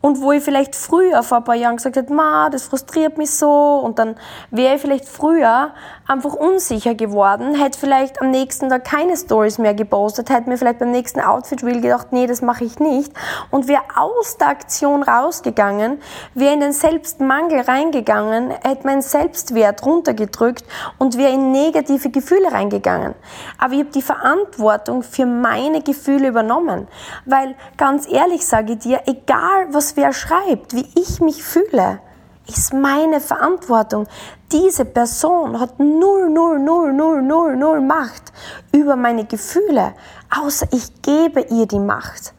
und 0.00 0.20
wo 0.20 0.32
ich 0.32 0.42
vielleicht 0.42 0.74
früher 0.74 1.22
vor 1.22 1.38
ein 1.38 1.44
paar 1.44 1.54
Jahren 1.54 1.76
gesagt 1.76 1.96
hätte, 1.96 2.12
ma, 2.12 2.48
das 2.50 2.64
frustriert 2.64 3.18
mich 3.18 3.30
so. 3.30 3.80
Und 3.82 3.98
dann 3.98 4.16
wäre 4.50 4.76
ich 4.76 4.80
vielleicht 4.80 5.06
früher 5.06 5.70
einfach 6.06 6.34
unsicher 6.34 6.94
geworden, 6.94 7.54
hätte 7.54 7.78
vielleicht 7.78 8.20
am 8.20 8.30
nächsten 8.30 8.68
Tag 8.68 8.84
keine 8.84 9.16
Stories 9.16 9.58
mehr 9.58 9.74
gepostet, 9.74 10.30
hätte 10.30 10.48
mir 10.48 10.56
vielleicht 10.56 10.78
beim 10.78 10.90
nächsten 10.90 11.20
Outfit 11.20 11.64
Reel 11.64 11.80
gedacht, 11.80 12.08
nee, 12.12 12.26
das 12.26 12.42
mache 12.42 12.64
ich 12.64 12.78
nicht 12.78 13.12
und 13.50 13.68
wäre 13.68 13.82
aus 13.96 14.36
der 14.38 14.48
Aktion 14.48 15.02
rausgegangen, 15.02 16.00
wäre 16.34 16.54
in 16.54 16.60
den 16.60 16.72
Selbstmangel 16.72 17.60
reingegangen, 17.60 18.50
hätte 18.50 18.86
meinen 18.86 19.02
Selbstwert 19.02 19.84
runtergedrückt 19.84 20.64
und 20.98 21.18
wäre 21.18 21.32
in 21.32 21.50
negative 21.50 22.10
Gefühle 22.10 22.52
reingegangen. 22.52 23.14
Aber 23.58 23.74
ich 23.74 23.80
habe 23.80 23.90
die 23.90 24.02
Verantwortung 24.02 25.02
für 25.02 25.26
meine 25.26 25.82
Gefühle 25.82 26.28
übernommen, 26.28 26.86
weil 27.24 27.56
ganz 27.76 28.10
ehrlich 28.10 28.46
sage 28.46 28.74
ich 28.74 28.78
dir, 28.78 29.00
egal 29.06 29.68
was 29.70 29.96
wer 29.96 30.12
schreibt, 30.12 30.74
wie 30.74 30.86
ich 30.94 31.20
mich 31.20 31.42
fühle, 31.42 32.00
ist 32.46 32.72
meine 32.72 33.20
Verantwortung. 33.20 34.06
Diese 34.52 34.84
Person 34.84 35.58
hat 35.58 35.78
null, 35.78 36.30
null, 36.30 36.58
null, 36.58 36.92
null, 36.92 37.22
null, 37.22 37.56
null 37.56 37.80
Macht 37.80 38.32
über 38.72 38.96
meine 38.96 39.24
Gefühle, 39.24 39.94
außer 40.30 40.68
ich 40.72 41.02
gebe 41.02 41.40
ihr 41.40 41.66
die 41.66 41.80
Macht. 41.80 42.34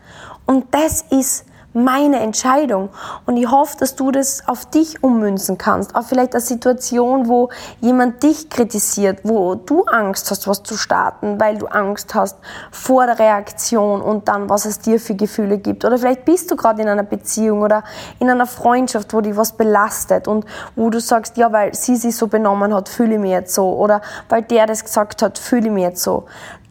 Und 0.45 0.73
das 0.73 1.03
ist 1.09 1.45
meine 1.73 2.19
Entscheidung. 2.19 2.89
Und 3.25 3.37
ich 3.37 3.49
hoffe, 3.49 3.77
dass 3.79 3.95
du 3.95 4.11
das 4.11 4.47
auf 4.47 4.65
dich 4.65 5.03
ummünzen 5.03 5.57
kannst. 5.57 5.95
Auch 5.95 6.03
vielleicht 6.03 6.33
eine 6.33 6.41
Situation, 6.41 7.27
wo 7.27 7.49
jemand 7.81 8.23
dich 8.23 8.49
kritisiert, 8.49 9.19
wo 9.23 9.55
du 9.55 9.83
Angst 9.83 10.31
hast, 10.31 10.47
was 10.47 10.63
zu 10.63 10.75
starten, 10.75 11.39
weil 11.39 11.57
du 11.57 11.67
Angst 11.67 12.15
hast 12.15 12.37
vor 12.71 13.05
der 13.05 13.19
Reaktion 13.19 14.01
und 14.01 14.27
dann, 14.27 14.49
was 14.49 14.65
es 14.65 14.79
dir 14.79 14.99
für 14.99 15.15
Gefühle 15.15 15.57
gibt. 15.57 15.85
Oder 15.85 15.97
vielleicht 15.97 16.25
bist 16.25 16.49
du 16.49 16.55
gerade 16.55 16.81
in 16.81 16.87
einer 16.87 17.03
Beziehung 17.03 17.61
oder 17.61 17.83
in 18.19 18.29
einer 18.29 18.47
Freundschaft, 18.47 19.13
wo 19.13 19.21
dich 19.21 19.35
was 19.37 19.53
belastet 19.53 20.27
und 20.27 20.45
wo 20.75 20.89
du 20.89 20.99
sagst, 20.99 21.37
ja, 21.37 21.51
weil 21.51 21.73
sie 21.73 21.95
sich 21.95 22.15
so 22.15 22.27
benommen 22.27 22.73
hat, 22.73 22.89
fühle 22.89 23.15
ich 23.15 23.19
mich 23.19 23.31
jetzt 23.31 23.53
so. 23.53 23.73
Oder 23.73 24.01
weil 24.29 24.41
der 24.41 24.65
das 24.65 24.83
gesagt 24.83 25.21
hat, 25.21 25.37
fühle 25.37 25.67
ich 25.67 25.71
mich 25.71 25.83
jetzt 25.83 26.03
so. 26.03 26.25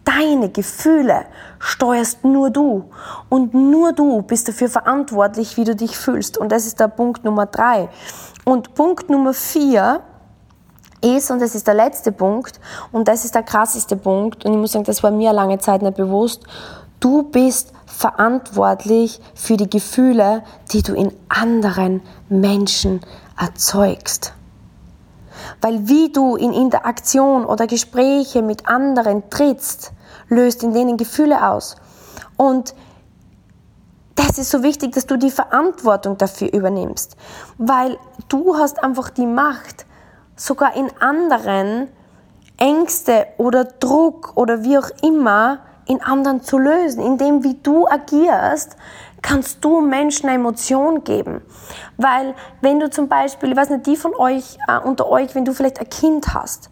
Deine 0.07 0.51
Gefühle 0.51 1.27
steuerst 1.59 2.25
nur 2.25 2.51
du. 2.51 2.85
Und 3.29 3.55
nur 3.55 3.93
du 3.93 4.23
bist 4.23 4.47
dafür 4.47 4.69
verantwortlich, 4.69 5.57
wie 5.57 5.65
du 5.65 5.75
dich 5.75 5.99
fühlst. 5.99 6.39
Und 6.39 6.53
das 6.53 6.65
ist 6.65 6.79
der 6.79 6.89
Punkt 6.89 7.25
Nummer 7.25 7.47
drei. 7.47 7.89
Und 8.45 8.75
Punkt 8.75 9.11
Nummer 9.11 9.35
vier 9.35 10.01
ist, 11.03 11.31
und 11.31 11.41
das 11.43 11.57
ist 11.57 11.67
der 11.67 11.75
letzte 11.75 12.13
Punkt, 12.13 12.61
und 12.93 13.09
das 13.09 13.25
ist 13.25 13.35
der 13.35 13.43
krasseste 13.43 13.97
Punkt, 13.97 14.45
und 14.45 14.53
ich 14.53 14.59
muss 14.59 14.73
sagen, 14.73 14.85
das 14.85 15.03
war 15.03 15.11
mir 15.11 15.33
lange 15.33 15.59
Zeit 15.59 15.83
nicht 15.83 15.97
bewusst, 15.97 16.45
du 17.01 17.25
bist 17.25 17.73
verantwortlich 17.87 19.21
für 19.35 19.57
die 19.57 19.69
Gefühle, 19.69 20.45
die 20.73 20.83
du 20.83 20.95
in 20.95 21.13
anderen 21.29 22.01
Menschen 22.29 23.01
erzeugst. 23.39 24.35
Weil 25.61 25.89
wie 25.89 26.13
du 26.13 26.37
in 26.37 26.53
Interaktion 26.53 27.45
oder 27.45 27.67
Gespräche 27.67 28.43
mit 28.43 28.69
anderen 28.69 29.29
trittst, 29.31 29.93
löst 30.29 30.63
in 30.63 30.73
denen 30.73 30.97
Gefühle 30.97 31.49
aus. 31.49 31.77
Und 32.37 32.75
das 34.15 34.39
ist 34.39 34.51
so 34.51 34.63
wichtig, 34.63 34.93
dass 34.93 35.07
du 35.07 35.17
die 35.17 35.31
Verantwortung 35.31 36.17
dafür 36.17 36.53
übernimmst, 36.53 37.17
weil 37.59 37.99
du 38.29 38.57
hast 38.57 38.83
einfach 38.83 39.11
die 39.11 39.27
Macht, 39.27 39.87
sogar 40.37 40.77
in 40.77 40.91
anderen 41.01 41.89
Ängste 42.59 43.27
oder 43.39 43.65
Druck 43.65 44.33
oder 44.37 44.63
wie 44.63 44.79
auch 44.79 44.91
immer 45.03 45.61
in 45.87 46.03
anderen 46.03 46.43
zu 46.43 46.59
lösen. 46.59 47.03
Indem 47.03 47.45
wie 47.45 47.55
du 47.63 47.87
agierst, 47.87 48.77
kannst 49.23 49.65
du 49.65 49.81
Menschen 49.81 50.29
eine 50.29 50.39
Emotion 50.39 51.05
geben. 51.05 51.43
Weil 51.97 52.35
wenn 52.61 52.81
du 52.81 52.91
zum 52.91 53.09
Beispiel, 53.09 53.51
ich 53.51 53.57
weiß 53.57 53.71
nicht, 53.71 53.87
die 53.87 53.97
von 53.97 54.15
euch, 54.15 54.59
äh, 54.69 54.79
unter 54.79 55.09
euch, 55.09 55.35
wenn 55.35 55.45
du 55.45 55.53
vielleicht 55.53 55.81
ein 55.81 55.91
Kind 55.91 56.35
hast, 56.35 56.71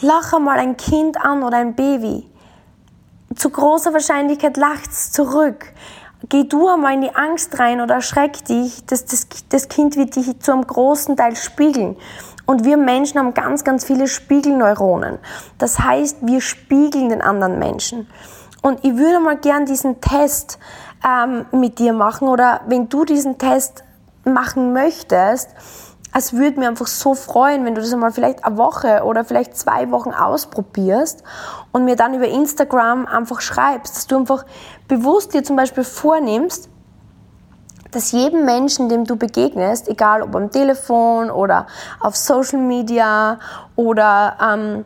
lach 0.00 0.32
einmal 0.32 0.58
ein 0.58 0.76
Kind 0.76 1.20
an 1.20 1.42
oder 1.42 1.58
ein 1.58 1.74
Baby 1.74 2.29
zu 3.34 3.50
großer 3.50 3.92
Wahrscheinlichkeit 3.92 4.56
lacht's 4.56 5.12
zurück. 5.12 5.72
Geh 6.28 6.44
du 6.44 6.68
einmal 6.68 6.94
in 6.94 7.00
die 7.00 7.14
Angst 7.14 7.58
rein 7.58 7.80
oder 7.80 7.96
erschreck 7.96 8.44
dich, 8.44 8.84
das, 8.86 9.06
das, 9.06 9.26
das 9.48 9.68
Kind 9.68 9.96
wird 9.96 10.16
dich 10.16 10.38
zu 10.40 10.52
einem 10.52 10.66
großen 10.66 11.16
Teil 11.16 11.34
spiegeln. 11.36 11.96
Und 12.44 12.64
wir 12.64 12.76
Menschen 12.76 13.18
haben 13.18 13.32
ganz, 13.32 13.64
ganz 13.64 13.84
viele 13.84 14.06
Spiegelneuronen. 14.06 15.18
Das 15.58 15.78
heißt, 15.78 16.18
wir 16.22 16.40
spiegeln 16.40 17.08
den 17.08 17.22
anderen 17.22 17.58
Menschen. 17.58 18.08
Und 18.60 18.84
ich 18.84 18.96
würde 18.96 19.20
mal 19.20 19.38
gern 19.38 19.64
diesen 19.64 20.00
Test 20.00 20.58
ähm, 21.06 21.46
mit 21.52 21.78
dir 21.78 21.92
machen 21.92 22.28
oder 22.28 22.60
wenn 22.66 22.88
du 22.88 23.04
diesen 23.04 23.38
Test 23.38 23.84
machen 24.24 24.72
möchtest, 24.74 25.48
es 26.12 26.32
würde 26.32 26.58
mir 26.58 26.68
einfach 26.68 26.88
so 26.88 27.14
freuen, 27.14 27.64
wenn 27.64 27.74
du 27.74 27.80
das 27.80 27.92
einmal 27.92 28.12
vielleicht 28.12 28.44
eine 28.44 28.58
Woche 28.58 29.04
oder 29.04 29.24
vielleicht 29.24 29.56
zwei 29.56 29.90
Wochen 29.92 30.10
ausprobierst 30.10 31.22
und 31.72 31.84
mir 31.84 31.96
dann 31.96 32.14
über 32.14 32.28
Instagram 32.28 33.06
einfach 33.06 33.40
schreibst, 33.40 33.96
dass 33.96 34.06
du 34.06 34.18
einfach 34.18 34.44
bewusst 34.88 35.34
dir 35.34 35.44
zum 35.44 35.56
Beispiel 35.56 35.84
vornimmst, 35.84 36.68
dass 37.90 38.12
jedem 38.12 38.44
Menschen, 38.44 38.88
dem 38.88 39.04
du 39.04 39.16
begegnest, 39.16 39.88
egal 39.88 40.22
ob 40.22 40.34
am 40.36 40.50
Telefon 40.50 41.30
oder 41.30 41.66
auf 42.00 42.16
Social 42.16 42.60
Media 42.60 43.38
oder 43.76 44.36
ähm, 44.40 44.84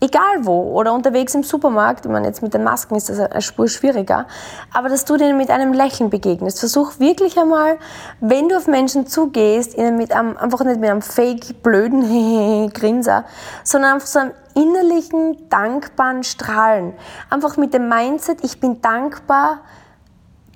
egal 0.00 0.44
wo 0.44 0.72
oder 0.78 0.92
unterwegs 0.92 1.34
im 1.34 1.42
Supermarkt, 1.42 2.04
ich 2.04 2.12
meine, 2.12 2.26
jetzt 2.26 2.42
mit 2.42 2.54
den 2.54 2.62
Masken 2.62 2.94
ist 2.94 3.08
das 3.08 3.18
eine 3.18 3.42
Spur 3.42 3.68
schwieriger, 3.68 4.26
aber 4.72 4.88
dass 4.88 5.04
du 5.04 5.16
denen 5.16 5.36
mit 5.36 5.50
einem 5.50 5.72
Lächeln 5.72 6.10
begegnest. 6.10 6.60
Versuch 6.60 6.98
wirklich 6.98 7.38
einmal, 7.38 7.78
wenn 8.20 8.48
du 8.48 8.56
auf 8.56 8.66
Menschen 8.66 9.06
zugehst, 9.06 9.76
ihnen 9.76 9.96
mit 9.96 10.12
einem, 10.12 10.36
einfach 10.36 10.64
nicht 10.64 10.80
mit 10.80 10.90
einem 10.90 11.02
fake, 11.02 11.62
blöden 11.62 12.72
Grinser, 12.72 13.24
sondern 13.64 13.94
einfach 13.94 14.06
so 14.06 14.18
einem 14.20 14.32
innerlichen, 14.54 15.48
dankbaren 15.48 16.24
Strahlen. 16.24 16.94
Einfach 17.30 17.56
mit 17.56 17.74
dem 17.74 17.88
Mindset, 17.88 18.42
ich 18.42 18.60
bin 18.60 18.80
dankbar, 18.80 19.60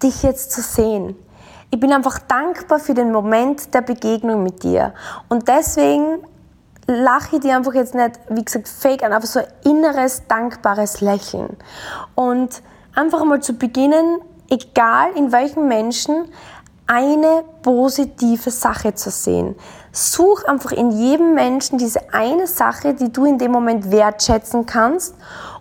dich 0.02 0.22
jetzt 0.22 0.52
zu 0.52 0.62
sehen. 0.62 1.16
Ich 1.70 1.80
bin 1.80 1.92
einfach 1.92 2.18
dankbar 2.18 2.78
für 2.78 2.94
den 2.94 3.12
Moment 3.12 3.74
der 3.74 3.82
Begegnung 3.82 4.42
mit 4.42 4.62
dir. 4.62 4.94
Und 5.28 5.48
deswegen 5.48 6.22
lache 6.86 7.36
ich 7.36 7.42
dir 7.42 7.56
einfach 7.56 7.74
jetzt 7.74 7.94
nicht, 7.94 8.18
wie 8.30 8.44
gesagt, 8.44 8.68
fake 8.68 9.02
an, 9.02 9.12
aber 9.12 9.26
so 9.26 9.40
ein 9.40 9.46
inneres, 9.64 10.26
dankbares 10.26 11.02
Lächeln. 11.02 11.56
Und 12.14 12.62
einfach 12.94 13.24
mal 13.24 13.40
zu 13.40 13.52
beginnen, 13.52 14.20
egal 14.48 15.12
in 15.14 15.30
welchem 15.30 15.68
Menschen, 15.68 16.30
eine 16.86 17.44
positive 17.62 18.50
Sache 18.50 18.94
zu 18.94 19.10
sehen. 19.10 19.54
Such 19.98 20.44
einfach 20.44 20.70
in 20.70 20.92
jedem 20.92 21.34
Menschen 21.34 21.76
diese 21.76 22.14
eine 22.14 22.46
Sache, 22.46 22.94
die 22.94 23.10
du 23.10 23.24
in 23.24 23.36
dem 23.36 23.50
Moment 23.50 23.90
wertschätzen 23.90 24.64
kannst 24.64 25.16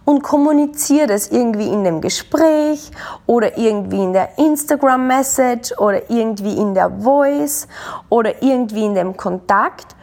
und 0.06 0.22
kommuniziere 0.22 1.08
das 1.08 1.30
irgendwie 1.30 1.68
in 1.68 1.84
dem 1.84 2.02
Gespräch 2.02 2.92
oder 3.26 3.58
irgendwie 3.58 4.04
in 4.04 4.14
der 4.14 4.38
Instagram-Message 4.38 5.80
oder 5.80 6.08
irgendwie 6.12 6.56
in 6.56 6.76
der 6.76 6.92
Voice 7.02 7.68
oder 8.10 8.44
irgendwie 8.44 8.86
in 8.86 8.94
dem 8.94 9.18
Kontakt 9.18 9.96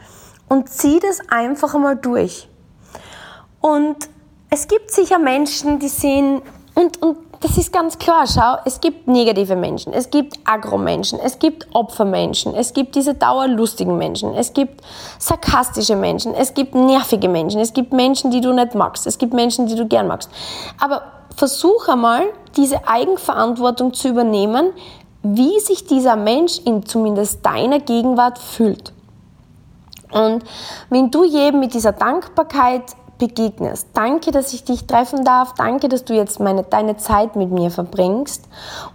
und 0.49 0.69
zieh 0.69 0.99
das 0.99 1.21
einfach 1.29 1.73
einmal 1.77 1.95
durch. 1.95 2.49
Und 3.61 4.09
es 4.51 4.67
gibt 4.67 4.91
sicher 4.91 5.21
Menschen, 5.21 5.79
die 5.79 5.89
sehen, 5.89 6.43
und, 6.75 7.01
und 7.01 7.34
das 7.45 7.59
ist 7.59 7.75
ganz 7.75 7.99
klar, 7.99 8.27
schau, 8.27 8.57
es 8.65 8.81
gibt 8.81 9.07
negative 9.07 9.55
Menschen, 9.55 9.93
es 9.93 10.09
gibt 10.09 10.39
Agro-Menschen, 10.45 11.19
es 11.21 11.39
gibt 11.39 11.67
Opfermenschen, 11.75 12.55
es 12.55 12.73
gibt 12.73 12.95
diese 12.95 13.13
dauerlustigen 13.13 13.99
Menschen, 13.99 14.33
es 14.33 14.55
gibt 14.55 14.83
sarkastische 15.19 15.95
Menschen, 15.95 16.33
es 16.33 16.55
gibt 16.55 16.75
nervige 16.75 17.29
Menschen, 17.29 17.61
es 17.61 17.75
gibt 17.75 17.93
Menschen, 17.93 18.31
die 18.31 18.41
du 18.41 18.55
nicht 18.55 18.75
magst, 18.75 19.07
es 19.07 19.19
gibt 19.19 19.35
Menschen, 19.35 19.67
die 19.67 19.75
du 19.75 19.87
gern 19.87 20.07
magst. 20.07 20.31
Aber 20.81 21.03
versuch 21.37 21.87
einmal, 21.87 22.23
diese 22.57 22.89
Eigenverantwortung 22.89 23.93
zu 23.93 24.09
übernehmen, 24.09 24.73
wie 25.23 25.61
sich 25.61 25.87
dieser 25.87 26.17
Mensch 26.17 26.61
in 26.65 26.87
zumindest 26.87 27.45
deiner 27.45 27.79
Gegenwart 27.79 28.39
fühlt. 28.39 28.95
Und 30.13 30.45
wenn 30.89 31.11
du 31.11 31.25
jedem 31.25 31.61
mit 31.61 31.75
dieser 31.75 31.93
Dankbarkeit 31.93 32.85
begegnest. 33.27 33.89
Danke, 33.95 34.31
dass 34.33 34.53
ich 34.53 34.65
dich 34.65 34.87
treffen 34.87 35.25
darf. 35.25 35.55
Danke, 35.55 35.89
dass 35.89 36.05
du 36.05 36.15
jetzt 36.15 36.41
meine, 36.41 36.63
deine 36.63 36.97
Zeit 36.97 37.37
mit 37.37 37.51
mir 37.51 37.71
verbringst 37.71 38.45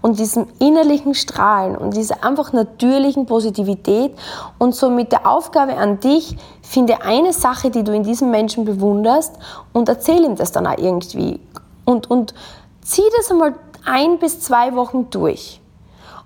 und 0.02 0.20
diesem 0.20 0.48
innerlichen 0.60 1.16
Strahlen 1.16 1.76
und 1.76 1.96
dieser 1.96 2.24
einfach 2.24 2.54
natürlichen 2.54 3.26
Positivität 3.26 4.14
und 4.60 4.76
so 4.76 4.90
mit 4.90 5.12
der 5.12 5.28
Aufgabe 5.28 5.78
an 5.78 6.00
dich, 6.00 6.38
finde 6.62 7.02
eine 7.02 7.34
Sache, 7.34 7.72
die 7.72 7.84
du 7.84 7.92
in 7.92 8.04
diesem 8.04 8.30
Menschen 8.30 8.66
bewunderst 8.66 9.34
und 9.74 9.90
erzähl 9.90 10.24
ihm 10.24 10.36
das 10.36 10.52
dann 10.52 10.68
auch 10.68 10.78
irgendwie 10.78 11.40
und, 11.86 12.12
und 12.12 12.36
zieh 12.84 13.10
das 13.18 13.32
einmal 13.32 13.56
ein 13.84 14.20
bis 14.20 14.42
zwei 14.42 14.76
Wochen 14.76 15.10
durch. 15.10 15.60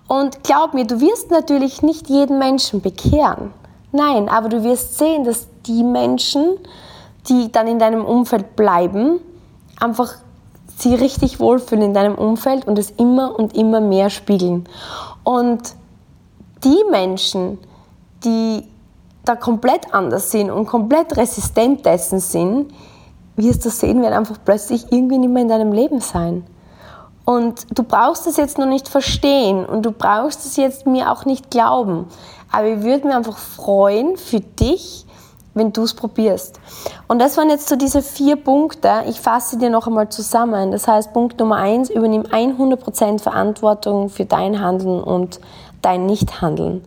Und 0.07 0.43
glaub 0.43 0.73
mir, 0.73 0.85
du 0.85 0.99
wirst 0.99 1.31
natürlich 1.31 1.81
nicht 1.81 2.09
jeden 2.09 2.37
Menschen 2.37 2.81
bekehren. 2.81 3.53
Nein, 3.93 4.27
aber 4.27 4.49
du 4.49 4.63
wirst 4.63 4.97
sehen, 4.97 5.23
dass 5.23 5.47
die 5.65 5.83
Menschen, 5.83 6.57
die 7.27 7.51
dann 7.51 7.67
in 7.67 7.79
deinem 7.79 8.05
Umfeld 8.05 8.55
bleiben, 8.55 9.19
einfach 9.79 10.15
sie 10.77 10.95
richtig 10.95 11.39
wohlfühlen 11.39 11.85
in 11.85 11.93
deinem 11.93 12.15
Umfeld 12.15 12.67
und 12.67 12.79
es 12.79 12.91
immer 12.91 13.37
und 13.37 13.55
immer 13.55 13.79
mehr 13.79 14.09
spiegeln. 14.09 14.67
Und 15.23 15.75
die 16.63 16.83
Menschen, 16.89 17.59
die 18.23 18.63
da 19.25 19.35
komplett 19.35 19.93
anders 19.93 20.31
sind 20.31 20.51
und 20.51 20.65
komplett 20.65 21.15
resistent 21.15 21.85
dessen 21.85 22.19
sind, 22.19 22.73
wirst 23.35 23.65
du 23.65 23.69
sehen, 23.69 24.01
werden 24.01 24.13
einfach 24.13 24.37
plötzlich 24.43 24.91
irgendwie 24.91 25.17
nicht 25.17 25.31
mehr 25.31 25.43
in 25.43 25.49
deinem 25.49 25.71
Leben 25.71 26.01
sein. 26.01 26.45
Und 27.25 27.65
du 27.77 27.83
brauchst 27.83 28.27
es 28.27 28.35
jetzt 28.35 28.57
noch 28.57 28.65
nicht 28.65 28.89
verstehen 28.89 29.65
und 29.65 29.85
du 29.85 29.91
brauchst 29.91 30.45
es 30.45 30.57
jetzt 30.57 30.85
mir 30.85 31.11
auch 31.11 31.23
nicht 31.23 31.49
glauben. 31.49 32.07
Aber 32.51 32.67
ich 32.67 32.83
würde 32.83 33.07
mich 33.07 33.15
einfach 33.15 33.37
freuen 33.37 34.17
für 34.17 34.41
dich, 34.41 35.05
wenn 35.53 35.73
du 35.73 35.83
es 35.83 35.93
probierst. 35.93 36.59
Und 37.07 37.19
das 37.19 37.37
waren 37.37 37.49
jetzt 37.49 37.69
so 37.69 37.75
diese 37.75 38.01
vier 38.01 38.35
Punkte. 38.35 39.03
Ich 39.07 39.19
fasse 39.19 39.57
dir 39.57 39.69
noch 39.69 39.87
einmal 39.87 40.09
zusammen. 40.09 40.71
Das 40.71 40.87
heißt, 40.87 41.13
Punkt 41.13 41.39
Nummer 41.39 41.57
eins, 41.57 41.89
übernimm 41.89 42.23
100% 42.23 43.21
Verantwortung 43.21 44.09
für 44.09 44.25
dein 44.25 44.59
Handeln 44.59 45.01
und 45.01 45.39
dein 45.81 46.05
Nichthandeln. 46.05 46.83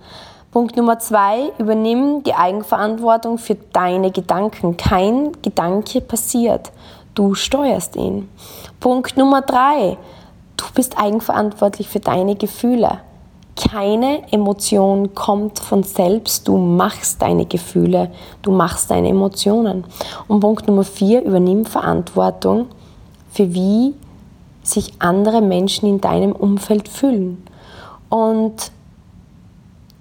Punkt 0.51 0.77
Nummer 0.77 0.99
zwei, 0.99 1.53
übernimm 1.59 2.23
die 2.23 2.35
Eigenverantwortung 2.35 3.37
für 3.39 3.57
deine 3.73 4.11
Gedanken. 4.11 4.77
Kein 4.77 5.33
Gedanke 5.43 6.01
passiert. 6.01 6.73
Du 7.15 7.35
steuerst 7.35 7.95
ihn. 7.97 8.31
Punkt 8.81 9.17
Nummer 9.17 9.43
drei, 9.43 9.99
du 10.57 10.65
bist 10.75 10.99
eigenverantwortlich 10.99 11.89
für 11.89 12.01
deine 12.01 12.37
Gefühle. 12.37 13.01
Keine 13.57 14.31
Emotion 14.33 15.15
kommt 15.15 15.59
von 15.59 15.83
selbst. 15.83 16.47
Du 16.47 16.59
machst 16.59 17.23
deine 17.23 17.47
Gefühle, 17.47 18.11
du 18.43 18.53
machst 18.53 18.91
deine 18.91 19.09
Emotionen. 19.09 19.85
Und 20.29 20.41
Punkt 20.41 20.69
Nummer 20.69 20.85
vier, 20.85 21.23
übernimm 21.23 21.65
Verantwortung 21.65 22.67
für 23.33 23.55
wie 23.55 23.95
sich 24.63 24.95
andere 24.99 25.41
Menschen 25.41 25.89
in 25.89 26.01
deinem 26.01 26.33
Umfeld 26.33 26.89
fühlen. 26.89 27.43
Und 28.09 28.71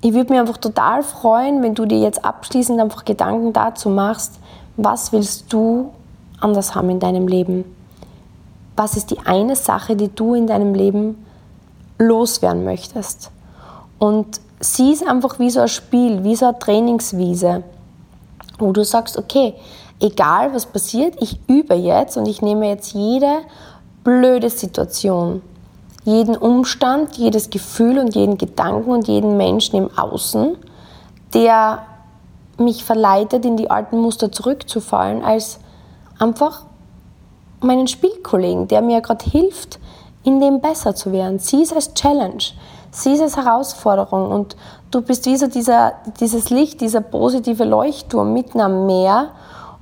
ich 0.01 0.13
würde 0.13 0.31
mich 0.31 0.39
einfach 0.39 0.57
total 0.57 1.01
freuen, 1.01 1.63
wenn 1.63 1.75
du 1.75 1.85
dir 1.85 1.99
jetzt 1.99 2.23
abschließend 2.23 2.79
einfach 2.79 3.05
Gedanken 3.05 3.53
dazu 3.53 3.89
machst, 3.89 4.39
was 4.77 5.11
willst 5.11 5.51
du 5.51 5.91
anders 6.39 6.75
haben 6.75 6.89
in 6.89 6.99
deinem 6.99 7.27
Leben? 7.27 7.63
Was 8.75 8.97
ist 8.97 9.11
die 9.11 9.19
eine 9.25 9.55
Sache, 9.55 9.95
die 9.95 10.09
du 10.09 10.35
in 10.35 10.47
deinem 10.47 10.73
Leben 10.73 11.25
loswerden 11.97 12.65
möchtest? 12.65 13.31
Und 13.99 14.39
sieh 14.59 14.93
es 14.93 15.03
einfach 15.03 15.39
wie 15.39 15.49
so 15.49 15.61
ein 15.61 15.67
Spiel, 15.67 16.23
wie 16.23 16.35
so 16.35 16.45
eine 16.47 16.59
Trainingswiese, 16.59 17.63
wo 18.59 18.71
du 18.71 18.83
sagst, 18.83 19.17
okay, 19.17 19.55
egal 19.99 20.53
was 20.53 20.65
passiert, 20.65 21.15
ich 21.21 21.39
übe 21.47 21.75
jetzt 21.75 22.17
und 22.17 22.27
ich 22.27 22.41
nehme 22.41 22.67
jetzt 22.67 22.93
jede 22.93 23.39
blöde 24.03 24.49
Situation, 24.49 25.41
jeden 26.03 26.37
Umstand, 26.37 27.17
jedes 27.17 27.49
Gefühl 27.49 27.99
und 27.99 28.15
jeden 28.15 28.37
Gedanken 28.37 28.91
und 28.91 29.07
jeden 29.07 29.37
Menschen 29.37 29.75
im 29.75 29.97
Außen, 29.97 30.57
der 31.33 31.81
mich 32.57 32.83
verleitet, 32.83 33.43
in 33.45 33.57
die 33.57 33.69
alten 33.69 33.99
Muster 33.99 34.31
zurückzufallen, 34.31 35.23
als 35.23 35.59
einfach 36.19 36.63
meinen 37.61 37.87
Spielkollegen, 37.87 38.67
der 38.67 38.81
mir 38.81 39.01
gerade 39.01 39.25
hilft, 39.25 39.79
in 40.23 40.39
dem 40.39 40.61
besser 40.61 40.95
zu 40.95 41.11
werden. 41.11 41.39
Sieh 41.39 41.63
es 41.63 41.73
als 41.73 41.93
Challenge 41.93 42.43
sieh 42.95 43.13
es 43.13 43.21
als 43.21 43.37
Herausforderung 43.37 44.31
und 44.31 44.55
du 44.91 45.01
bist 45.01 45.25
wie 45.25 45.35
so 45.35 45.47
dieser, 45.47 45.93
dieses 46.19 46.49
Licht, 46.49 46.81
dieser 46.81 47.01
positive 47.01 47.65
Leuchtturm 47.65 48.33
mitten 48.33 48.61
am 48.61 48.85
Meer 48.85 49.29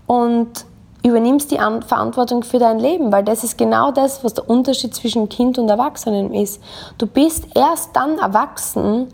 und 0.08 0.66
übernimmst 1.06 1.52
die 1.52 1.58
Verantwortung 1.58 2.44
für 2.44 2.60
dein 2.60 2.80
Leben, 2.80 3.12
weil 3.12 3.24
das 3.24 3.44
ist 3.44 3.58
genau 3.58 3.92
das, 3.92 4.24
was 4.24 4.34
der 4.34 4.50
Unterschied 4.50 4.96
zwischen 4.96 5.30
Kind 5.30 5.60
und 5.60 5.70
Erwachsenen 5.70 6.34
ist. 6.34 6.62
Du 6.98 7.06
bist 7.06 7.46
erst 7.56 7.96
dann 7.96 8.18
erwachsen, 8.18 9.10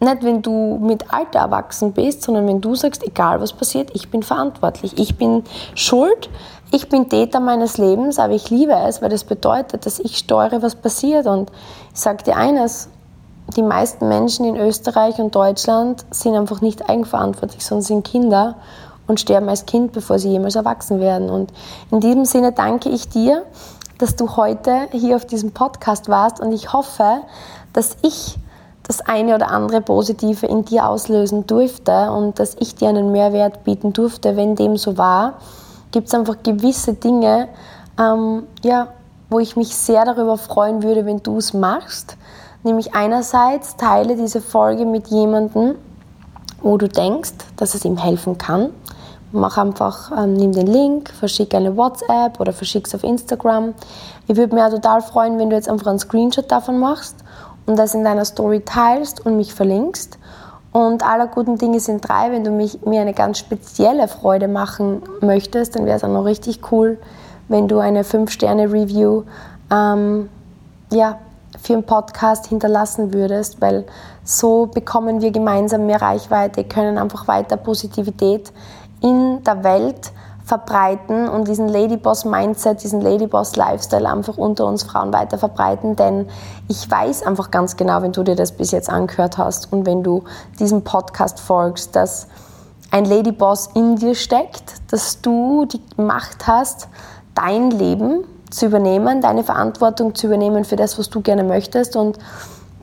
nicht 0.00 0.22
wenn 0.22 0.42
du 0.42 0.78
mit 0.78 1.12
Alter 1.12 1.40
erwachsen 1.40 1.92
bist, 1.92 2.22
sondern 2.22 2.46
wenn 2.46 2.60
du 2.60 2.74
sagst, 2.74 3.06
egal 3.06 3.40
was 3.40 3.52
passiert, 3.52 3.90
ich 3.94 4.10
bin 4.10 4.22
verantwortlich, 4.22 4.98
ich 4.98 5.16
bin 5.16 5.44
schuld, 5.74 6.28
ich 6.72 6.88
bin 6.88 7.08
Täter 7.08 7.40
meines 7.40 7.78
Lebens, 7.78 8.18
aber 8.18 8.34
ich 8.34 8.50
liebe 8.50 8.72
es, 8.72 9.00
weil 9.00 9.08
das 9.08 9.24
bedeutet, 9.24 9.86
dass 9.86 9.98
ich 9.98 10.18
steuere, 10.18 10.62
was 10.62 10.74
passiert. 10.74 11.26
Und 11.26 11.50
ich 11.92 12.00
sage 12.00 12.24
dir 12.24 12.36
eines, 12.36 12.88
die 13.56 13.62
meisten 13.62 14.08
Menschen 14.08 14.44
in 14.44 14.56
Österreich 14.56 15.18
und 15.18 15.34
Deutschland 15.34 16.04
sind 16.10 16.34
einfach 16.34 16.60
nicht 16.60 16.88
eigenverantwortlich, 16.88 17.64
sondern 17.64 17.82
sind 17.84 18.04
Kinder 18.04 18.56
und 19.06 19.20
sterben 19.20 19.48
als 19.48 19.66
Kind, 19.66 19.92
bevor 19.92 20.18
sie 20.18 20.30
jemals 20.30 20.54
erwachsen 20.54 21.00
werden. 21.00 21.30
Und 21.30 21.52
in 21.90 22.00
diesem 22.00 22.24
Sinne 22.24 22.52
danke 22.52 22.88
ich 22.88 23.08
dir, 23.08 23.44
dass 23.98 24.16
du 24.16 24.36
heute 24.36 24.88
hier 24.92 25.16
auf 25.16 25.26
diesem 25.26 25.52
Podcast 25.52 26.08
warst 26.08 26.40
und 26.40 26.52
ich 26.52 26.72
hoffe, 26.72 27.20
dass 27.72 27.96
ich 28.02 28.38
das 28.84 29.00
eine 29.02 29.34
oder 29.34 29.48
andere 29.48 29.80
Positive 29.80 30.46
in 30.46 30.64
dir 30.64 30.88
auslösen 30.88 31.46
durfte 31.46 32.10
und 32.10 32.38
dass 32.38 32.56
ich 32.58 32.74
dir 32.74 32.88
einen 32.88 33.12
Mehrwert 33.12 33.62
bieten 33.62 33.92
durfte. 33.92 34.36
Wenn 34.36 34.56
dem 34.56 34.76
so 34.76 34.98
war, 34.98 35.34
gibt 35.92 36.08
es 36.08 36.14
einfach 36.14 36.36
gewisse 36.42 36.94
Dinge, 36.94 37.48
ähm, 37.98 38.44
ja, 38.62 38.88
wo 39.28 39.38
ich 39.38 39.54
mich 39.56 39.76
sehr 39.76 40.04
darüber 40.04 40.36
freuen 40.36 40.82
würde, 40.82 41.06
wenn 41.06 41.22
du 41.22 41.36
es 41.36 41.54
machst. 41.54 42.16
Nämlich 42.62 42.94
einerseits 42.94 43.76
teile 43.76 44.16
diese 44.16 44.40
Folge 44.40 44.84
mit 44.84 45.08
jemandem, 45.08 45.76
wo 46.62 46.76
du 46.76 46.88
denkst, 46.88 47.32
dass 47.56 47.74
es 47.74 47.84
ihm 47.84 47.96
helfen 47.96 48.36
kann. 48.36 48.70
Mach 49.32 49.56
einfach, 49.56 50.10
ähm, 50.16 50.34
nimm 50.34 50.52
den 50.52 50.66
Link, 50.66 51.10
verschick 51.10 51.54
eine 51.54 51.76
WhatsApp 51.76 52.38
oder 52.40 52.52
verschick 52.52 52.86
es 52.86 52.94
auf 52.94 53.04
Instagram. 53.04 53.74
Ich 54.26 54.36
würde 54.36 54.54
mich 54.54 54.64
auch 54.64 54.70
total 54.70 55.00
freuen, 55.00 55.38
wenn 55.38 55.50
du 55.50 55.56
jetzt 55.56 55.68
einfach 55.68 55.86
einen 55.86 56.00
Screenshot 56.00 56.50
davon 56.50 56.78
machst 56.78 57.16
und 57.66 57.78
das 57.78 57.94
in 57.94 58.04
deiner 58.04 58.24
Story 58.24 58.60
teilst 58.64 59.24
und 59.24 59.36
mich 59.36 59.54
verlinkst. 59.54 60.18
Und 60.72 61.04
aller 61.04 61.28
guten 61.28 61.58
Dinge 61.58 61.80
sind 61.80 62.06
drei. 62.08 62.30
Wenn 62.30 62.44
du 62.44 62.50
mich, 62.50 62.84
mir 62.84 63.00
eine 63.00 63.14
ganz 63.14 63.38
spezielle 63.38 64.06
Freude 64.06 64.48
machen 64.48 65.02
möchtest, 65.20 65.76
dann 65.76 65.86
wäre 65.86 65.96
es 65.96 66.04
auch 66.04 66.08
noch 66.08 66.24
richtig 66.24 66.70
cool, 66.70 66.98
wenn 67.48 67.68
du 67.68 67.78
eine 67.78 68.02
5-Sterne-Review 68.02 69.22
ähm, 69.72 70.28
ja, 70.92 71.18
für 71.62 71.74
einen 71.74 71.84
Podcast 71.84 72.46
hinterlassen 72.46 73.12
würdest, 73.12 73.60
weil 73.60 73.84
so 74.24 74.66
bekommen 74.66 75.20
wir 75.20 75.30
gemeinsam 75.30 75.86
mehr 75.86 76.00
Reichweite, 76.00 76.64
können 76.64 76.98
einfach 76.98 77.28
weiter 77.28 77.56
Positivität 77.56 78.52
in 79.00 79.42
der 79.44 79.64
Welt 79.64 80.12
verbreiten 80.44 81.28
und 81.28 81.46
diesen 81.46 81.68
Ladyboss-Mindset, 81.68 82.82
diesen 82.82 83.00
Ladyboss-Lifestyle 83.00 84.08
einfach 84.08 84.36
unter 84.36 84.66
uns 84.66 84.82
Frauen 84.82 85.12
weiter 85.12 85.38
verbreiten, 85.38 85.94
denn 85.94 86.28
ich 86.66 86.90
weiß 86.90 87.22
einfach 87.22 87.52
ganz 87.52 87.76
genau, 87.76 88.02
wenn 88.02 88.12
du 88.12 88.24
dir 88.24 88.34
das 88.34 88.52
bis 88.52 88.72
jetzt 88.72 88.90
angehört 88.90 89.38
hast 89.38 89.72
und 89.72 89.86
wenn 89.86 90.02
du 90.02 90.24
diesem 90.58 90.82
Podcast 90.82 91.38
folgst, 91.38 91.94
dass 91.94 92.26
ein 92.90 93.04
Ladyboss 93.04 93.68
in 93.74 93.96
dir 93.96 94.16
steckt, 94.16 94.74
dass 94.90 95.20
du 95.20 95.66
die 95.66 95.80
Macht 95.96 96.48
hast, 96.48 96.88
dein 97.34 97.70
Leben 97.70 98.24
zu 98.50 98.66
übernehmen, 98.66 99.20
deine 99.20 99.44
Verantwortung 99.44 100.14
zu 100.14 100.26
übernehmen 100.26 100.64
für 100.64 100.76
das, 100.76 100.98
was 100.98 101.10
du 101.10 101.20
gerne 101.20 101.44
möchtest. 101.44 101.96
Und 101.96 102.18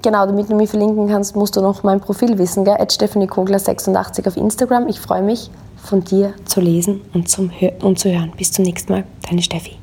genau, 0.01 0.25
damit 0.25 0.49
du 0.49 0.55
mich 0.55 0.69
verlinken 0.69 1.07
kannst, 1.07 1.35
musst 1.35 1.55
du 1.55 1.61
noch 1.61 1.83
mein 1.83 1.99
Profil 1.99 2.37
wissen, 2.37 2.65
gell? 2.65 2.77
Stephanie 2.89 3.27
Kogler 3.27 3.59
86 3.59 4.27
auf 4.27 4.37
Instagram. 4.37 4.87
Ich 4.87 4.99
freue 4.99 5.21
mich, 5.21 5.51
von 5.87 6.03
dir 6.03 6.33
zu 6.45 6.59
lesen 6.59 7.01
und, 7.13 7.29
zum 7.29 7.49
Hör 7.49 7.71
und 7.81 7.97
zu 7.97 8.11
hören. 8.11 8.33
Bis 8.37 8.51
zum 8.51 8.65
nächsten 8.65 8.91
Mal, 8.91 9.03
deine 9.29 9.41
Steffi. 9.41 9.77